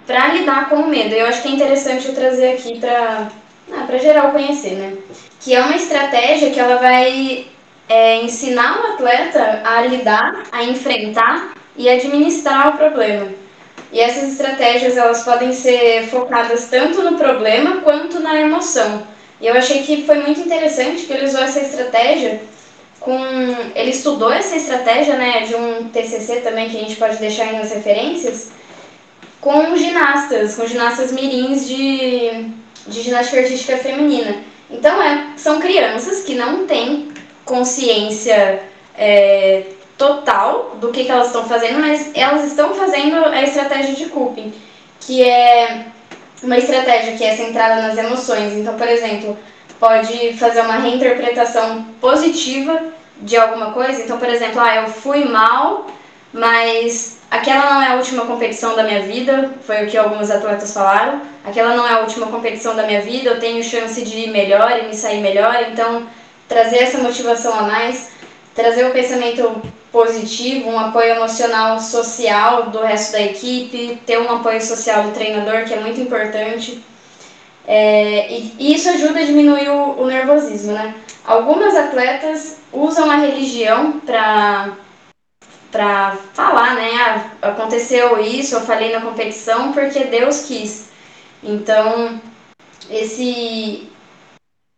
para 0.07 0.29
lidar 0.29 0.71
com 0.71 0.77
o 0.77 0.89
medo. 0.89 1.15
Eu 1.15 1.27
acho 1.27 1.43
que 1.43 1.49
é 1.49 1.51
interessante 1.51 2.09
eu 2.09 2.15
trazer 2.15 2.53
aqui 2.55 2.81
para 2.81 3.29
ah, 3.71 3.85
para 3.87 3.99
geral 3.99 4.31
conhecer, 4.31 4.77
né? 4.77 4.97
Que 5.41 5.55
é 5.55 5.61
uma 5.61 5.77
estratégia 5.77 6.51
que 6.51 6.59
ela 6.59 6.77
vai 6.77 7.47
é, 7.87 8.23
ensinar 8.23 8.81
o 8.81 8.93
atleta 8.95 9.61
a 9.63 9.83
lidar, 9.83 10.45
a 10.51 10.65
enfrentar 10.65 11.53
e 11.77 11.87
administrar 11.87 12.69
o 12.69 12.79
problema. 12.79 13.29
E 13.93 14.01
essas 14.01 14.33
estratégias 14.33 14.97
elas 14.97 15.23
podem 15.23 15.53
ser 15.53 16.09
focadas 16.09 16.69
tanto 16.69 17.03
no 17.03 17.19
problema 17.19 17.83
quanto 17.83 18.21
na 18.21 18.41
emoção. 18.41 19.07
E 19.41 19.47
eu 19.47 19.55
achei 19.55 19.83
que 19.83 20.05
foi 20.05 20.19
muito 20.21 20.41
interessante 20.41 21.07
que 21.07 21.13
ele 21.13 21.27
usou 21.27 21.41
essa 21.41 21.61
estratégia 21.61 22.41
com 23.01 23.17
ele 23.75 23.91
estudou 23.91 24.33
essa 24.33 24.57
estratégia, 24.57 25.17
né, 25.17 25.41
de 25.41 25.55
um 25.55 25.89
TCC 25.89 26.41
também 26.41 26.69
que 26.69 26.77
a 26.77 26.81
gente 26.81 26.97
pode 26.97 27.17
deixar 27.17 27.45
aí 27.45 27.57
nas 27.57 27.73
referências, 27.73 28.51
com 29.41 29.77
ginastas, 29.77 30.57
com 30.57 30.67
ginastas 30.67 31.13
mirins 31.13 31.67
de, 31.67 32.51
de 32.87 33.03
ginástica 33.03 33.41
artística 33.41 33.77
feminina. 33.77 34.43
Então 34.71 35.01
é, 35.01 35.29
são 35.37 35.61
crianças 35.61 36.23
que 36.25 36.35
não 36.35 36.67
têm 36.67 37.09
consciência 37.45 38.63
é, 38.97 39.65
total 39.97 40.77
do 40.81 40.91
que, 40.91 41.05
que 41.05 41.11
elas 41.11 41.29
estão 41.29 41.49
fazendo, 41.49 41.79
mas 41.79 42.11
elas 42.15 42.45
estão 42.45 42.75
fazendo 42.75 43.25
a 43.25 43.43
estratégia 43.43 43.95
de 43.95 44.07
coping, 44.07 44.53
que 45.01 45.23
é 45.23 45.87
uma 46.43 46.57
estratégia 46.57 47.17
que 47.17 47.25
é 47.25 47.37
centrada 47.37 47.83
nas 47.83 47.97
emoções. 47.99 48.53
Então, 48.55 48.77
por 48.77 48.89
exemplo, 48.89 49.37
pode 49.79 50.35
fazer 50.35 50.61
uma 50.61 50.77
reinterpretação 50.77 51.85
positiva 52.01 52.81
de 53.21 53.37
alguma 53.37 53.73
coisa. 53.73 54.03
Então, 54.03 54.19
por 54.19 54.29
exemplo, 54.29 54.61
ah, 54.61 54.77
eu 54.77 54.89
fui 54.89 55.25
mal, 55.25 55.87
mas 56.33 57.19
aquela 57.31 57.75
não 57.75 57.83
é 57.83 57.89
a 57.89 57.97
última 57.97 58.25
competição 58.25 58.77
da 58.77 58.85
minha 58.85 59.03
vida, 59.03 59.55
foi 59.63 59.85
o 59.85 59.87
que 59.89 59.97
alguns 59.97 60.31
atletas 60.31 60.73
falaram. 60.73 61.21
Aquela 61.45 61.75
não 61.75 61.87
é 61.87 61.93
a 61.93 62.01
última 62.01 62.27
competição 62.27 62.75
da 62.77 62.85
minha 62.85 63.01
vida, 63.01 63.31
eu 63.31 63.41
tenho 63.41 63.63
chance 63.63 64.01
de 64.03 64.19
ir 64.19 64.31
melhor 64.31 64.79
e 64.79 64.87
me 64.87 64.95
sair 64.95 65.21
melhor. 65.21 65.67
Então, 65.71 66.07
trazer 66.49 66.79
essa 66.79 66.99
motivação 66.99 67.59
a 67.59 67.63
mais, 67.63 68.11
trazer 68.55 68.87
o 68.87 68.93
pensamento 68.93 69.63
positivo, 69.91 70.69
um 70.69 70.79
apoio 70.79 71.15
emocional 71.15 71.81
social 71.81 72.71
do 72.71 72.81
resto 72.81 73.13
da 73.13 73.23
equipe, 73.23 74.01
ter 74.07 74.19
um 74.19 74.31
apoio 74.31 74.61
social 74.61 75.05
do 75.05 75.13
treinador, 75.13 75.65
que 75.65 75.75
é 75.75 75.81
muito 75.81 76.01
importante. 76.01 76.83
É, 77.67 78.33
e, 78.33 78.75
isso 78.75 78.89
ajuda 78.89 79.21
a 79.21 79.25
diminuir 79.25 79.69
o, 79.69 80.01
o, 80.01 80.07
nervosismo, 80.07 80.73
né? 80.73 80.95
Algumas 81.25 81.77
atletas 81.77 82.61
usam 82.73 83.11
a 83.11 83.17
religião 83.17 84.01
para 84.01 84.77
para 85.71 86.17
falar, 86.33 86.77
né? 86.77 86.91
Ah, 87.43 87.49
aconteceu 87.51 88.19
isso, 88.23 88.55
eu 88.55 88.63
falei 88.63 88.91
na 88.91 89.03
competição 89.03 89.73
porque 89.73 90.05
Deus 90.05 90.47
quis. 90.47 90.89
Então, 91.43 92.19
esse 92.91 93.87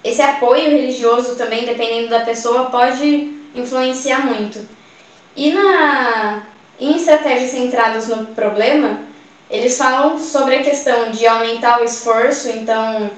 esse 0.02 0.22
apoio 0.22 0.70
religioso 0.70 1.36
também, 1.36 1.64
dependendo 1.64 2.08
da 2.08 2.24
pessoa, 2.24 2.70
pode 2.70 3.32
influenciar 3.54 4.26
muito. 4.26 4.66
E 5.37 5.53
na, 5.53 6.43
em 6.78 6.97
estratégias 6.97 7.51
centradas 7.51 8.09
no 8.09 8.26
problema, 8.26 9.01
eles 9.51 9.76
falam 9.76 10.18
sobre 10.18 10.57
a 10.57 10.62
questão 10.62 11.11
de 11.11 11.26
aumentar 11.26 11.81
o 11.81 11.85
esforço, 11.85 12.49
então, 12.51 13.11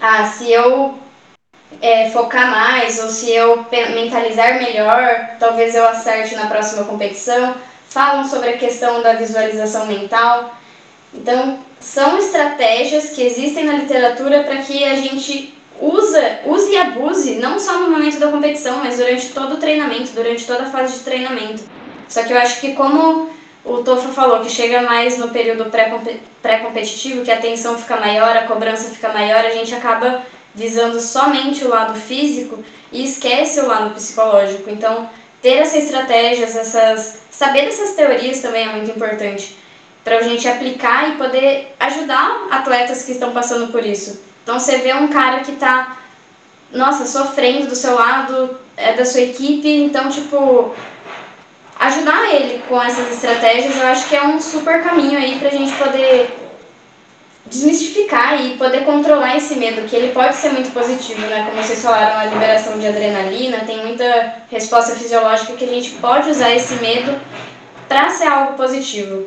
ah, 0.00 0.26
se 0.26 0.50
eu 0.50 0.98
é, 1.80 2.10
focar 2.10 2.50
mais 2.50 2.98
ou 3.02 3.08
se 3.08 3.30
eu 3.30 3.66
mentalizar 3.70 4.58
melhor, 4.58 5.36
talvez 5.38 5.74
eu 5.74 5.86
acerte 5.88 6.34
na 6.34 6.46
próxima 6.46 6.84
competição. 6.84 7.54
Falam 7.88 8.28
sobre 8.28 8.50
a 8.50 8.58
questão 8.58 9.02
da 9.02 9.14
visualização 9.14 9.86
mental. 9.86 10.54
Então, 11.14 11.58
são 11.80 12.18
estratégias 12.18 13.10
que 13.10 13.22
existem 13.22 13.64
na 13.64 13.74
literatura 13.74 14.44
para 14.44 14.56
que 14.56 14.84
a 14.84 14.96
gente 14.96 15.55
usa, 15.80 16.40
use 16.46 16.70
e 16.70 16.76
abuse, 16.76 17.36
não 17.36 17.58
só 17.58 17.80
no 17.80 17.90
momento 17.90 18.18
da 18.18 18.30
competição, 18.30 18.78
mas 18.78 18.96
durante 18.96 19.28
todo 19.30 19.54
o 19.54 19.58
treinamento, 19.58 20.12
durante 20.12 20.46
toda 20.46 20.64
a 20.64 20.70
fase 20.70 20.98
de 20.98 21.04
treinamento. 21.04 21.62
Só 22.08 22.22
que 22.22 22.32
eu 22.32 22.38
acho 22.38 22.60
que 22.60 22.72
como 22.72 23.30
o 23.64 23.78
Tofa 23.78 24.08
falou, 24.10 24.40
que 24.40 24.50
chega 24.50 24.82
mais 24.82 25.18
no 25.18 25.28
período 25.30 25.70
pré-competitivo, 26.40 27.24
que 27.24 27.32
a 27.32 27.40
tensão 27.40 27.76
fica 27.76 27.96
maior, 27.96 28.36
a 28.36 28.46
cobrança 28.46 28.90
fica 28.90 29.08
maior, 29.08 29.44
a 29.44 29.50
gente 29.50 29.74
acaba 29.74 30.22
visando 30.54 31.00
somente 31.00 31.64
o 31.64 31.68
lado 31.68 31.98
físico 31.98 32.64
e 32.92 33.04
esquece 33.04 33.60
o 33.60 33.66
lado 33.66 33.94
psicológico. 33.94 34.70
Então, 34.70 35.10
ter 35.42 35.58
essas 35.58 35.84
estratégias, 35.84 36.56
essas 36.56 37.18
saber 37.30 37.66
dessas 37.66 37.94
teorias 37.94 38.40
também 38.40 38.66
é 38.66 38.72
muito 38.72 38.90
importante 38.90 39.56
para 40.02 40.18
a 40.18 40.22
gente 40.22 40.48
aplicar 40.48 41.10
e 41.10 41.16
poder 41.16 41.74
ajudar 41.80 42.46
atletas 42.50 43.02
que 43.02 43.12
estão 43.12 43.32
passando 43.32 43.72
por 43.72 43.84
isso. 43.84 44.22
Então 44.46 44.60
você 44.60 44.78
vê 44.78 44.94
um 44.94 45.08
cara 45.08 45.40
que 45.40 45.56
tá, 45.56 45.96
nossa, 46.70 47.04
sofrendo 47.04 47.66
do 47.66 47.74
seu 47.74 47.96
lado, 47.96 48.56
é 48.76 48.92
da 48.92 49.04
sua 49.04 49.22
equipe, 49.22 49.68
então, 49.68 50.08
tipo, 50.08 50.72
ajudar 51.80 52.32
ele 52.32 52.62
com 52.68 52.80
essas 52.80 53.12
estratégias, 53.12 53.76
eu 53.76 53.88
acho 53.88 54.08
que 54.08 54.14
é 54.14 54.22
um 54.22 54.40
super 54.40 54.84
caminho 54.84 55.18
aí 55.18 55.36
pra 55.40 55.50
gente 55.50 55.72
poder 55.72 56.32
desmistificar 57.46 58.40
e 58.40 58.56
poder 58.56 58.84
controlar 58.84 59.36
esse 59.36 59.56
medo, 59.56 59.88
que 59.88 59.96
ele 59.96 60.12
pode 60.12 60.36
ser 60.36 60.50
muito 60.50 60.72
positivo, 60.72 61.22
né? 61.22 61.46
Como 61.50 61.60
vocês 61.60 61.82
falaram, 61.82 62.20
a 62.20 62.26
liberação 62.26 62.78
de 62.78 62.86
adrenalina, 62.86 63.64
tem 63.66 63.84
muita 63.84 64.44
resposta 64.48 64.94
fisiológica 64.94 65.54
que 65.54 65.64
a 65.64 65.68
gente 65.68 65.90
pode 65.94 66.30
usar 66.30 66.54
esse 66.54 66.74
medo 66.76 67.20
para 67.88 68.10
ser 68.10 68.28
algo 68.28 68.52
positivo. 68.52 69.26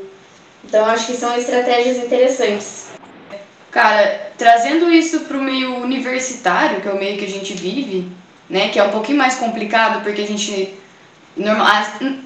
Então, 0.63 0.85
acho 0.85 1.07
que 1.07 1.17
são 1.17 1.37
estratégias 1.37 1.97
interessantes. 1.97 2.87
Cara, 3.71 4.31
trazendo 4.37 4.91
isso 4.91 5.21
para 5.21 5.37
o 5.37 5.43
meio 5.43 5.75
universitário, 5.77 6.81
que 6.81 6.87
é 6.87 6.91
o 6.91 6.97
meio 6.97 7.17
que 7.17 7.25
a 7.25 7.29
gente 7.29 7.53
vive, 7.53 8.11
né, 8.49 8.69
que 8.69 8.79
é 8.79 8.83
um 8.83 8.89
pouquinho 8.89 9.17
mais 9.17 9.35
complicado 9.35 10.01
porque 10.01 10.21
a 10.21 10.27
gente 10.27 10.73
normal, 11.37 11.67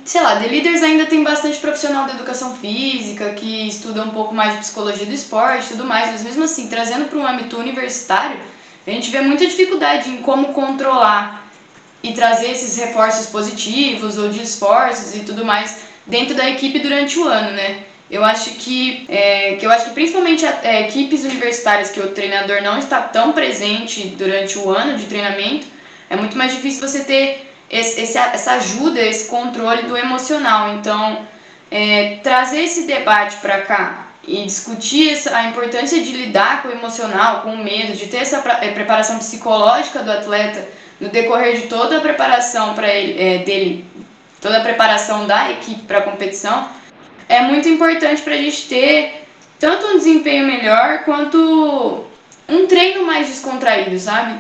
sei 0.06 0.22
lá, 0.22 0.38
The 0.38 0.48
Leaders 0.48 0.82
ainda 0.82 1.06
tem 1.06 1.24
bastante 1.24 1.58
profissional 1.60 2.08
da 2.08 2.14
educação 2.14 2.56
física 2.56 3.34
que 3.34 3.68
estuda 3.68 4.04
um 4.04 4.10
pouco 4.10 4.34
mais 4.34 4.54
de 4.54 4.60
psicologia 4.60 5.06
do 5.06 5.14
esporte, 5.14 5.70
tudo 5.70 5.86
mais, 5.86 6.12
mas 6.12 6.24
mesmo 6.24 6.44
assim, 6.44 6.68
trazendo 6.68 7.10
para 7.10 7.20
um 7.20 7.28
âmbito 7.28 7.58
universitário, 7.58 8.38
a 8.86 8.90
gente 8.90 9.12
vê 9.12 9.22
muita 9.22 9.46
dificuldade 9.46 10.10
em 10.10 10.18
como 10.18 10.54
controlar 10.54 11.48
e 12.02 12.14
trazer 12.14 12.52
esses 12.52 12.76
reforços 12.78 13.28
positivos 13.28 14.18
ou 14.18 14.30
de 14.30 14.42
esforços 14.42 15.16
e 15.16 15.20
tudo 15.20 15.46
mais 15.46 15.78
dentro 16.06 16.36
da 16.36 16.50
equipe 16.50 16.80
durante 16.80 17.18
o 17.20 17.28
ano, 17.28 17.52
né? 17.52 17.84
Eu 18.14 18.24
acho 18.24 18.52
que, 18.52 19.08
é, 19.10 19.56
que 19.56 19.66
eu 19.66 19.72
acho 19.72 19.86
que 19.86 19.92
principalmente 19.92 20.46
é, 20.46 20.82
equipes 20.82 21.24
universitárias 21.24 21.90
que 21.90 22.00
o 22.00 22.10
treinador 22.10 22.62
não 22.62 22.78
está 22.78 23.02
tão 23.02 23.32
presente 23.32 24.06
durante 24.10 24.56
o 24.60 24.70
ano 24.70 25.00
de 25.00 25.08
treinamento, 25.08 25.66
é 26.12 26.16
muito 26.16 26.38
mais 26.38 26.54
difícil 26.54 26.88
você 26.88 27.04
ter 27.06 27.52
esse, 27.72 28.00
esse 28.00 28.16
essa 28.16 28.52
ajuda, 28.52 29.02
esse 29.02 29.28
controle 29.28 29.82
do 29.88 29.98
emocional. 29.98 30.76
Então, 30.76 31.26
é, 31.72 32.20
trazer 32.22 32.62
esse 32.62 32.86
debate 32.86 33.38
para 33.38 33.62
cá 33.62 34.10
e 34.28 34.46
discutir 34.46 35.10
essa, 35.10 35.36
a 35.36 35.46
importância 35.46 36.00
de 36.00 36.12
lidar 36.12 36.62
com 36.62 36.68
o 36.68 36.72
emocional, 36.72 37.42
com 37.42 37.56
o 37.56 37.64
medo, 37.64 37.98
de 37.98 38.06
ter 38.06 38.18
essa 38.18 38.44
é, 38.62 38.70
preparação 38.74 39.18
psicológica 39.18 40.04
do 40.04 40.12
atleta 40.12 40.68
no 41.02 41.10
decorrer 41.10 41.60
de 41.60 41.68
toda 41.68 41.98
a 41.98 42.02
preparação 42.02 42.76
para 42.76 42.94
ele, 42.94 43.20
é, 43.20 43.40
dele, 43.40 43.84
toda 44.40 44.60
a 44.60 44.62
preparação 44.62 45.26
da 45.26 45.50
equipe 45.50 45.82
para 45.88 45.98
a 45.98 46.04
competição 46.04 46.83
é 47.28 47.42
muito 47.42 47.68
importante 47.68 48.22
para 48.22 48.34
a 48.34 48.38
gente 48.38 48.68
ter 48.68 49.26
tanto 49.60 49.88
um 49.88 49.98
desempenho 49.98 50.46
melhor 50.46 51.04
quanto 51.06 52.06
um 52.48 52.68
treino 52.68 53.06
mais 53.06 53.28
descontraído, 53.28 53.98
sabe? 53.98 54.40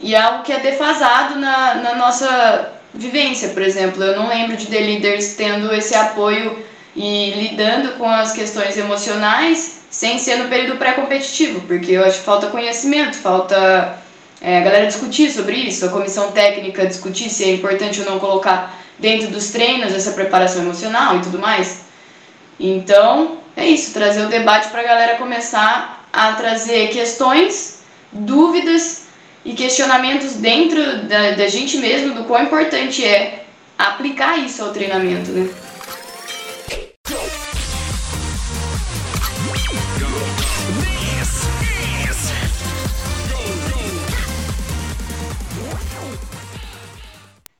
E 0.00 0.14
algo 0.14 0.42
que 0.42 0.52
é 0.52 0.58
defasado 0.58 1.38
na, 1.38 1.74
na 1.76 1.94
nossa 1.94 2.72
vivência, 2.94 3.50
por 3.50 3.62
exemplo. 3.62 4.02
Eu 4.02 4.16
não 4.16 4.28
lembro 4.28 4.56
de 4.56 4.66
The 4.66 4.78
Leaders 4.78 5.34
tendo 5.34 5.72
esse 5.74 5.94
apoio 5.94 6.64
e 6.94 7.30
lidando 7.30 7.92
com 7.92 8.08
as 8.08 8.32
questões 8.32 8.76
emocionais 8.76 9.82
sem 9.90 10.18
ser 10.18 10.36
no 10.36 10.48
período 10.48 10.78
pré-competitivo, 10.78 11.60
porque 11.62 11.92
eu 11.92 12.04
acho 12.04 12.18
que 12.18 12.24
falta 12.24 12.46
conhecimento, 12.46 13.16
falta 13.16 13.98
é, 14.40 14.58
a 14.58 14.60
galera 14.60 14.86
discutir 14.86 15.30
sobre 15.30 15.56
isso, 15.56 15.84
a 15.84 15.90
comissão 15.90 16.32
técnica 16.32 16.86
discutir 16.86 17.28
se 17.28 17.44
é 17.44 17.54
importante 17.54 18.00
ou 18.00 18.06
não 18.06 18.18
colocar 18.18 18.78
dentro 18.98 19.28
dos 19.28 19.50
treinos 19.50 19.92
essa 19.92 20.12
preparação 20.12 20.62
emocional 20.62 21.16
e 21.16 21.20
tudo 21.20 21.38
mais. 21.38 21.81
Então, 22.58 23.38
é 23.56 23.66
isso, 23.66 23.92
trazer 23.92 24.24
o 24.24 24.28
debate 24.28 24.68
para 24.68 24.80
a 24.80 24.84
galera 24.84 25.18
começar 25.18 26.06
a 26.12 26.32
trazer 26.34 26.88
questões, 26.88 27.82
dúvidas 28.12 29.06
e 29.44 29.54
questionamentos 29.54 30.34
dentro 30.34 31.02
da, 31.08 31.32
da 31.32 31.48
gente 31.48 31.78
mesmo 31.78 32.14
do 32.14 32.24
quão 32.24 32.42
importante 32.42 33.04
é 33.04 33.46
aplicar 33.78 34.38
isso 34.38 34.62
ao 34.62 34.72
treinamento, 34.72 35.30
né? 35.32 35.50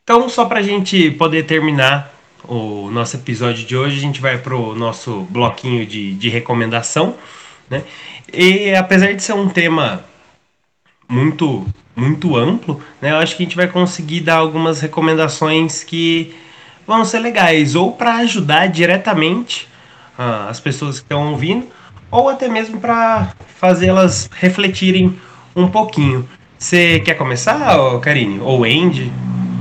Então, 0.04 0.28
só 0.28 0.44
para 0.44 0.58
a 0.58 0.62
gente 0.62 1.12
poder 1.12 1.44
terminar 1.44 2.12
o 2.48 2.90
nosso 2.90 3.16
episódio 3.16 3.64
de 3.64 3.76
hoje, 3.76 3.98
a 3.98 4.00
gente 4.00 4.20
vai 4.20 4.38
para 4.38 4.56
o 4.56 4.74
nosso 4.74 5.26
bloquinho 5.30 5.86
de, 5.86 6.14
de 6.14 6.28
recomendação. 6.28 7.14
Né? 7.68 7.82
E 8.32 8.74
apesar 8.74 9.12
de 9.12 9.22
ser 9.22 9.34
um 9.34 9.48
tema 9.48 10.04
muito 11.08 11.66
muito 11.94 12.36
amplo, 12.36 12.80
né, 13.02 13.10
eu 13.10 13.16
acho 13.16 13.36
que 13.36 13.42
a 13.42 13.46
gente 13.46 13.56
vai 13.56 13.68
conseguir 13.68 14.20
dar 14.20 14.36
algumas 14.36 14.80
recomendações 14.80 15.84
que 15.84 16.34
vão 16.86 17.04
ser 17.04 17.18
legais, 17.18 17.74
ou 17.74 17.92
para 17.92 18.16
ajudar 18.16 18.66
diretamente 18.68 19.68
uh, 20.18 20.48
as 20.48 20.58
pessoas 20.58 21.00
que 21.00 21.04
estão 21.04 21.32
ouvindo, 21.32 21.66
ou 22.10 22.28
até 22.28 22.48
mesmo 22.48 22.80
para 22.80 23.34
fazê-las 23.56 24.28
refletirem 24.32 25.18
um 25.54 25.68
pouquinho. 25.68 26.28
Você 26.58 27.00
quer 27.00 27.14
começar, 27.14 27.76
Karine? 28.00 28.40
Ou 28.40 28.64
Andy? 28.64 29.12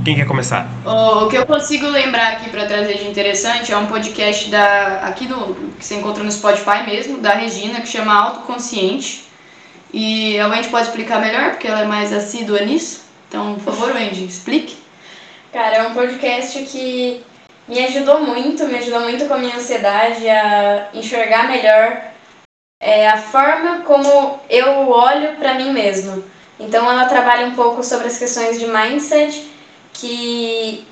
Quem 0.04 0.16
quer 0.16 0.26
começar? 0.26 0.66
O 0.84 1.28
que 1.28 1.36
eu 1.36 1.46
consigo 1.46 1.86
lembrar 1.86 2.32
aqui 2.32 2.50
para 2.50 2.66
trazer 2.66 2.94
de 2.94 3.06
interessante 3.06 3.72
é 3.72 3.76
um 3.76 3.86
podcast 3.86 4.50
da 4.50 4.96
aqui 5.02 5.28
no 5.28 5.54
que 5.78 5.84
você 5.84 5.94
encontra 5.94 6.24
no 6.24 6.32
Spotify 6.32 6.82
mesmo, 6.84 7.18
da 7.18 7.30
Regina, 7.30 7.80
que 7.80 7.86
chama 7.86 8.12
Autoconsciente. 8.12 9.30
E 9.92 10.40
a 10.40 10.48
Wendy 10.48 10.68
pode 10.70 10.88
explicar 10.88 11.20
melhor, 11.20 11.50
porque 11.50 11.68
ela 11.68 11.82
é 11.82 11.84
mais 11.84 12.12
assídua 12.12 12.62
nisso. 12.62 13.04
Então, 13.28 13.54
por 13.54 13.74
favor, 13.74 13.94
Wendy, 13.94 14.24
explique. 14.24 14.76
Cara, 15.52 15.76
é 15.76 15.86
um 15.86 15.94
podcast 15.94 16.60
que 16.64 17.22
me 17.68 17.78
ajudou 17.84 18.22
muito, 18.22 18.66
me 18.66 18.78
ajudou 18.78 19.02
muito 19.02 19.26
com 19.26 19.34
a 19.34 19.38
minha 19.38 19.54
ansiedade 19.54 20.28
a 20.28 20.88
enxergar 20.94 21.46
melhor 21.46 22.02
é, 22.80 23.08
a 23.08 23.18
forma 23.18 23.82
como 23.82 24.40
eu 24.50 24.88
olho 24.90 25.36
para 25.36 25.54
mim 25.54 25.72
mesmo. 25.72 26.24
Então, 26.58 26.90
ela 26.90 27.04
trabalha 27.04 27.46
um 27.46 27.54
pouco 27.54 27.84
sobre 27.84 28.08
as 28.08 28.18
questões 28.18 28.58
de 28.58 28.66
mindset 28.66 29.51
que 29.92 30.86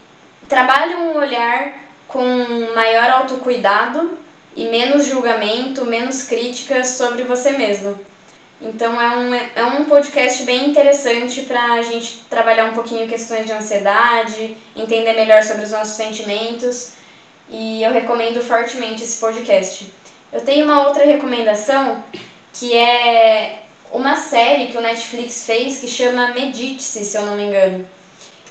trabalham 0.48 1.12
um 1.12 1.16
olhar 1.16 1.74
com 2.08 2.24
maior 2.74 3.10
autocuidado 3.10 4.18
e 4.56 4.64
menos 4.66 5.06
julgamento, 5.06 5.84
menos 5.84 6.24
críticas 6.24 6.88
sobre 6.88 7.22
você 7.22 7.52
mesmo. 7.52 7.98
Então 8.60 9.00
é 9.00 9.16
um, 9.16 9.34
é 9.34 9.64
um 9.64 9.84
podcast 9.86 10.42
bem 10.42 10.68
interessante 10.68 11.42
para 11.42 11.74
a 11.74 11.82
gente 11.82 12.24
trabalhar 12.28 12.66
um 12.66 12.74
pouquinho 12.74 13.08
questões 13.08 13.46
de 13.46 13.52
ansiedade, 13.52 14.56
entender 14.76 15.14
melhor 15.14 15.42
sobre 15.42 15.64
os 15.64 15.70
nossos 15.70 15.94
sentimentos 15.94 16.92
e 17.48 17.82
eu 17.82 17.90
recomendo 17.90 18.42
fortemente 18.42 19.02
esse 19.02 19.18
podcast. 19.18 19.90
Eu 20.30 20.42
tenho 20.42 20.66
uma 20.66 20.86
outra 20.86 21.04
recomendação 21.04 22.04
que 22.52 22.76
é 22.76 23.62
uma 23.90 24.16
série 24.16 24.66
que 24.66 24.76
o 24.76 24.80
Netflix 24.80 25.46
fez 25.46 25.78
que 25.78 25.88
chama 25.88 26.28
Medite-se, 26.28 27.04
se 27.04 27.16
eu 27.16 27.22
não 27.22 27.36
me 27.36 27.44
engano. 27.44 27.88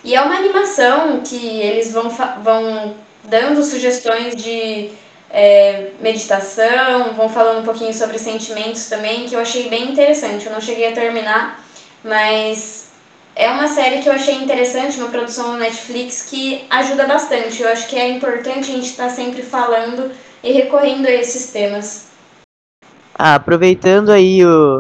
E 0.04 0.16
é 0.16 0.22
uma 0.22 0.36
animação 0.36 1.22
que 1.22 1.62
eles 1.62 1.92
vão, 1.92 2.10
vão 2.10 2.96
dando 3.24 3.64
sugestões 3.64 4.36
de 4.36 4.92
é, 5.30 5.92
meditação, 6.00 7.14
vão 7.14 7.30
falando 7.30 7.62
um 7.62 7.66
pouquinho 7.66 7.94
sobre 7.94 8.18
sentimentos 8.18 8.88
também, 8.88 9.28
que 9.28 9.36
eu 9.36 9.40
achei 9.40 9.70
bem 9.70 9.92
interessante. 9.92 10.46
Eu 10.46 10.54
não 10.54 10.62
cheguei 10.62 10.88
a 10.88 10.94
terminar, 10.94 11.64
mas 12.04 12.90
é 13.36 13.50
uma 13.50 13.68
série 13.68 14.02
que 14.02 14.10
eu 14.10 14.14
achei 14.14 14.36
interessante, 14.36 14.98
uma 14.98 15.10
produção 15.10 15.54
no 15.54 15.60
Netflix 15.60 16.24
que 16.30 16.66
ajuda 16.70 17.06
bastante. 17.06 17.62
Eu 17.62 17.70
acho 17.70 17.88
que 17.88 17.98
é 17.98 18.10
importante 18.10 18.72
a 18.72 18.76
gente 18.76 18.90
estar 18.90 19.06
tá 19.06 19.10
sempre 19.10 19.44
falando 19.44 20.12
e 20.44 20.52
recorrendo 20.52 21.08
a 21.08 21.12
esses 21.12 21.52
temas. 21.52 22.08
Ah, 23.14 23.36
aproveitando 23.36 24.12
aí 24.12 24.46
o, 24.46 24.80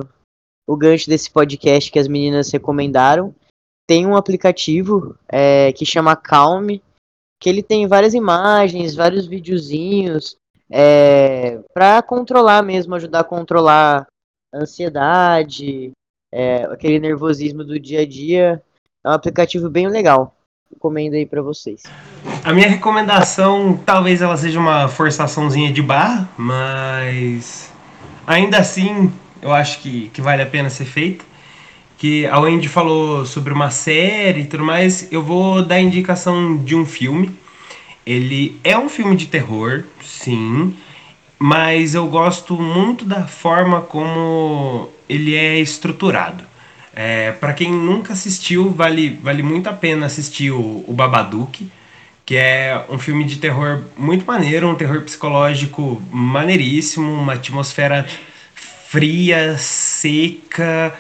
o 0.66 0.78
gancho 0.78 1.10
desse 1.10 1.30
podcast 1.30 1.92
que 1.92 2.00
as 2.00 2.08
meninas 2.08 2.52
recomendaram, 2.52 3.36
tem 3.90 4.06
um 4.06 4.16
aplicativo 4.16 5.16
é, 5.28 5.74
que 5.74 5.84
chama 5.84 6.16
Calm, 6.16 6.78
que 7.42 7.50
ele 7.50 7.64
tem 7.64 7.88
várias 7.88 8.14
imagens, 8.14 8.94
vários 8.94 9.26
videozinhos, 9.26 10.38
é, 10.70 11.58
para 11.74 12.00
controlar 12.04 12.62
mesmo, 12.62 12.94
ajudar 12.94 13.22
a 13.22 13.24
controlar 13.24 14.06
a 14.54 14.58
ansiedade, 14.60 15.90
é, 16.32 16.66
aquele 16.66 17.00
nervosismo 17.00 17.64
do 17.64 17.80
dia 17.80 18.02
a 18.02 18.06
dia. 18.06 18.62
É 19.04 19.10
um 19.10 19.14
aplicativo 19.14 19.68
bem 19.72 19.88
legal. 19.88 20.36
Recomendo 20.72 21.16
aí 21.16 21.26
para 21.26 21.42
vocês. 21.42 21.82
A 22.44 22.54
minha 22.54 22.70
recomendação, 22.70 23.76
talvez 23.76 24.22
ela 24.22 24.38
seja 24.38 24.60
uma 24.60 24.88
forçaçãozinha 24.88 25.74
de 25.74 25.82
barra, 25.82 26.30
mas 26.38 27.74
ainda 28.28 28.60
assim 28.60 29.12
eu 29.42 29.52
acho 29.52 29.82
que, 29.82 30.10
que 30.10 30.22
vale 30.22 30.44
a 30.44 30.46
pena 30.46 30.70
ser 30.70 30.86
feita 30.86 31.26
que 32.00 32.26
a 32.26 32.40
Wendy 32.40 32.70
falou 32.70 33.26
sobre 33.26 33.52
uma 33.54 33.70
série 33.70 34.42
e 34.42 34.46
tudo 34.46 34.64
mais, 34.64 35.12
eu 35.12 35.22
vou 35.22 35.62
dar 35.62 35.82
indicação 35.82 36.56
de 36.56 36.74
um 36.74 36.86
filme. 36.86 37.30
Ele 38.06 38.58
é 38.64 38.78
um 38.78 38.88
filme 38.88 39.18
de 39.18 39.28
terror, 39.28 39.84
sim, 40.02 40.74
mas 41.38 41.94
eu 41.94 42.08
gosto 42.08 42.56
muito 42.56 43.04
da 43.04 43.28
forma 43.28 43.82
como 43.82 44.90
ele 45.10 45.36
é 45.36 45.60
estruturado. 45.60 46.46
É, 46.96 47.34
para 47.34 47.54
quem 47.54 47.70
nunca 47.72 48.14
assistiu, 48.14 48.72
vale, 48.72 49.20
vale 49.22 49.44
muito 49.44 49.68
a 49.68 49.74
pena 49.74 50.06
assistir 50.06 50.52
o, 50.52 50.86
o 50.88 50.94
Babadook, 50.94 51.70
que 52.26 52.38
é 52.38 52.82
um 52.90 52.98
filme 52.98 53.26
de 53.26 53.38
terror 53.38 53.84
muito 53.98 54.26
maneiro, 54.26 54.70
um 54.70 54.76
terror 54.76 55.02
psicológico 55.02 56.02
maneiríssimo, 56.12 57.12
uma 57.12 57.34
atmosfera 57.34 58.08
fria, 58.88 59.58
seca, 59.58 60.98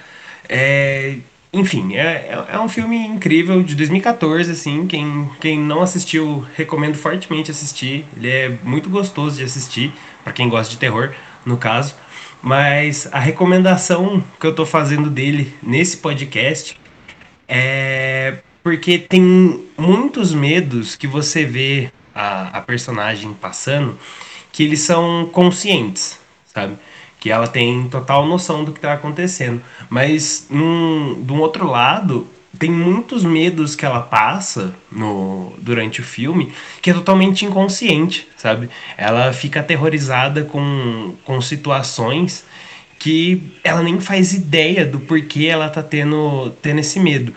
é, 0.49 1.17
enfim, 1.53 1.95
é, 1.95 1.99
é, 1.99 2.45
é 2.53 2.59
um 2.59 2.67
filme 2.67 2.97
incrível 2.97 3.63
de 3.63 3.75
2014, 3.75 4.51
assim. 4.51 4.87
Quem, 4.87 5.29
quem 5.39 5.59
não 5.59 5.81
assistiu, 5.81 6.45
recomendo 6.55 6.95
fortemente 6.95 7.51
assistir. 7.51 8.05
Ele 8.17 8.29
é 8.29 8.49
muito 8.63 8.89
gostoso 8.89 9.37
de 9.37 9.43
assistir, 9.43 9.93
para 10.23 10.33
quem 10.33 10.49
gosta 10.49 10.71
de 10.71 10.79
terror, 10.79 11.13
no 11.45 11.57
caso. 11.57 11.95
Mas 12.41 13.07
a 13.11 13.19
recomendação 13.19 14.23
que 14.39 14.47
eu 14.47 14.55
tô 14.55 14.65
fazendo 14.65 15.09
dele 15.09 15.53
nesse 15.61 15.97
podcast 15.97 16.79
é 17.47 18.39
porque 18.63 18.99
tem 18.99 19.65
muitos 19.77 20.33
medos 20.33 20.95
que 20.95 21.07
você 21.07 21.45
vê 21.45 21.91
a, 22.13 22.59
a 22.59 22.61
personagem 22.61 23.33
passando 23.33 23.97
que 24.51 24.63
eles 24.63 24.81
são 24.81 25.29
conscientes, 25.31 26.19
sabe? 26.53 26.75
Que 27.19 27.29
ela 27.29 27.47
tem 27.47 27.87
total 27.89 28.25
noção 28.25 28.63
do 28.63 28.71
que 28.71 28.77
está 28.77 28.93
acontecendo. 28.93 29.61
Mas, 29.89 30.47
num, 30.49 31.21
de 31.21 31.33
um 31.33 31.39
outro 31.39 31.67
lado, 31.67 32.27
tem 32.57 32.71
muitos 32.71 33.23
medos 33.23 33.75
que 33.75 33.85
ela 33.85 34.01
passa 34.01 34.73
no, 34.91 35.53
durante 35.59 36.01
o 36.01 36.03
filme 36.03 36.51
que 36.81 36.89
é 36.89 36.93
totalmente 36.93 37.45
inconsciente, 37.45 38.27
sabe? 38.35 38.69
Ela 38.97 39.31
fica 39.33 39.59
aterrorizada 39.59 40.43
com, 40.43 41.15
com 41.23 41.41
situações 41.41 42.45
que 42.97 43.53
ela 43.63 43.81
nem 43.81 43.99
faz 43.99 44.33
ideia 44.33 44.85
do 44.85 44.99
porquê 44.99 45.45
ela 45.45 45.69
tá 45.69 45.81
tendo, 45.81 46.51
tendo 46.61 46.79
esse 46.79 46.99
medo. 46.99 47.33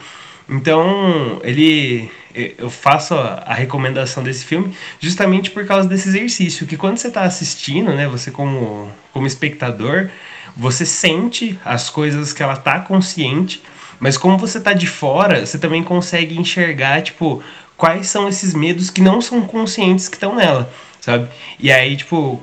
Então, 0.48 1.40
ele 1.44 2.10
eu 2.34 2.70
faço 2.70 3.14
a, 3.14 3.54
recomendação 3.54 4.22
desse 4.22 4.44
filme 4.44 4.74
justamente 5.00 5.50
por 5.50 5.66
causa 5.66 5.88
desse 5.88 6.08
exercício, 6.08 6.66
que 6.66 6.76
quando 6.76 6.96
você 6.96 7.08
está 7.08 7.22
assistindo, 7.22 7.92
né, 7.92 8.06
você 8.06 8.30
como, 8.30 8.90
como 9.12 9.26
espectador, 9.26 10.10
você 10.56 10.84
sente 10.84 11.58
as 11.64 11.88
coisas 11.88 12.32
que 12.32 12.42
ela 12.42 12.56
tá 12.56 12.80
consciente, 12.80 13.62
mas 14.00 14.16
como 14.16 14.36
você 14.36 14.60
tá 14.60 14.72
de 14.72 14.86
fora, 14.86 15.44
você 15.46 15.58
também 15.58 15.82
consegue 15.82 16.38
enxergar, 16.38 17.02
tipo, 17.02 17.42
quais 17.76 18.08
são 18.08 18.28
esses 18.28 18.54
medos 18.54 18.90
que 18.90 19.00
não 19.00 19.20
são 19.20 19.42
conscientes 19.42 20.08
que 20.08 20.16
estão 20.16 20.34
nela, 20.34 20.72
sabe? 21.00 21.28
E 21.58 21.70
aí, 21.70 21.96
tipo, 21.96 22.42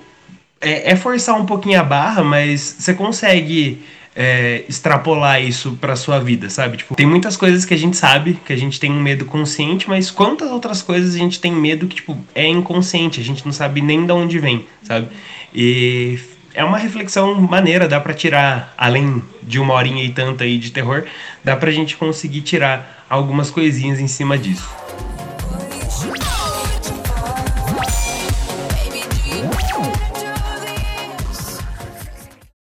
é, 0.62 0.92
é 0.92 0.96
forçar 0.96 1.36
um 1.36 1.46
pouquinho 1.46 1.80
a 1.80 1.84
barra, 1.84 2.24
mas 2.24 2.62
você 2.80 2.94
consegue 2.94 3.84
é, 4.16 4.64
extrapolar 4.68 5.41
isso 5.41 5.78
para 5.80 5.95
sua 5.95 6.20
vida, 6.20 6.49
sabe? 6.49 6.78
Tipo, 6.78 6.95
tem 6.95 7.05
muitas 7.05 7.38
coisas 7.38 7.66
que 7.66 7.74
a 7.74 7.78
gente 7.78 7.95
sabe 7.95 8.39
que 8.45 8.51
a 8.51 8.57
gente 8.57 8.80
tem 8.80 8.91
um 8.91 8.99
medo 8.99 9.26
consciente, 9.26 9.88
mas 9.88 10.12
quantas 10.12 10.49
outras 10.51 10.82
coisas 10.82 11.16
a 11.16 11.18
gente 11.18 11.39
tem 11.39 11.51
medo 11.51 11.88
que 11.88 11.97
tipo 11.97 12.18
é 12.34 12.47
inconsciente, 12.47 13.20
a 13.20 13.24
gente 13.24 13.45
não 13.45 13.53
sabe 13.53 13.82
nem 13.82 14.05
de 14.05 14.12
onde 14.12 14.39
vem, 14.39 14.66
sabe? 14.84 15.07
E 15.53 16.20
é 16.53 16.64
uma 16.64 16.78
reflexão 16.78 17.36
maneira, 17.36 17.88
dá 17.88 17.99
para 17.99 18.14
tirar 18.14 18.74
além 18.78 19.22
de 19.43 19.60
uma 19.60 19.74
horinha 19.74 20.03
e 20.03 20.12
tanta 20.12 20.43
aí 20.43 20.57
de 20.57 20.72
terror, 20.72 21.05
dá 21.43 21.55
pra 21.55 21.72
gente 21.72 21.95
conseguir 21.95 22.41
tirar 22.41 23.05
algumas 23.10 23.49
coisinhas 23.49 23.99
em 23.99 24.07
cima 24.07 24.38
disso. 24.38 24.89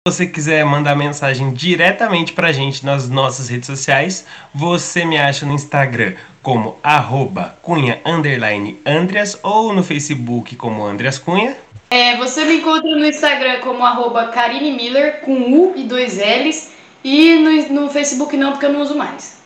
Você 0.08 0.26
quiser 0.26 0.66
mandar 0.66 0.96
mensagem 0.96 1.54
diretamente 1.54 2.34
pra 2.34 2.52
gente 2.52 2.84
nas 2.84 3.08
nossas 3.08 3.50
redes 3.50 3.68
sociais, 3.68 4.26
você 4.52 5.06
me 5.06 5.16
acha 5.16 5.46
no 5.46 5.54
Instagram 5.54 6.16
como 6.42 6.80
arroba 6.82 7.56
cunha 7.62 8.02
underline 8.04 8.82
Andreas 8.84 9.38
ou 9.44 9.72
no 9.72 9.84
Facebook 9.84 10.56
como 10.56 10.84
Andreas 10.84 11.20
Cunha. 11.20 11.56
É, 11.92 12.18
você 12.18 12.44
me 12.46 12.56
encontra 12.56 12.90
no 12.90 13.06
Instagram 13.06 13.60
como 13.60 13.86
arroba 13.86 14.30
Karine 14.30 14.72
Miller 14.72 15.22
com 15.22 15.34
U 15.34 15.74
e 15.76 15.84
dois 15.84 16.18
L's 16.18 16.72
e 17.04 17.36
no, 17.36 17.84
no 17.84 17.90
Facebook 17.92 18.36
não 18.36 18.54
porque 18.54 18.66
eu 18.66 18.74
não 18.74 18.82
uso 18.82 18.96
mais. 18.96 19.40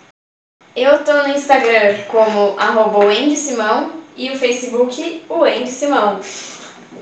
Eu 0.73 1.03
tô 1.03 1.11
no 1.23 1.35
Instagram 1.35 1.97
como 2.07 2.57
arroba 2.57 2.99
Wendy 2.99 3.35
Simão 3.35 3.91
e 4.15 4.31
o 4.31 4.37
Facebook 4.37 5.21
o 5.27 5.39
Wendy 5.39 5.69
Simão. 5.69 6.21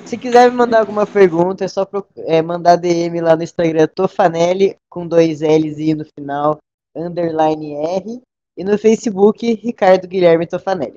Se 0.06 0.18
quiser 0.18 0.52
me 0.52 0.58
mandar 0.58 0.80
alguma 0.80 1.08
pergunta, 1.08 1.64
é 1.64 1.68
só 1.68 1.86
pro, 1.86 2.06
é, 2.18 2.42
mandar 2.42 2.76
DM 2.76 3.22
lá 3.22 3.36
no 3.36 3.44
Instagram 3.44 3.88
Tofanelli, 3.88 4.76
com 4.90 5.08
dois 5.08 5.42
L's 5.42 5.78
e 5.80 5.94
no 5.94 6.06
final, 6.06 6.58
underline 6.96 7.76
R. 7.76 8.22
E 8.58 8.64
no 8.64 8.78
Facebook, 8.78 9.54
Ricardo 9.54 10.08
Guilherme 10.08 10.46
Tofanelli. 10.46 10.96